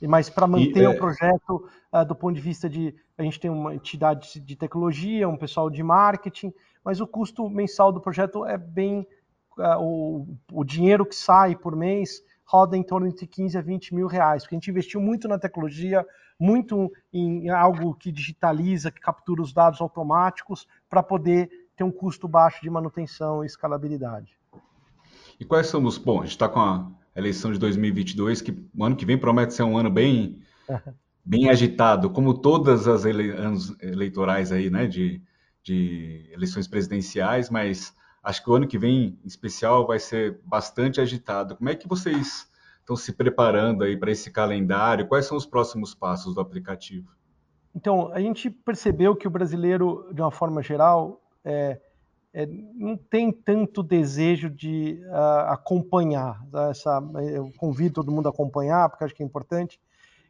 E 0.00 0.08
Mas 0.08 0.30
para 0.30 0.46
manter 0.46 0.80
e, 0.80 0.84
é... 0.84 0.88
o 0.88 0.96
projeto 0.96 1.68
uh, 1.92 2.04
do 2.06 2.14
ponto 2.14 2.34
de 2.34 2.40
vista 2.40 2.66
de. 2.68 2.94
A 3.18 3.22
gente 3.22 3.38
tem 3.38 3.50
uma 3.50 3.74
entidade 3.74 4.40
de 4.40 4.56
tecnologia, 4.56 5.28
um 5.28 5.36
pessoal 5.36 5.68
de 5.68 5.82
marketing, 5.82 6.50
mas 6.82 7.02
o 7.02 7.06
custo 7.06 7.48
mensal 7.50 7.92
do 7.92 8.00
projeto 8.00 8.46
é 8.46 8.56
bem. 8.56 9.06
Uh, 9.58 9.78
o, 9.78 10.38
o 10.52 10.64
dinheiro 10.64 11.04
que 11.04 11.14
sai 11.14 11.54
por 11.54 11.76
mês 11.76 12.22
roda 12.46 12.78
em 12.78 12.82
torno 12.82 13.12
de 13.12 13.26
15 13.26 13.58
a 13.58 13.60
20 13.60 13.94
mil 13.94 14.06
reais, 14.06 14.42
porque 14.42 14.54
a 14.54 14.58
gente 14.58 14.70
investiu 14.70 15.00
muito 15.00 15.28
na 15.28 15.38
tecnologia, 15.38 16.06
muito 16.38 16.90
em 17.12 17.50
algo 17.50 17.94
que 17.94 18.10
digitaliza, 18.10 18.90
que 18.90 19.00
captura 19.00 19.42
os 19.42 19.52
dados 19.52 19.80
automáticos, 19.80 20.66
para 20.88 21.02
poder 21.02 21.50
ter 21.80 21.84
um 21.84 21.90
custo 21.90 22.28
baixo 22.28 22.60
de 22.60 22.68
manutenção 22.68 23.42
e 23.42 23.46
escalabilidade. 23.46 24.36
E 25.38 25.46
quais 25.46 25.66
são 25.66 25.82
os. 25.84 25.96
Bom, 25.96 26.18
a 26.18 26.24
gente 26.24 26.32
está 26.32 26.46
com 26.46 26.60
a 26.60 26.90
eleição 27.16 27.50
de 27.50 27.58
2022, 27.58 28.42
que 28.42 28.52
o 28.76 28.84
ano 28.84 28.94
que 28.94 29.06
vem 29.06 29.16
promete 29.16 29.54
ser 29.54 29.62
um 29.62 29.78
ano 29.78 29.88
bem, 29.88 30.42
bem 31.24 31.48
agitado, 31.48 32.10
como 32.10 32.34
todas 32.34 32.86
as 32.86 33.06
ele, 33.06 33.30
anos 33.30 33.74
eleitorais 33.80 34.52
aí, 34.52 34.68
né, 34.68 34.86
de, 34.86 35.22
de 35.62 36.28
eleições 36.30 36.68
presidenciais, 36.68 37.48
mas 37.48 37.96
acho 38.22 38.44
que 38.44 38.50
o 38.50 38.54
ano 38.54 38.68
que 38.68 38.76
vem, 38.76 39.18
em 39.24 39.26
especial, 39.26 39.86
vai 39.86 39.98
ser 39.98 40.38
bastante 40.44 41.00
agitado. 41.00 41.56
Como 41.56 41.70
é 41.70 41.74
que 41.74 41.88
vocês 41.88 42.46
estão 42.78 42.94
se 42.94 43.14
preparando 43.14 43.84
aí 43.84 43.96
para 43.96 44.10
esse 44.10 44.30
calendário? 44.30 45.08
Quais 45.08 45.24
são 45.24 45.34
os 45.38 45.46
próximos 45.46 45.94
passos 45.94 46.34
do 46.34 46.42
aplicativo? 46.42 47.08
Então, 47.74 48.12
a 48.12 48.20
gente 48.20 48.50
percebeu 48.50 49.16
que 49.16 49.26
o 49.26 49.30
brasileiro, 49.30 50.10
de 50.12 50.20
uma 50.20 50.30
forma 50.30 50.62
geral, 50.62 51.22
é, 51.44 51.80
é, 52.32 52.46
não 52.46 52.96
tem 52.96 53.32
tanto 53.32 53.82
desejo 53.82 54.48
de 54.48 55.02
uh, 55.06 55.50
acompanhar. 55.50 56.44
Tá? 56.50 56.70
Essa, 56.70 57.02
eu 57.32 57.52
convido 57.56 57.94
todo 57.94 58.12
mundo 58.12 58.26
a 58.26 58.30
acompanhar, 58.30 58.88
porque 58.88 59.04
acho 59.04 59.14
que 59.14 59.22
é 59.22 59.26
importante. 59.26 59.80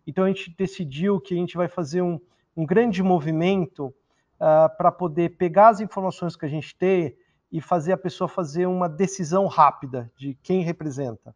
Então 0.07 0.25
a 0.25 0.29
gente 0.29 0.55
decidiu 0.57 1.21
que 1.21 1.35
a 1.35 1.37
gente 1.37 1.57
vai 1.57 1.69
fazer 1.69 2.03
um, 2.03 2.19
um 2.57 2.65
grande 2.65 3.03
movimento 3.03 3.87
uh, 3.87 4.77
para 4.77 4.91
poder 4.91 5.37
pegar 5.37 5.69
as 5.69 5.81
informações 5.81 6.37
que 6.37 6.47
a 6.47 6.49
gente 6.49 6.75
tem 6.75 7.15
e 7.53 7.61
fazer 7.61 7.93
a 7.93 7.99
pessoa 7.99 8.29
fazer 8.29 8.67
uma 8.67 8.89
decisão 8.89 9.47
rápida 9.47 10.11
de 10.17 10.35
quem 10.43 10.63
representa. 10.63 11.35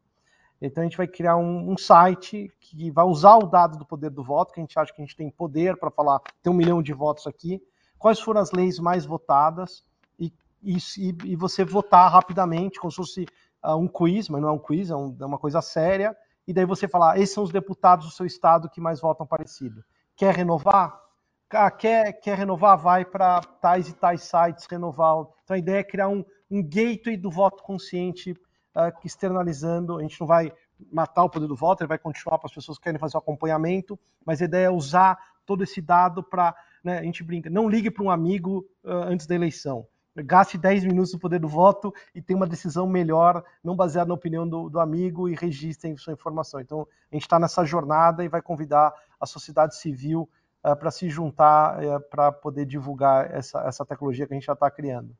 Então 0.63 0.83
a 0.83 0.85
gente 0.87 0.97
vai 0.97 1.07
criar 1.07 1.37
um, 1.37 1.73
um, 1.73 1.77
site 1.77 2.51
que 2.59 2.91
vai 2.91 3.05
usar 3.05 3.37
o 3.37 3.47
dado 3.47 3.77
do 3.77 3.85
poder 3.85 4.11
do 4.11 4.25
voto, 4.25 4.53
que 4.53 4.61
a 4.61 4.63
gente 4.63 4.79
acha 4.79 4.93
que 4.95 5.03
a 5.03 5.05
gente 5.05 5.17
tem 5.17 5.29
poder 5.29 5.77
para 5.77 5.91
falar, 5.91 6.21
tem 6.43 6.51
um 6.51 6.57
milhão 6.57 6.83
de 6.83 6.93
votos 6.93 7.27
aqui, 7.27 7.61
quais 8.05 8.21
foram 8.21 8.38
as 8.38 8.53
leis 8.53 8.79
mais 8.79 9.07
votadas 9.07 9.83
e, 10.19 10.31
e, 10.62 10.77
e 11.25 11.37
você 11.37 11.64
votar 11.64 12.12
rapidamente, 12.12 12.79
como 12.79 12.90
se 12.90 12.97
fosse 12.99 13.27
uh, 13.64 13.77
um 13.77 13.88
quiz, 13.88 14.29
mas 14.29 14.43
não 14.43 14.51
é 14.51 14.53
um 14.53 14.59
quiz, 14.59 14.90
é, 14.90 14.95
um, 14.95 15.17
é, 15.19 15.25
uma 15.25 15.38
coisa 15.38 15.62
séria, 15.62 16.14
e 16.47 16.53
daí 16.53 16.67
você 16.67 16.87
falar, 16.87 17.19
esses 17.19 17.35
são 17.35 17.43
os 17.43 17.51
deputados 17.51 18.05
do 18.05 18.12
seu 18.12 18.27
estado 18.27 18.69
que 18.69 18.79
mais 18.79 19.01
votam 19.01 19.27
parecido. 19.27 19.83
Quer 20.14 20.35
renovar? 20.35 21.01
Ah, 21.49 21.71
quer, 21.71 22.12
quer 22.21 22.37
renovar? 22.37 22.77
Vai 22.77 23.07
para 23.07 23.40
tais 23.40 23.88
e 23.88 23.95
tais 23.95 24.21
sites 24.21 24.67
renovar. 24.67 25.25
Então 25.43 25.55
a 25.55 25.59
ideia 25.59 25.79
é 25.79 25.83
criar 25.83 26.09
um, 26.09 26.23
um 26.51 26.62
gateway 26.62 27.17
do 27.17 27.31
voto 27.31 27.62
consciente 27.62 28.33
uh, 28.33 28.93
externalizando, 29.03 29.97
a 29.97 30.03
gente 30.03 30.21
não 30.21 30.27
vai 30.27 30.53
matar 30.93 31.25
o 31.25 31.31
poder 31.31 31.47
do 31.47 31.57
voto, 31.57 31.81
ele 31.81 31.88
vai 31.88 31.99
continuar 31.99 32.37
para 32.37 32.49
as 32.49 32.55
pessoas 32.55 32.77
que 32.77 32.85
querem 32.85 33.01
fazer 33.01 33.17
o 33.17 33.21
acompanhamento, 33.21 33.99
mas 34.27 34.43
a 34.43 34.45
ideia 34.45 34.67
é 34.67 34.71
usar 34.71 35.19
todo 35.47 35.64
esse 35.64 35.81
dado 35.81 36.23
para 36.23 36.55
né, 36.85 36.99
a 36.99 37.03
gente 37.03 37.23
brinca, 37.25 37.49
não 37.49 37.68
ligue 37.68 37.90
para 37.90 38.05
um 38.05 38.11
amigo 38.11 38.66
uh, 38.85 38.90
antes 39.09 39.27
da 39.27 39.35
eleição. 39.35 39.87
Gaste 40.16 40.57
10 40.57 40.85
minutos 40.85 41.12
no 41.12 41.18
poder 41.18 41.40
do 41.40 41.49
voto 41.49 41.92
e 42.14 42.23
tenha 42.23 42.37
uma 42.37 42.47
decisão 42.47 42.87
melhor, 42.87 43.42
não 43.64 43.75
baseada 43.75 44.09
na 44.09 44.14
opinião 44.14 44.49
do, 44.49 44.68
do 44.68 44.79
amigo 44.79 45.29
e 45.29 45.35
registre 45.35 45.97
sua 45.99 46.12
informação. 46.12 46.61
Então, 46.61 46.87
a 47.11 47.16
gente 47.16 47.23
está 47.23 47.40
nessa 47.40 47.64
jornada 47.64 48.25
e 48.25 48.29
vai 48.29 48.40
convidar 48.40 48.94
a 49.18 49.27
sociedade 49.27 49.77
civil 49.77 50.29
uh, 50.64 50.77
para 50.77 50.90
se 50.92 51.09
juntar 51.09 51.83
uh, 51.83 52.01
para 52.09 52.31
poder 52.31 52.64
divulgar 52.64 53.29
essa, 53.35 53.61
essa 53.62 53.85
tecnologia 53.85 54.27
que 54.27 54.35
a 54.35 54.37
gente 54.37 54.47
já 54.47 54.53
está 54.53 54.70
criando. 54.70 55.16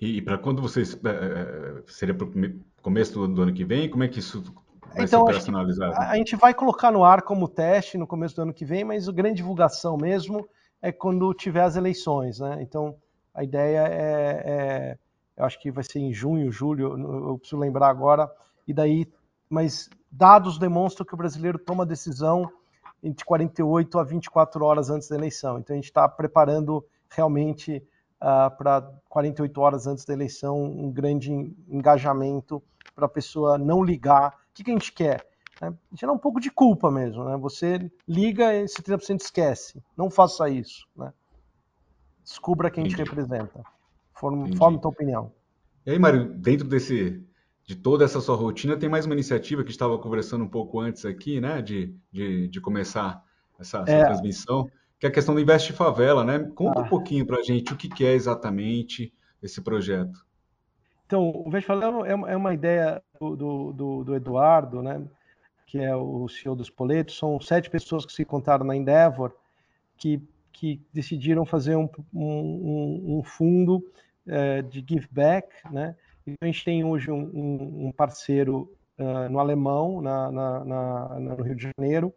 E, 0.00 0.20
para 0.20 0.36
quando 0.36 0.60
vocês. 0.60 0.94
Uh, 0.94 1.82
seria 1.86 2.14
para 2.14 2.26
o 2.26 2.32
começo 2.82 3.14
do, 3.14 3.28
do 3.28 3.42
ano 3.42 3.54
que 3.54 3.64
vem? 3.64 3.88
Como 3.88 4.04
é 4.04 4.08
que 4.08 4.18
isso 4.18 4.42
vai 4.94 5.04
então? 5.04 5.26
A, 5.92 6.10
a 6.10 6.16
gente 6.16 6.36
vai 6.36 6.54
colocar 6.54 6.90
no 6.90 7.04
ar 7.04 7.22
como 7.22 7.48
teste 7.48 7.98
no 7.98 8.06
começo 8.06 8.36
do 8.36 8.42
ano 8.42 8.54
que 8.54 8.64
vem, 8.64 8.84
mas 8.84 9.08
a 9.08 9.12
grande 9.12 9.36
divulgação 9.36 9.96
mesmo 9.96 10.48
é 10.80 10.92
quando 10.92 11.32
tiver 11.34 11.62
as 11.62 11.76
eleições, 11.76 12.40
né? 12.40 12.58
Então, 12.60 12.96
a 13.34 13.44
ideia 13.44 13.86
é, 13.88 14.42
é, 14.44 14.98
eu 15.36 15.44
acho 15.44 15.60
que 15.60 15.70
vai 15.70 15.84
ser 15.84 16.00
em 16.00 16.12
junho, 16.12 16.50
julho, 16.50 16.98
eu 17.28 17.38
preciso 17.38 17.60
lembrar 17.60 17.88
agora, 17.88 18.30
e 18.66 18.72
daí, 18.72 19.06
mas 19.48 19.88
dados 20.10 20.58
demonstram 20.58 21.06
que 21.06 21.14
o 21.14 21.16
brasileiro 21.16 21.58
toma 21.58 21.86
decisão 21.86 22.50
entre 23.02 23.24
48 23.24 23.98
a 23.98 24.04
24 24.04 24.64
horas 24.64 24.90
antes 24.90 25.08
da 25.08 25.16
eleição. 25.16 25.58
Então, 25.58 25.74
a 25.74 25.76
gente 25.76 25.86
está 25.86 26.08
preparando 26.08 26.84
realmente 27.08 27.82
uh, 28.20 28.56
para 28.56 28.82
48 29.08 29.60
horas 29.60 29.86
antes 29.86 30.04
da 30.04 30.12
eleição 30.12 30.62
um 30.62 30.90
grande 30.90 31.30
engajamento 31.68 32.62
para 32.94 33.06
a 33.06 33.08
pessoa 33.08 33.56
não 33.56 33.82
ligar 33.82 34.34
que, 34.58 34.64
que 34.64 34.70
a 34.70 34.74
gente 34.74 34.92
quer? 34.92 35.26
É, 35.60 35.72
gerar 35.92 36.12
um 36.12 36.18
pouco 36.18 36.40
de 36.40 36.50
culpa 36.50 36.90
mesmo, 36.90 37.24
né? 37.24 37.36
Você 37.36 37.90
liga 38.06 38.54
e 38.54 38.64
esse 38.64 38.80
30% 38.82 39.20
esquece. 39.20 39.82
Não 39.96 40.10
faça 40.10 40.48
isso, 40.48 40.86
né? 40.96 41.12
Descubra 42.22 42.70
quem 42.70 42.84
Entendi. 42.84 42.96
te 42.96 43.08
representa. 43.08 43.64
Forme, 44.14 44.56
forme 44.56 44.80
tua 44.80 44.90
opinião. 44.90 45.32
E 45.86 45.90
aí, 45.90 45.98
Mário, 45.98 46.32
dentro 46.34 46.68
desse, 46.68 47.24
de 47.64 47.74
toda 47.74 48.04
essa 48.04 48.20
sua 48.20 48.36
rotina, 48.36 48.76
tem 48.76 48.88
mais 48.88 49.06
uma 49.06 49.14
iniciativa 49.14 49.64
que 49.64 49.70
estava 49.70 49.98
conversando 49.98 50.44
um 50.44 50.48
pouco 50.48 50.78
antes 50.78 51.04
aqui, 51.04 51.40
né? 51.40 51.62
De, 51.62 51.96
de, 52.12 52.48
de 52.48 52.60
começar 52.60 53.22
essa, 53.58 53.78
essa 53.82 53.90
é, 53.90 54.04
transmissão, 54.04 54.70
que 54.98 55.06
é 55.06 55.08
a 55.08 55.12
questão 55.12 55.34
do 55.34 55.40
Investe 55.40 55.72
Favela, 55.72 56.24
né? 56.24 56.38
Conta 56.54 56.80
ah. 56.80 56.84
um 56.84 56.88
pouquinho 56.88 57.26
para 57.26 57.38
a 57.38 57.42
gente 57.42 57.72
o 57.72 57.76
que, 57.76 57.88
que 57.88 58.04
é 58.04 58.12
exatamente 58.12 59.12
esse 59.42 59.60
projeto. 59.60 60.27
Então, 61.08 61.30
o 61.30 61.48
Investe 61.48 61.66
Favela 61.66 62.06
é, 62.06 62.10
é 62.10 62.36
uma 62.36 62.52
ideia 62.52 63.02
do, 63.18 63.72
do, 63.72 64.04
do, 64.04 64.14
Eduardo, 64.14 64.82
né? 64.82 65.02
Que 65.66 65.78
é 65.78 65.96
o 65.96 66.28
CEO 66.28 66.54
dos 66.54 66.68
Poletos. 66.68 67.16
São 67.16 67.40
sete 67.40 67.70
pessoas 67.70 68.04
que 68.04 68.12
se 68.12 68.20
encontraram 68.20 68.66
na 68.66 68.76
Endeavor 68.76 69.32
que, 69.96 70.22
que 70.52 70.82
decidiram 70.92 71.46
fazer 71.46 71.76
um, 71.76 71.88
um, 72.12 73.20
um 73.20 73.22
fundo 73.24 73.82
é, 74.26 74.60
de 74.60 74.84
give 74.86 75.08
back, 75.10 75.48
né? 75.72 75.96
Então, 76.26 76.36
a 76.42 76.44
gente 76.44 76.62
tem 76.62 76.84
hoje 76.84 77.10
um, 77.10 77.86
um 77.86 77.90
parceiro 77.90 78.70
uh, 78.98 79.30
no 79.30 79.38
alemão, 79.38 80.02
na, 80.02 80.30
na, 80.30 80.64
na, 80.66 81.20
no 81.20 81.42
Rio 81.42 81.56
de 81.56 81.72
Janeiro, 81.74 82.12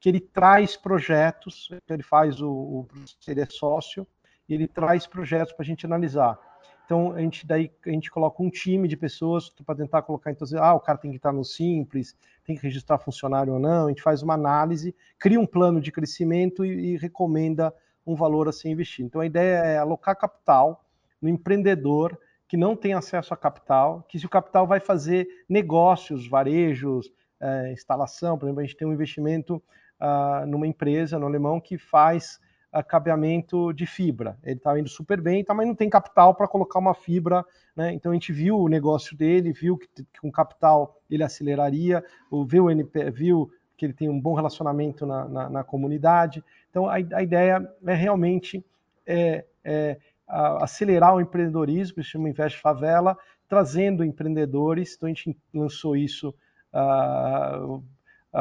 que 0.00 0.08
ele 0.08 0.18
traz 0.18 0.76
projetos, 0.76 1.68
ele 1.88 2.02
faz 2.02 2.40
o, 2.40 2.50
o 2.50 2.88
ele 3.24 3.40
é 3.40 3.46
sócio, 3.46 4.04
e 4.48 4.54
ele 4.54 4.66
traz 4.66 5.06
projetos 5.06 5.52
para 5.52 5.62
a 5.62 5.66
gente 5.66 5.86
analisar. 5.86 6.51
Então 6.84 7.12
a 7.12 7.20
gente 7.20 7.46
daí 7.46 7.70
a 7.86 7.90
gente 7.90 8.10
coloca 8.10 8.42
um 8.42 8.50
time 8.50 8.86
de 8.86 8.96
pessoas 8.96 9.48
para 9.48 9.74
tentar 9.74 10.02
colocar 10.02 10.30
então 10.30 10.46
ah 10.60 10.74
o 10.74 10.80
cara 10.80 10.98
tem 10.98 11.10
que 11.10 11.16
estar 11.16 11.32
no 11.32 11.44
simples, 11.44 12.16
tem 12.44 12.56
que 12.56 12.62
registrar 12.62 12.98
funcionário 12.98 13.54
ou 13.54 13.58
não. 13.58 13.86
A 13.86 13.88
gente 13.88 14.02
faz 14.02 14.22
uma 14.22 14.34
análise, 14.34 14.94
cria 15.18 15.40
um 15.40 15.46
plano 15.46 15.80
de 15.80 15.92
crescimento 15.92 16.64
e, 16.64 16.94
e 16.94 16.96
recomenda 16.96 17.74
um 18.06 18.14
valor 18.14 18.48
a 18.48 18.52
ser 18.52 18.68
investido. 18.68 19.06
Então 19.06 19.20
a 19.20 19.26
ideia 19.26 19.58
é 19.58 19.78
alocar 19.78 20.16
capital 20.16 20.84
no 21.20 21.28
empreendedor 21.28 22.18
que 22.48 22.56
não 22.56 22.76
tem 22.76 22.92
acesso 22.92 23.32
a 23.32 23.36
capital, 23.36 24.04
que 24.08 24.18
se 24.18 24.26
o 24.26 24.28
capital 24.28 24.66
vai 24.66 24.80
fazer 24.80 25.26
negócios, 25.48 26.28
varejos, 26.28 27.10
é, 27.40 27.72
instalação, 27.72 28.36
por 28.36 28.44
exemplo, 28.46 28.60
a 28.60 28.64
gente 28.64 28.76
tem 28.76 28.86
um 28.86 28.92
investimento 28.92 29.62
uh, 30.02 30.46
numa 30.46 30.66
empresa 30.66 31.18
no 31.18 31.26
alemão 31.26 31.60
que 31.60 31.78
faz 31.78 32.38
acabeamento 32.72 33.72
de 33.72 33.86
fibra. 33.86 34.38
Ele 34.42 34.56
está 34.56 34.78
indo 34.78 34.88
super 34.88 35.20
bem, 35.20 35.44
tá, 35.44 35.52
mas 35.52 35.66
não 35.66 35.74
tem 35.74 35.90
capital 35.90 36.34
para 36.34 36.48
colocar 36.48 36.78
uma 36.78 36.94
fibra. 36.94 37.44
Né? 37.76 37.92
Então 37.92 38.10
a 38.10 38.14
gente 38.14 38.32
viu 38.32 38.58
o 38.58 38.68
negócio 38.68 39.16
dele, 39.16 39.52
viu 39.52 39.76
que, 39.76 39.86
que 39.88 40.20
com 40.20 40.32
capital 40.32 40.96
ele 41.10 41.22
aceleraria, 41.22 42.02
viu, 42.46 42.70
NP, 42.70 43.10
viu 43.10 43.50
que 43.76 43.84
ele 43.84 43.92
tem 43.92 44.08
um 44.08 44.20
bom 44.20 44.34
relacionamento 44.34 45.04
na, 45.04 45.28
na, 45.28 45.50
na 45.50 45.64
comunidade. 45.64 46.42
Então 46.70 46.88
a, 46.88 46.94
a, 46.94 47.22
ideia 47.22 47.68
é 47.86 47.94
realmente 47.94 48.64
é, 49.06 49.44
é, 49.64 49.98
acelerar 50.26 51.14
o 51.14 51.20
empreendedorismo, 51.20 52.02
se 52.02 52.10
chama 52.10 52.30
Invest 52.30 52.58
Favela, 52.60 53.18
trazendo 53.48 54.04
empreendedores. 54.04 54.94
Então 54.94 55.08
a 55.08 55.12
gente 55.12 55.36
lançou 55.52 55.94
isso 55.94 56.34
uh, 56.72 57.82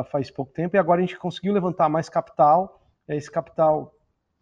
faz 0.06 0.32
pouco 0.32 0.54
tempo, 0.54 0.76
e 0.76 0.80
agora 0.80 1.00
a 1.00 1.06
gente 1.06 1.18
conseguiu 1.18 1.54
levantar 1.54 1.90
mais 1.90 2.08
capital. 2.08 2.82
Esse 3.08 3.30
capital, 3.30 3.94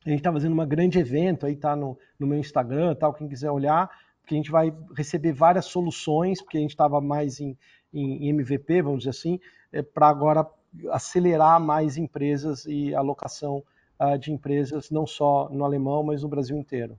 a 0.06 0.10
gente 0.10 0.20
está 0.20 0.32
fazendo 0.32 0.60
um 0.60 0.68
grande 0.68 0.98
evento, 1.00 1.46
aí 1.46 1.54
está 1.54 1.76
no, 1.76 1.98
no 2.18 2.26
meu 2.26 2.40
Instagram, 2.40 2.96
tal, 2.96 3.14
quem 3.14 3.28
quiser 3.28 3.52
olhar, 3.52 3.90
porque 4.22 4.34
a 4.34 4.38
gente 4.38 4.52
vai 4.52 4.74
receber 4.96 5.34
várias 5.34 5.66
soluções, 5.66 6.42
porque 6.42 6.58
a 6.58 6.62
gente 6.62 6.72
estava 6.72 7.02
mais 7.02 7.40
em, 7.40 7.58
em, 7.94 8.28
em, 8.28 8.30
MVP, 8.30 8.82
vamos 8.82 9.00
dizer 9.00 9.10
assim, 9.10 9.40
é, 9.72 9.82
para 9.82 10.08
agora 10.08 10.46
acelerar 10.92 11.60
mais 11.60 11.98
empresas 11.98 12.66
e 12.66 12.94
alocação 12.94 13.64
uh, 14.00 14.18
de 14.18 14.32
empresas, 14.32 14.92
não 14.92 15.06
só 15.06 15.50
no 15.50 15.66
alemão, 15.66 16.04
mas 16.04 16.22
no 16.22 16.30
Brasil 16.30 16.58
inteiro. 16.58 16.98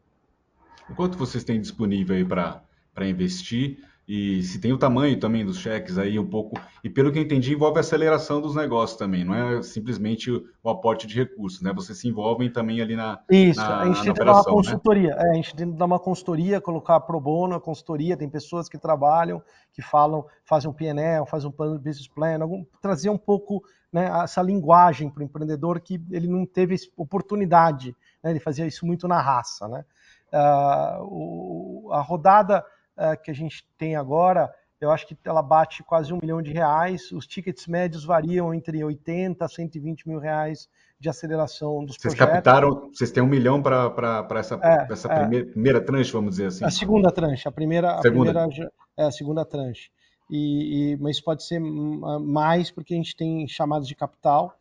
Quanto 0.96 1.16
vocês 1.16 1.44
têm 1.44 1.60
disponível 1.60 2.16
aí 2.16 2.24
para 2.24 3.08
investir? 3.08 3.78
E 4.12 4.42
se 4.42 4.60
tem 4.60 4.72
o 4.72 4.76
tamanho 4.76 5.20
também 5.20 5.46
dos 5.46 5.60
cheques 5.60 5.96
aí 5.96 6.18
um 6.18 6.28
pouco, 6.28 6.60
e 6.82 6.90
pelo 6.90 7.12
que 7.12 7.18
eu 7.20 7.22
entendi, 7.22 7.54
envolve 7.54 7.76
a 7.76 7.80
aceleração 7.80 8.40
dos 8.40 8.56
negócios 8.56 8.98
também, 8.98 9.24
não 9.24 9.36
é 9.36 9.62
simplesmente 9.62 10.32
o, 10.32 10.68
aporte 10.68 11.06
de 11.06 11.14
recursos, 11.14 11.62
né? 11.62 11.72
Vocês 11.72 11.96
se 11.96 12.08
envolvem 12.08 12.50
também 12.50 12.80
ali 12.80 12.96
na 12.96 13.20
Isso, 13.30 13.60
na, 13.60 13.82
a 13.82 13.86
gente 13.86 14.02
tenta 14.02 14.24
dar 14.24 14.32
uma 14.32 14.38
né? 14.38 14.50
consultoria, 14.50 15.14
né? 15.14 15.28
é, 15.28 15.30
a 15.30 15.34
gente 15.34 15.54
tenta 15.54 15.76
dar 15.76 15.84
uma 15.84 16.00
consultoria, 16.00 16.60
colocar 16.60 16.98
pro 16.98 17.20
bono, 17.20 17.54
a 17.54 17.60
consultoria, 17.60 18.16
tem 18.16 18.28
pessoas 18.28 18.68
que 18.68 18.76
trabalham, 18.76 19.40
que 19.72 19.80
falam, 19.80 20.26
fazem 20.44 20.68
um 20.68 20.74
PNL, 20.74 21.24
fazem 21.24 21.48
um 21.48 21.52
plano 21.52 21.78
de 21.78 21.84
business 21.84 22.08
plan, 22.08 22.42
algum, 22.42 22.64
trazer 22.82 23.10
um 23.10 23.18
pouco 23.18 23.62
né, 23.92 24.10
essa 24.24 24.42
linguagem 24.42 25.08
para 25.08 25.20
o 25.20 25.24
empreendedor 25.24 25.78
que 25.78 26.02
ele 26.10 26.26
não 26.26 26.44
teve 26.44 26.74
oportunidade, 26.96 27.94
né? 28.20 28.30
ele 28.30 28.40
fazia 28.40 28.66
isso 28.66 28.84
muito 28.84 29.06
na 29.06 29.20
raça, 29.20 29.68
né? 29.68 29.84
Uh, 30.32 31.02
o, 31.04 31.92
a 31.92 32.00
rodada 32.00 32.64
uh, 33.00 33.20
que 33.22 33.30
a 33.30 33.34
gente 33.34 33.66
tem 33.78 33.96
agora, 33.96 34.52
eu 34.80 34.90
acho 34.90 35.06
que 35.06 35.16
ela 35.24 35.42
bate 35.42 35.82
quase 35.82 36.12
um 36.12 36.18
milhão 36.20 36.40
de 36.40 36.52
reais. 36.52 37.10
Os 37.12 37.26
tickets 37.26 37.66
médios 37.66 38.04
variam 38.04 38.54
entre 38.54 38.82
80 38.82 39.44
a 39.44 39.48
120 39.48 40.08
mil 40.08 40.18
reais 40.18 40.68
de 40.98 41.08
aceleração 41.08 41.84
dos 41.84 41.96
vocês 41.96 42.14
projetos. 42.14 42.34
captaram, 42.34 42.90
vocês 42.92 43.10
têm 43.10 43.22
um 43.22 43.26
milhão 43.26 43.62
para 43.62 44.26
essa, 44.36 44.58
é, 44.62 44.92
essa 44.92 45.10
é. 45.10 45.20
Primeira, 45.20 45.46
primeira, 45.46 45.80
tranche, 45.80 46.12
vamos 46.12 46.32
dizer 46.32 46.46
assim? 46.46 46.64
A 46.64 46.70
segunda 46.70 47.10
tranche, 47.10 47.48
a 47.48 47.52
primeira, 47.52 48.00
segunda. 48.00 48.30
a 48.30 48.46
primeira 48.46 48.72
é 48.96 49.04
a 49.04 49.10
segunda 49.10 49.44
tranche. 49.44 49.90
E, 50.30 50.92
e, 50.92 50.96
mas 50.96 51.20
pode 51.20 51.42
ser 51.42 51.58
mais 51.58 52.70
porque 52.70 52.94
a 52.94 52.96
gente 52.96 53.16
tem 53.16 53.48
chamadas 53.48 53.88
de 53.88 53.94
capital, 53.94 54.54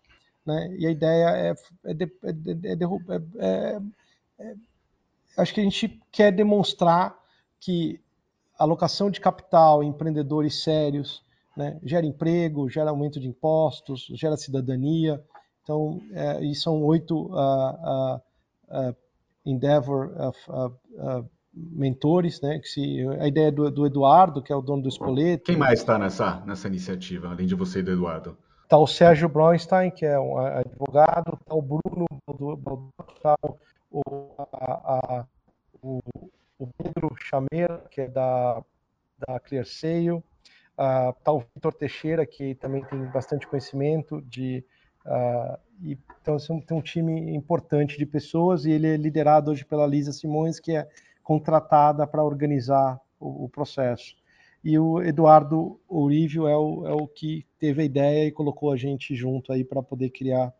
né? 0.45 0.75
E 0.77 0.87
a 0.87 0.91
ideia 0.91 1.29
é, 1.29 1.53
é, 1.85 1.93
de, 1.93 2.11
é, 2.23 3.21
é, 3.37 3.79
é 4.39 4.55
acho 5.37 5.53
que 5.53 5.61
a 5.61 5.63
gente 5.63 6.01
quer 6.11 6.31
demonstrar 6.31 7.15
que 7.59 8.01
alocação 8.59 9.09
de 9.09 9.19
capital 9.19 9.83
em 9.83 9.87
empreendedores 9.87 10.61
sérios, 10.61 11.23
né, 11.55 11.79
gera 11.83 12.05
emprego, 12.05 12.69
gera 12.69 12.89
aumento 12.89 13.19
de 13.19 13.27
impostos, 13.27 14.07
gera 14.13 14.37
cidadania. 14.37 15.23
Então, 15.63 15.99
é, 16.11 16.43
e 16.43 16.53
são 16.53 16.83
oito 16.83 17.27
uh, 17.27 18.15
uh, 18.15 18.89
uh, 18.89 18.95
Endeavor 19.45 20.11
mentores, 21.53 22.41
né? 22.41 22.59
Que 22.59 22.67
se, 22.67 23.07
a 23.19 23.27
ideia 23.27 23.51
do, 23.51 23.69
do, 23.71 23.85
Eduardo, 23.85 24.41
que 24.41 24.53
é 24.53 24.55
o 24.55 24.61
dono 24.61 24.83
do 24.83 24.89
Espoleto. 24.89 25.45
Quem 25.45 25.57
mais 25.57 25.79
está 25.79 25.97
nessa, 25.97 26.41
nessa 26.45 26.67
iniciativa, 26.67 27.29
além 27.29 27.47
de 27.47 27.55
você 27.55 27.79
e 27.79 27.83
do 27.83 27.91
Eduardo? 27.91 28.37
Está 28.63 28.77
o 28.77 28.85
Sérgio 28.85 29.27
Bronstein, 29.27 29.89
que 29.89 30.05
é 30.05 30.19
um 30.19 30.37
advogado, 30.37 31.37
está 31.41 31.55
o 31.55 31.61
Bruno, 31.61 32.05
está 33.15 33.35
o, 33.91 34.03
a, 34.53 34.93
a, 34.93 35.25
o 35.81 35.99
o 36.59 36.67
Pedro 36.67 37.15
Chameira, 37.15 37.83
que 37.89 38.01
é 38.01 38.07
da, 38.07 38.61
da 39.17 39.39
ClearSale, 39.39 40.11
uh, 40.11 40.23
tá 41.23 41.31
o 41.31 41.39
Vitor 41.55 41.73
Teixeira, 41.73 42.25
que 42.25 42.53
também 42.55 42.83
tem 42.83 43.03
bastante 43.05 43.47
conhecimento 43.47 44.21
de 44.23 44.63
uh, 45.05 45.57
e, 45.81 45.97
então 46.21 46.35
assim, 46.35 46.59
tem 46.59 46.77
um 46.77 46.81
time 46.81 47.33
importante 47.33 47.97
de 47.97 48.05
pessoas 48.05 48.65
e 48.65 48.71
ele 48.71 48.87
é 48.87 48.97
liderado 48.97 49.51
hoje 49.51 49.63
pela 49.65 49.87
Lisa 49.87 50.11
Simões, 50.11 50.59
que 50.59 50.75
é 50.75 50.87
contratada 51.23 52.05
para 52.05 52.23
organizar 52.23 52.99
o, 53.19 53.45
o, 53.45 53.49
processo. 53.49 54.15
E 54.61 54.77
o 54.77 55.01
Eduardo 55.01 55.79
Ourívio 55.87 56.47
é 56.47 56.57
o, 56.57 56.87
é 56.87 56.91
o 56.91 57.07
que 57.07 57.45
teve 57.57 57.81
a 57.81 57.85
ideia 57.85 58.27
e 58.27 58.31
colocou 58.31 58.73
a 58.73 58.77
gente 58.77 59.15
junto 59.15 59.53
aí 59.53 59.63
para 59.63 59.81
poder 59.81 60.09
criar. 60.09 60.53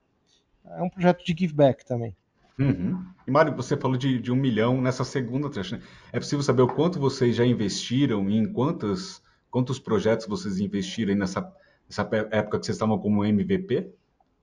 É 0.66 0.82
um 0.82 0.90
projeto 0.90 1.26
de 1.26 1.36
give 1.38 1.54
back 1.54 1.86
também. 1.86 2.16
Uhum. 2.60 3.06
E 3.26 3.32
Mário, 3.32 3.56
você 3.56 3.78
falou 3.78 3.96
de, 3.96 4.20
de, 4.20 4.32
um 4.32 4.36
milhão 4.36 4.82
nessa 4.82 5.04
segunda 5.04 5.50
tranche. 5.50 5.76
Né? 5.76 5.82
É 6.12 6.20
possível 6.20 6.44
saber 6.44 6.64
o 6.64 6.68
quanto 6.68 7.00
vocês 7.00 7.36
já 7.36 7.46
investiram 7.46 8.30
e 8.30 8.36
em 8.36 8.52
quantos, 8.52 9.22
quantos 9.50 9.80
projetos 9.80 10.28
vocês 10.28 10.60
investiram 10.60 11.16
nessa, 11.16 11.42
nessa 11.88 12.02
época 12.32 12.60
que 12.60 12.66
vocês 12.66 12.76
estavam 12.76 12.98
como 13.00 13.24
MVP? 13.24 13.94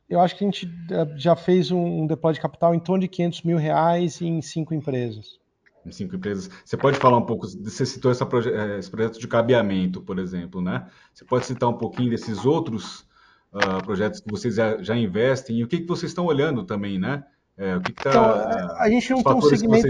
Eu 0.08 0.20
acho 0.20 0.36
que 0.36 0.44
a 0.44 0.46
gente 0.46 0.72
eh, 0.90 1.14
já 1.16 1.34
fez 1.34 1.70
um 1.72 2.06
deploy 2.06 2.32
de 2.32 2.40
capital 2.40 2.74
em 2.74 2.78
torno 2.78 3.02
de 3.02 3.08
500 3.08 3.42
mil 3.42 3.58
reais 3.58 4.22
em 4.22 4.40
cinco 4.40 4.72
empresas. 4.72 5.40
Em 5.84 5.90
cinco 5.90 6.14
empresas. 6.14 6.48
Você 6.64 6.76
pode 6.76 6.96
falar 6.96 7.18
um 7.18 7.26
pouco, 7.26 7.46
você 7.46 7.84
citou 7.84 8.14
proje 8.26 8.50
eh, 8.50 8.78
esse 8.78 8.88
projeto 8.88 9.18
de 9.18 9.26
cabeamento, 9.26 10.00
por 10.00 10.20
exemplo, 10.20 10.62
né? 10.62 10.88
Você 11.12 11.24
pode 11.24 11.44
citar 11.44 11.68
um 11.68 11.76
pouquinho 11.76 12.10
desses 12.10 12.46
outros 12.46 13.00
uh, 13.52 13.82
projetos 13.84 14.20
que 14.20 14.30
vocês 14.30 14.54
já, 14.54 14.80
já 14.80 14.96
investem 14.96 15.58
e 15.58 15.64
o 15.64 15.66
que, 15.66 15.80
que 15.80 15.86
vocês 15.86 16.12
estão 16.12 16.26
olhando 16.26 16.62
também, 16.62 17.00
né? 17.00 17.24
É, 17.59 17.74
o 17.74 17.80
que, 17.80 17.92
que 17.92 18.04
tá, 18.04 18.11
então, 18.11 18.76
a 18.76 18.90
gente 18.90 19.11
não 19.11 19.22
tem 19.22 19.34
um 19.34 19.40
segmento. 19.40 19.88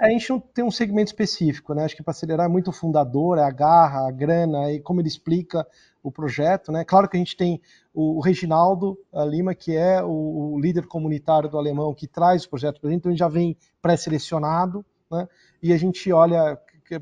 A 0.00 0.08
gente 0.08 0.30
não 0.30 0.40
tem 0.40 0.64
um 0.64 0.70
segmento 0.72 1.10
específico, 1.10 1.72
né? 1.72 1.84
Acho 1.84 1.94
que 1.94 2.02
para 2.02 2.10
acelerar 2.10 2.46
é 2.46 2.48
muito 2.48 2.72
fundador, 2.72 3.38
é 3.38 3.44
a 3.44 3.50
garra, 3.50 4.08
a 4.08 4.10
grana, 4.10 4.72
e 4.72 4.80
como 4.80 5.00
ele 5.00 5.06
explica 5.06 5.64
o 6.02 6.10
projeto, 6.10 6.72
né? 6.72 6.84
Claro 6.84 7.08
que 7.08 7.16
a 7.16 7.20
gente 7.20 7.36
tem 7.36 7.60
o, 7.94 8.18
o 8.18 8.20
Reginaldo 8.20 8.98
Lima, 9.28 9.54
que 9.54 9.76
é 9.76 10.02
o, 10.02 10.54
o, 10.54 10.60
líder 10.60 10.86
comunitário 10.86 11.48
do 11.48 11.58
alemão, 11.58 11.94
que 11.94 12.08
traz 12.08 12.44
o 12.44 12.50
projeto 12.50 12.80
para 12.80 12.88
a 12.88 12.92
gente, 12.92 13.00
então 13.00 13.12
ele 13.12 13.18
já 13.18 13.28
vem 13.28 13.56
pré-selecionado, 13.80 14.84
né? 15.08 15.28
E 15.62 15.72
a 15.72 15.76
gente 15.76 16.12
olha 16.12 16.58
é, 16.90 17.00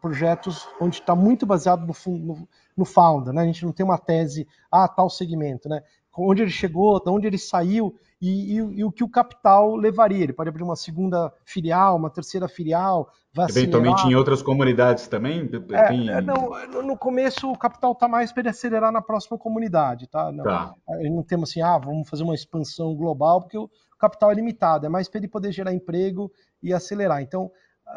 projetos 0.00 0.66
onde 0.80 0.98
está 0.98 1.14
muito 1.14 1.44
baseado 1.44 1.86
no, 1.86 2.18
no, 2.18 2.48
no 2.74 2.84
founder, 2.86 3.34
né? 3.34 3.42
A 3.42 3.46
gente 3.46 3.66
não 3.66 3.72
tem 3.72 3.84
uma 3.84 3.98
tese, 3.98 4.48
ah, 4.72 4.88
tal 4.88 5.10
segmento, 5.10 5.68
né? 5.68 5.82
Onde 6.16 6.40
ele 6.40 6.50
chegou, 6.50 6.98
de 6.98 7.10
onde 7.10 7.26
ele 7.26 7.38
saiu 7.38 7.94
e, 8.20 8.54
e, 8.54 8.56
e, 8.56 8.84
o 8.84 8.92
que 8.92 9.02
o 9.02 9.08
capital 9.08 9.74
levaria. 9.74 10.24
Ele 10.24 10.32
pode 10.32 10.50
abrir 10.50 10.62
uma 10.62 10.76
segunda 10.76 11.32
filial, 11.44 11.96
uma 11.96 12.10
terceira 12.10 12.46
filial. 12.48 13.10
Eventualmente 13.48 14.06
em 14.06 14.14
outras 14.14 14.42
comunidades 14.42 15.08
também? 15.08 15.48
É, 15.72 15.88
Tem... 15.88 16.10
É, 16.10 16.20
não, 16.20 16.82
no 16.82 16.98
começo 16.98 17.50
o 17.50 17.56
capital 17.56 17.92
está 17.92 18.06
mais 18.06 18.32
para 18.32 18.50
acelerar 18.50 18.92
na 18.92 19.00
próxima 19.00 19.38
comunidade. 19.38 20.06
Tá? 20.06 20.30
Não, 20.30 20.44
tá. 20.44 20.74
Não 20.88 21.22
temos 21.22 21.50
assim, 21.50 21.62
ah, 21.62 21.78
vamos 21.78 22.08
fazer 22.08 22.22
uma 22.22 22.34
expansão 22.34 22.94
global, 22.94 23.40
porque 23.40 23.56
o 23.56 23.70
capital 23.98 24.30
é 24.30 24.34
limitado, 24.34 24.84
é 24.84 24.88
mais 24.88 25.08
para 25.08 25.18
ele 25.18 25.28
poder 25.28 25.52
gerar 25.52 25.72
emprego 25.72 26.30
e 26.62 26.74
acelerar. 26.74 27.22
Então, 27.22 27.50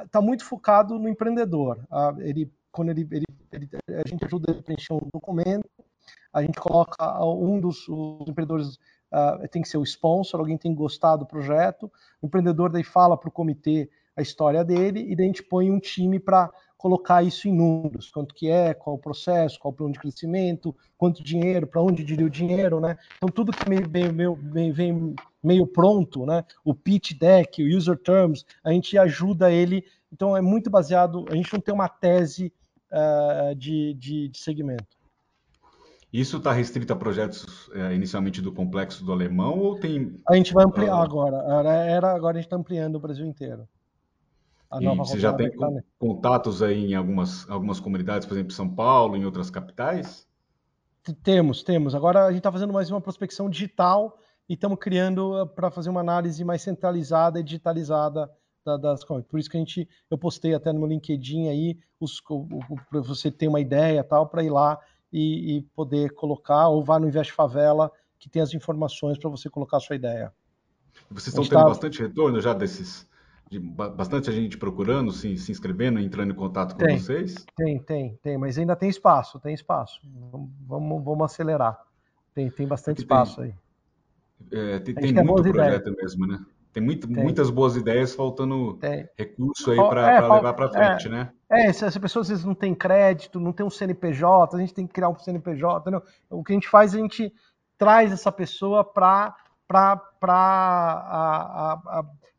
está 0.05 0.21
muito 0.21 0.45
focado 0.45 0.97
no 0.97 1.09
empreendedor. 1.09 1.79
Uh, 1.91 2.21
ele, 2.21 2.51
quando 2.71 2.89
ele, 2.89 3.07
ele, 3.11 3.25
ele, 3.51 3.69
a 3.89 4.07
gente 4.07 4.23
ajuda 4.25 4.51
ele 4.51 4.59
a 4.59 4.63
preencher 4.63 4.93
um 4.93 5.09
documento, 5.13 5.69
a 6.33 6.41
gente 6.41 6.59
coloca 6.59 6.95
um 7.23 7.59
dos 7.59 7.87
empreendedores 8.27 8.79
uh, 9.13 9.47
tem 9.47 9.61
que 9.61 9.69
ser 9.69 9.77
o 9.77 9.83
sponsor, 9.83 10.39
alguém 10.39 10.57
tem 10.57 10.71
que 10.71 10.77
gostar 10.77 11.15
do 11.15 11.25
projeto, 11.25 11.91
o 12.21 12.25
empreendedor 12.25 12.71
daí 12.71 12.83
fala 12.83 13.15
para 13.15 13.29
o 13.29 13.31
comitê 13.31 13.89
a 14.15 14.21
história 14.21 14.63
dele 14.63 15.05
e 15.09 15.15
daí 15.15 15.25
a 15.25 15.27
gente 15.27 15.43
põe 15.43 15.71
um 15.71 15.79
time 15.79 16.19
para 16.19 16.51
colocar 16.77 17.23
isso 17.23 17.47
em 17.47 17.53
números, 17.53 18.11
quanto 18.11 18.35
que 18.35 18.49
é, 18.49 18.73
qual 18.73 18.97
o 18.97 18.99
processo, 18.99 19.57
qual 19.57 19.71
o 19.71 19.75
plano 19.75 19.93
de 19.93 19.99
crescimento, 19.99 20.75
quanto 20.97 21.23
dinheiro, 21.23 21.65
para 21.65 21.81
onde 21.81 22.03
diria 22.03 22.25
o 22.25 22.29
dinheiro, 22.29 22.81
né? 22.81 22.97
Então 23.15 23.29
tudo 23.29 23.53
que 23.53 23.69
meio, 23.69 23.89
meio, 23.89 24.35
meio, 24.35 24.73
vem 24.73 25.15
meio 25.41 25.65
pronto, 25.65 26.25
né? 26.25 26.43
O 26.63 26.75
pitch 26.75 27.13
deck, 27.13 27.63
o 27.63 27.77
user 27.77 27.97
terms, 27.97 28.45
a 28.61 28.71
gente 28.71 28.97
ajuda 28.97 29.49
ele. 29.49 29.85
Então 30.11 30.35
é 30.35 30.41
muito 30.41 30.69
baseado, 30.69 31.25
a 31.29 31.35
gente 31.35 31.53
não 31.53 31.61
tem 31.61 31.73
uma 31.73 31.87
tese 31.87 32.51
uh, 32.91 33.55
de, 33.55 33.93
de, 33.93 34.27
de 34.27 34.37
segmento. 34.37 35.02
Isso 36.13 36.37
está 36.37 36.51
restrito 36.51 36.93
a 36.93 36.95
projetos 36.95 37.71
é, 37.73 37.95
inicialmente 37.95 38.39
do 38.39 38.51
complexo 38.53 39.03
do 39.03 39.11
alemão 39.11 39.57
ou 39.57 39.79
tem. 39.79 40.21
A 40.29 40.35
gente 40.35 40.53
vai 40.53 40.63
ampliar 40.63 40.99
uh... 40.99 41.01
agora. 41.01 41.37
Era, 41.87 42.13
agora 42.13 42.37
a 42.37 42.39
gente 42.39 42.45
está 42.45 42.55
ampliando 42.55 42.97
o 42.97 42.99
Brasil 42.99 43.25
inteiro. 43.25 43.67
A 44.69 44.81
e 44.81 44.95
você 44.95 45.19
já 45.19 45.33
tem 45.33 45.51
contatos 45.97 46.61
aí 46.61 46.91
em 46.91 46.95
algumas, 46.95 47.49
algumas 47.49 47.79
comunidades, 47.79 48.27
por 48.27 48.35
exemplo, 48.35 48.53
São 48.53 48.69
Paulo, 48.69 49.17
em 49.17 49.25
outras 49.25 49.49
capitais? 49.49 50.27
Temos, 51.23 51.63
temos. 51.63 51.95
Agora 51.95 52.25
a 52.25 52.29
gente 52.29 52.39
está 52.39 52.51
fazendo 52.51 52.73
mais 52.73 52.91
uma 52.91 53.01
prospecção 53.01 53.49
digital 53.49 54.17
e 54.47 54.53
estamos 54.53 54.77
criando 54.79 55.41
uh, 55.41 55.47
para 55.47 55.71
fazer 55.71 55.89
uma 55.89 56.01
análise 56.01 56.43
mais 56.43 56.61
centralizada 56.61 57.39
e 57.39 57.43
digitalizada 57.43 58.29
das 58.79 59.03
coisas. 59.03 59.27
Por 59.27 59.39
isso 59.39 59.49
que 59.49 59.57
a 59.57 59.59
gente, 59.59 59.89
eu 60.09 60.17
postei 60.17 60.53
até 60.53 60.71
no 60.71 60.79
meu 60.79 60.87
LinkedIn 60.87 61.49
aí, 61.49 61.77
para 62.89 63.01
você 63.01 63.29
ter 63.29 63.47
uma 63.47 63.59
ideia 63.59 64.03
tal, 64.03 64.27
para 64.27 64.43
ir 64.43 64.49
lá 64.49 64.79
e, 65.13 65.57
e, 65.57 65.61
poder 65.75 66.11
colocar, 66.15 66.67
ou 66.69 66.83
vá 66.83 66.99
no 66.99 67.07
Invest 67.07 67.31
Favela, 67.31 67.91
que 68.17 68.27
tem 68.27 68.41
as 68.41 68.53
informações 68.53 69.19
para 69.19 69.29
você 69.29 69.47
colocar 69.47 69.77
a 69.77 69.79
sua 69.79 69.95
ideia. 69.95 70.33
Vocês 71.09 71.27
estão 71.27 71.43
tendo 71.43 71.59
tá... 71.59 71.65
bastante 71.65 72.01
retorno 72.01 72.41
já 72.41 72.51
desses, 72.53 73.07
de 73.49 73.59
bastante 73.59 74.31
gente 74.31 74.57
procurando, 74.57 75.11
se, 75.11 75.37
se 75.37 75.51
inscrevendo, 75.51 75.99
entrando 75.99 76.31
em 76.31 76.35
contato 76.35 76.73
com 76.75 76.83
tem, 76.83 76.97
vocês? 76.97 77.45
Tem, 77.55 77.79
tem, 77.79 78.17
tem, 78.23 78.37
mas 78.39 78.57
ainda 78.57 78.75
tem 78.75 78.89
espaço, 78.89 79.39
tem 79.39 79.53
espaço. 79.53 80.01
Vamos, 80.67 81.03
vamos 81.03 81.21
acelerar. 81.23 81.79
Tem, 82.33 82.49
tem 82.49 82.67
bastante 82.67 82.97
tem, 82.97 83.03
espaço 83.03 83.41
aí. 83.41 83.53
É, 84.51 84.79
tem, 84.79 84.95
tem 84.95 85.13
muito 85.13 85.43
projeto 85.43 85.89
ideias. 85.89 86.15
mesmo, 86.15 86.27
né? 86.27 86.43
Tem, 86.73 86.81
muito, 86.81 87.07
tem, 87.07 87.23
muitas 87.23 87.51
boas 87.51 87.75
ideias, 87.75 88.15
faltando 88.15 88.79
recurso 89.15 89.69
aí 89.69 89.77
para 89.77 90.11
é, 90.11 90.21
levar 90.21 90.53
para 90.53 90.69
frente, 90.69 91.07
é, 91.07 91.09
né? 91.09 91.31
É, 91.47 91.71
se 91.71 91.85
as 91.85 91.95
pessoas 91.95 92.25
às 92.25 92.29
vezes 92.29 92.45
não 92.45 92.55
têm 92.55 92.73
crédito, 92.73 93.39
não 93.39 93.53
tem 93.53 93.63
um 93.63 93.69
CNPJ, 93.69 94.57
a 94.57 94.59
gente 94.59 94.73
tem 94.73 94.87
que 94.87 94.93
criar 94.93 95.09
um 95.09 95.17
CNPJ. 95.17 95.81
Entendeu? 95.81 96.03
O 96.31 96.43
que 96.43 96.51
a 96.51 96.55
gente 96.55 96.67
faz, 96.67 96.95
a 96.95 96.97
gente 96.97 97.31
traz 97.77 98.11
essa 98.11 98.31
pessoa 98.31 98.83
para 98.83 99.35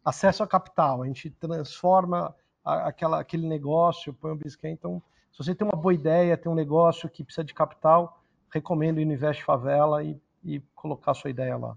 acesso 0.05 0.43
a 0.43 0.49
capital. 0.49 1.03
A 1.03 1.07
gente 1.07 1.31
transforma 1.31 2.35
aquela, 2.65 3.21
aquele 3.21 3.47
negócio, 3.47 4.13
põe 4.13 4.33
um 4.33 4.37
bisquê. 4.37 4.69
Então, 4.69 5.01
se 5.31 5.39
você 5.39 5.55
tem 5.55 5.65
uma 5.67 5.81
boa 5.81 5.95
ideia, 5.95 6.37
tem 6.37 6.51
um 6.51 6.57
negócio 6.57 7.09
que 7.09 7.23
precisa 7.23 7.45
de 7.45 7.55
capital, 7.55 8.21
recomendo 8.51 8.97
no 8.97 9.13
Invest 9.13 9.45
Favela 9.45 10.03
e, 10.03 10.21
e 10.43 10.61
colocar 10.75 11.13
a 11.13 11.15
sua 11.15 11.31
ideia 11.31 11.57
lá. 11.57 11.77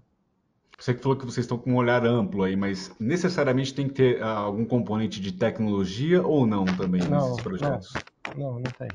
Você 0.78 0.94
que 0.94 1.02
falou 1.02 1.18
que 1.18 1.24
vocês 1.24 1.44
estão 1.44 1.58
com 1.58 1.72
um 1.72 1.76
olhar 1.76 2.06
amplo 2.06 2.44
aí, 2.44 2.54
mas 2.54 2.94
necessariamente 3.00 3.74
tem 3.74 3.88
que 3.88 3.94
ter 3.94 4.22
uh, 4.22 4.26
algum 4.26 4.64
componente 4.64 5.20
de 5.20 5.32
tecnologia 5.32 6.24
ou 6.24 6.46
não 6.46 6.64
também 6.64 7.00
não, 7.02 7.30
nesses 7.30 7.42
projetos? 7.42 7.92
Não, 8.36 8.52
não, 8.52 8.60
não 8.60 8.70
tem. 8.70 8.88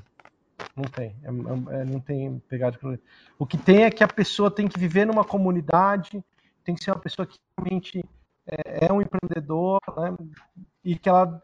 Não 0.78 0.86
tem. 0.86 1.16
É, 1.24 1.76
é, 1.76 1.82
é 1.82 1.86
não 1.86 2.00
tem 2.00 2.40
pegada 2.48 2.78
de 2.78 3.00
O 3.38 3.46
que 3.46 3.58
tem 3.58 3.84
é 3.84 3.92
que 3.92 4.02
a 4.02 4.08
pessoa 4.08 4.50
tem 4.50 4.66
que 4.66 4.80
viver 4.80 5.06
numa 5.06 5.26
comunidade, 5.26 6.24
tem 6.64 6.74
que 6.74 6.82
ser 6.82 6.92
uma 6.92 7.00
pessoa 7.02 7.26
que 7.26 7.38
realmente 7.58 8.04
é, 8.48 8.86
é 8.86 8.94
um 8.94 9.02
empreendedor, 9.02 9.80
né? 9.98 10.16
E 10.86 10.98
que 10.98 11.10
ela. 11.10 11.42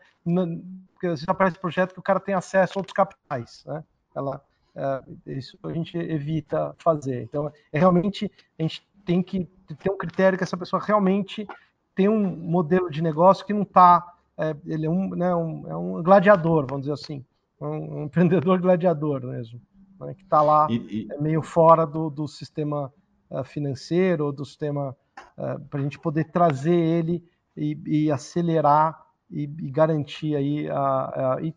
Porque 0.93 1.07
às 1.07 1.19
vezes 1.19 1.27
aparece 1.27 1.59
projeto 1.59 1.93
que 1.93 1.99
o 1.99 2.03
cara 2.03 2.19
tem 2.19 2.33
acesso 2.33 2.73
a 2.77 2.79
outros 2.79 2.93
capitais, 2.93 3.63
né? 3.65 3.83
Ela, 4.15 4.41
é, 4.75 5.03
isso 5.37 5.59
a 5.63 5.73
gente 5.73 5.97
evita 5.97 6.73
fazer. 6.77 7.23
Então, 7.23 7.51
é 7.71 7.79
realmente 7.79 8.31
a 8.57 8.61
gente 8.61 8.87
tem 9.09 9.23
que 9.23 9.49
ter 9.79 9.89
um 9.89 9.97
critério 9.97 10.37
que 10.37 10.43
essa 10.43 10.55
pessoa 10.55 10.79
realmente 10.79 11.47
tem 11.95 12.07
um 12.07 12.23
modelo 12.23 12.91
de 12.91 13.01
negócio 13.01 13.43
que 13.43 13.53
não 13.53 13.63
está. 13.63 14.05
É, 14.37 14.55
ele 14.67 14.85
é 14.85 14.89
um, 14.89 15.09
né, 15.09 15.35
um, 15.35 15.67
é 15.67 15.75
um 15.75 16.03
gladiador, 16.03 16.67
vamos 16.69 16.83
dizer 16.83 16.93
assim, 16.93 17.25
um, 17.59 18.01
um 18.01 18.03
empreendedor 18.03 18.61
gladiador 18.61 19.25
mesmo, 19.25 19.59
né, 19.99 20.13
que 20.13 20.21
está 20.21 20.43
lá 20.43 20.67
e, 20.69 20.75
e... 20.75 21.07
É 21.11 21.19
meio 21.19 21.41
fora 21.41 21.87
do, 21.87 22.11
do 22.11 22.27
sistema 22.27 22.93
uh, 23.31 23.43
financeiro, 23.43 24.31
do 24.31 24.45
sistema 24.45 24.95
uh, 25.37 25.59
para 25.67 25.79
a 25.79 25.83
gente 25.83 25.97
poder 25.97 26.25
trazer 26.25 26.75
ele 26.75 27.23
e, 27.57 27.77
e 27.87 28.11
acelerar 28.11 28.95
e, 29.29 29.43
e, 29.43 29.71
garantir 29.71 30.35
aí 30.35 30.69
a, 30.69 31.35
a 31.35 31.37
e, 31.41 31.53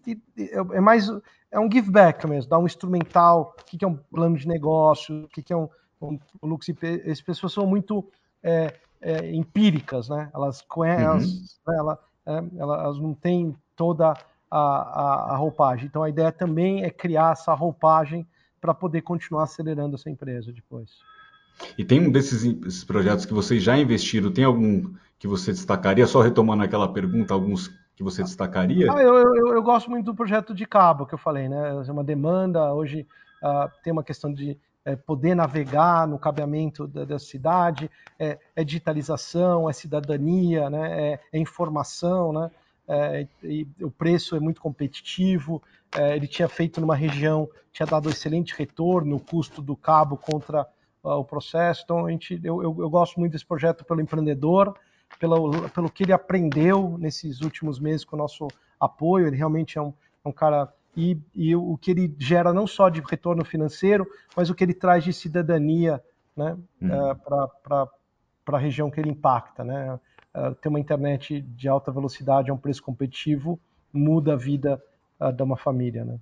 é 0.72 0.80
mais 0.80 1.09
é 1.50 1.61
um 1.61 1.70
give 1.70 1.90
back 1.90 2.26
mesmo, 2.26 2.48
dar 2.48 2.59
um 2.59 2.66
instrumental, 2.66 3.55
o 3.61 3.64
que, 3.64 3.76
que 3.76 3.84
é 3.84 3.88
um 3.88 3.96
plano 3.96 4.38
de 4.38 4.48
negócio, 4.48 5.24
o 5.24 5.28
que, 5.28 5.42
que 5.42 5.53
é 5.53 5.57
um, 5.57 5.68
um 6.07 6.18
Lux 6.42 6.68
IP, 6.68 7.03
as 7.11 7.20
pessoas 7.20 7.53
são 7.53 7.66
muito 7.66 8.05
é, 8.42 8.74
é, 9.00 9.34
empíricas, 9.34 10.09
né? 10.09 10.30
Elas 10.34 10.62
conhecem, 10.62 11.07
uhum. 11.07 11.14
elas, 11.14 11.61
né, 11.66 11.76
ela, 11.76 11.98
é, 12.26 12.44
elas 12.59 12.98
não 12.98 13.14
têm 13.14 13.55
toda 13.76 14.14
a, 14.50 14.59
a, 14.59 15.32
a, 15.32 15.36
roupagem. 15.36 15.86
Então 15.86 16.03
a 16.03 16.09
ideia 16.09 16.30
também 16.30 16.84
é 16.84 16.90
criar 16.90 17.32
essa 17.32 17.55
roupagem 17.55 18.26
para 18.61 18.74
poder 18.74 19.03
continuar 19.03 19.44
acelerando 19.44 19.96
essa 19.96 20.11
empresa 20.11 20.53
depois. 20.53 20.90
E 21.76 21.84
tem 21.84 22.00
um 22.00 22.11
desses 22.11 22.84
projetos 22.84 23.26
que 23.26 23.34
vocês 23.34 23.62
já 23.62 23.76
investiram, 23.76 24.32
tem 24.32 24.44
algum 24.44 24.92
que 25.18 25.28
você 25.28 25.53
destacaria? 25.53 26.07
Só 26.07 26.20
retomando 26.20 26.62
aquela 26.62 26.92
pergunta, 26.92 27.32
alguns 27.34 27.68
que 27.94 28.03
você 28.03 28.22
destacaria? 28.22 28.92
Ah, 28.92 29.00
eu, 29.00 29.14
eu, 29.14 29.55
eu, 29.55 29.62
gosto 29.62 29.90
muito 29.90 30.07
do 30.07 30.14
projeto 30.14 30.55
de 30.55 30.66
cabo 30.66 31.07
que 31.07 31.14
eu 31.14 31.18
falei, 31.18 31.48
né? 31.48 31.84
É 31.86 31.92
uma 31.92 32.05
demanda, 32.05 32.72
hoje 32.72 33.07
uh, 33.42 33.70
tem 33.82 33.92
uma 33.92 34.03
questão 34.03 34.32
de 34.32 34.59
é, 34.85 34.97
poder 34.97 35.35
navegar 35.35 36.07
no 36.07 36.18
cabeamento 36.18 36.87
da, 36.87 37.05
da 37.05 37.18
cidade, 37.18 37.91
é, 38.18 38.39
é, 38.55 38.64
digitalização, 38.64 39.68
é 39.68 39.72
cidadania, 39.72 40.68
né, 40.68 41.12
é, 41.12 41.20
é 41.33 41.39
informação, 41.39 42.33
né, 42.33 42.51
é, 42.89 43.26
e 43.43 43.66
o 43.80 43.91
preço 43.91 44.37
é 44.37 44.41
muito 44.41 44.61
competitivo. 44.61 45.62
É, 45.97 46.16
ele 46.16 46.26
tinha 46.26 46.49
feito 46.49 46.80
numa 46.80 46.97
região, 46.97 47.49
tinha 47.72 47.87
dado 47.87 48.11
excelente 48.11 48.55
retorno, 48.57 49.16
o 49.16 49.20
custo 49.20 49.62
do 49.62 49.76
cabo 49.76 50.16
contra 50.16 50.66
uh, 51.03 51.11
o 51.11 51.24
processo. 51.24 51.83
Então, 51.85 52.07
a 52.07 52.11
gente, 52.11 52.41
eu, 52.43 52.62
eu, 52.62 52.76
eu, 52.78 52.91
gosto 52.91 53.18
muito 53.20 53.33
desse 53.33 53.47
projeto 53.47 53.85
pelo 53.85 54.01
empreendedor, 54.01 54.74
pelo, 55.18 55.68
pelo 55.70 55.91
que 55.91 56.03
ele 56.03 56.12
aprendeu 56.12 56.97
nesses 56.99 57.41
últimos 57.41 57.78
meses 57.78 58.05
com 58.05 58.16
o 58.16 58.18
nosso 58.18 58.49
apoio. 58.80 59.26
Ele 59.26 59.37
realmente 59.37 59.78
é 59.78 59.83
um, 59.83 59.93
um 60.24 60.33
cara 60.33 60.72
e, 60.97 61.18
e 61.34 61.57
o 61.57 61.76
que 61.76 61.90
ele 61.90 62.14
gera 62.18 62.53
não 62.53 62.66
só 62.66 62.88
de 62.88 63.01
retorno 63.01 63.45
financeiro, 63.45 64.07
mas 64.36 64.51
o 64.51 64.55
que 64.55 64.62
ele 64.62 64.74
traz 64.74 65.05
de 65.05 65.12
cidadania 65.12 66.03
né, 66.36 66.57
uhum. 66.80 67.11
uh, 67.11 67.16
para 68.45 68.59
a 68.59 68.59
região 68.59 68.90
que 68.90 69.01
ele 69.01 69.11
impacta. 69.11 69.64
Né? 69.64 69.99
Uh, 70.34 70.55
ter 70.57 70.68
uma 70.68 70.80
internet 70.80 71.40
de 71.40 71.68
alta 71.68 71.90
velocidade 71.90 72.51
a 72.51 72.55
um 72.55 72.59
preço 72.59 72.82
competitivo 72.82 73.59
muda 73.93 74.34
a 74.34 74.36
vida 74.36 74.82
uh, 75.20 75.32
de 75.32 75.43
uma 75.43 75.57
família. 75.57 76.05
Né? 76.05 76.18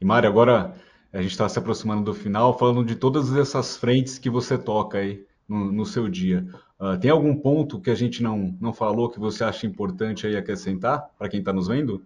E 0.00 0.04
Mário, 0.04 0.28
agora 0.28 0.74
a 1.12 1.20
gente 1.20 1.32
está 1.32 1.48
se 1.48 1.58
aproximando 1.58 2.04
do 2.04 2.14
final, 2.14 2.56
falando 2.56 2.84
de 2.84 2.94
todas 2.94 3.34
essas 3.36 3.76
frentes 3.76 4.18
que 4.18 4.30
você 4.30 4.56
toca 4.56 4.98
aí 4.98 5.26
no, 5.48 5.72
no 5.72 5.84
seu 5.84 6.08
dia. 6.08 6.46
Uh, 6.78 6.96
tem 6.98 7.10
algum 7.10 7.34
ponto 7.34 7.80
que 7.80 7.90
a 7.90 7.94
gente 7.94 8.22
não, 8.22 8.56
não 8.60 8.72
falou 8.72 9.10
que 9.10 9.18
você 9.18 9.42
acha 9.42 9.66
importante 9.66 10.26
aí 10.26 10.36
acrescentar 10.36 11.10
para 11.18 11.28
quem 11.28 11.40
está 11.40 11.52
nos 11.52 11.66
vendo? 11.66 12.02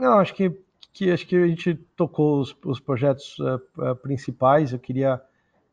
Não, 0.00 0.20
acho 0.20 0.32
que 0.34 0.56
que 0.92 1.10
acho 1.10 1.26
que 1.26 1.36
a 1.36 1.46
gente 1.46 1.74
tocou 1.96 2.40
os, 2.40 2.56
os 2.64 2.80
projetos 2.80 3.36
uh, 3.38 3.96
principais. 3.96 4.72
Eu 4.72 4.78
queria 4.78 5.20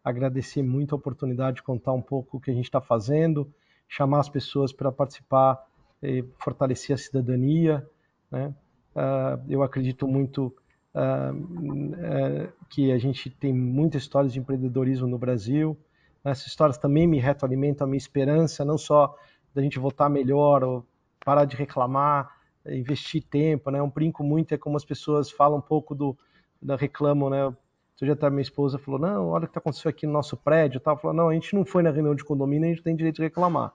agradecer 0.04 0.62
muito 0.62 0.94
a 0.94 0.98
oportunidade 0.98 1.58
de 1.58 1.64
contar 1.64 1.94
um 1.94 2.02
pouco 2.02 2.38
o 2.38 2.40
que 2.40 2.52
a 2.52 2.54
gente 2.54 2.66
está 2.66 2.80
fazendo, 2.80 3.52
chamar 3.88 4.20
as 4.20 4.30
pessoas 4.30 4.72
para 4.72 4.92
participar 4.92 5.66
e 6.02 6.24
fortalecer 6.38 6.94
a 6.94 6.98
cidadania. 6.98 7.86
Né? 8.30 8.54
Uh, 8.96 9.44
eu 9.50 9.64
acredito 9.64 10.08
muito 10.08 10.56
uh, 10.94 12.54
que 12.70 12.92
a 12.92 12.98
gente 12.98 13.30
tem 13.30 13.52
muitas 13.52 14.04
histórias 14.04 14.32
de 14.32 14.40
empreendedorismo 14.40 15.08
no 15.08 15.18
Brasil. 15.18 15.76
Essas 16.24 16.48
histórias 16.48 16.78
também 16.78 17.08
me 17.08 17.20
retroalimentam 17.20 17.86
a 17.86 17.88
minha 17.88 17.98
esperança, 17.98 18.64
não 18.64 18.78
só 18.78 19.16
da 19.54 19.62
gente 19.62 19.80
votar 19.80 20.10
melhor 20.10 20.64
ou 20.64 20.86
parar 21.24 21.46
de 21.46 21.56
reclamar, 21.56 22.30
investir 22.68 23.24
tempo, 23.24 23.70
né? 23.70 23.82
Um 23.82 23.90
brinco 23.90 24.24
muito 24.24 24.54
é 24.54 24.58
como 24.58 24.78
as 24.78 24.86
pessoas 24.86 25.32
falam 25.32 25.60
um 25.60 25.62
pouco 25.62 25.94
do, 25.94 26.18
da 26.62 26.76
reclamam, 26.76 27.30
né? 27.30 27.46
Outro 27.46 28.06
dia 28.08 28.14
até 28.14 28.30
minha 28.30 28.42
esposa 28.42 28.78
falou, 28.78 29.00
não, 29.00 29.30
olha 29.30 29.46
o 29.46 29.48
que 29.48 29.58
aconteceu 29.58 29.90
aqui 29.90 30.06
no 30.06 30.12
nosso 30.12 30.36
prédio, 30.36 30.82
tal. 30.82 30.98
Falou, 30.98 31.16
não, 31.16 31.30
a 31.30 31.34
gente 31.34 31.56
não 31.56 31.64
foi 31.64 31.82
na 31.82 31.92
reunião 31.92 32.14
de 32.14 32.26
condomínio, 32.26 32.68
a 32.68 32.74
gente 32.74 32.84
tem 32.84 32.96
direito 32.96 33.18
de 33.18 33.22
reclamar. 33.22 33.74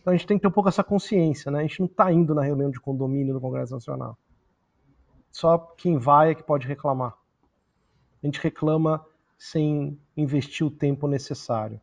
Então 0.00 0.12
a 0.12 0.16
gente 0.16 0.26
tem 0.26 0.36
que 0.36 0.42
ter 0.42 0.48
um 0.48 0.52
pouco 0.52 0.68
essa 0.68 0.82
consciência, 0.82 1.50
né? 1.50 1.60
A 1.60 1.62
gente 1.62 1.78
não 1.78 1.86
está 1.86 2.12
indo 2.12 2.34
na 2.34 2.42
reunião 2.42 2.70
de 2.70 2.80
condomínio 2.80 3.32
do 3.32 3.40
Congresso 3.40 3.72
Nacional. 3.72 4.18
Só 5.30 5.56
quem 5.58 5.96
vai 5.96 6.32
é 6.32 6.34
que 6.34 6.42
pode 6.42 6.66
reclamar. 6.66 7.16
A 8.22 8.26
gente 8.26 8.40
reclama 8.40 9.04
sem 9.38 9.98
investir 10.16 10.66
o 10.66 10.70
tempo 10.70 11.06
necessário. 11.06 11.80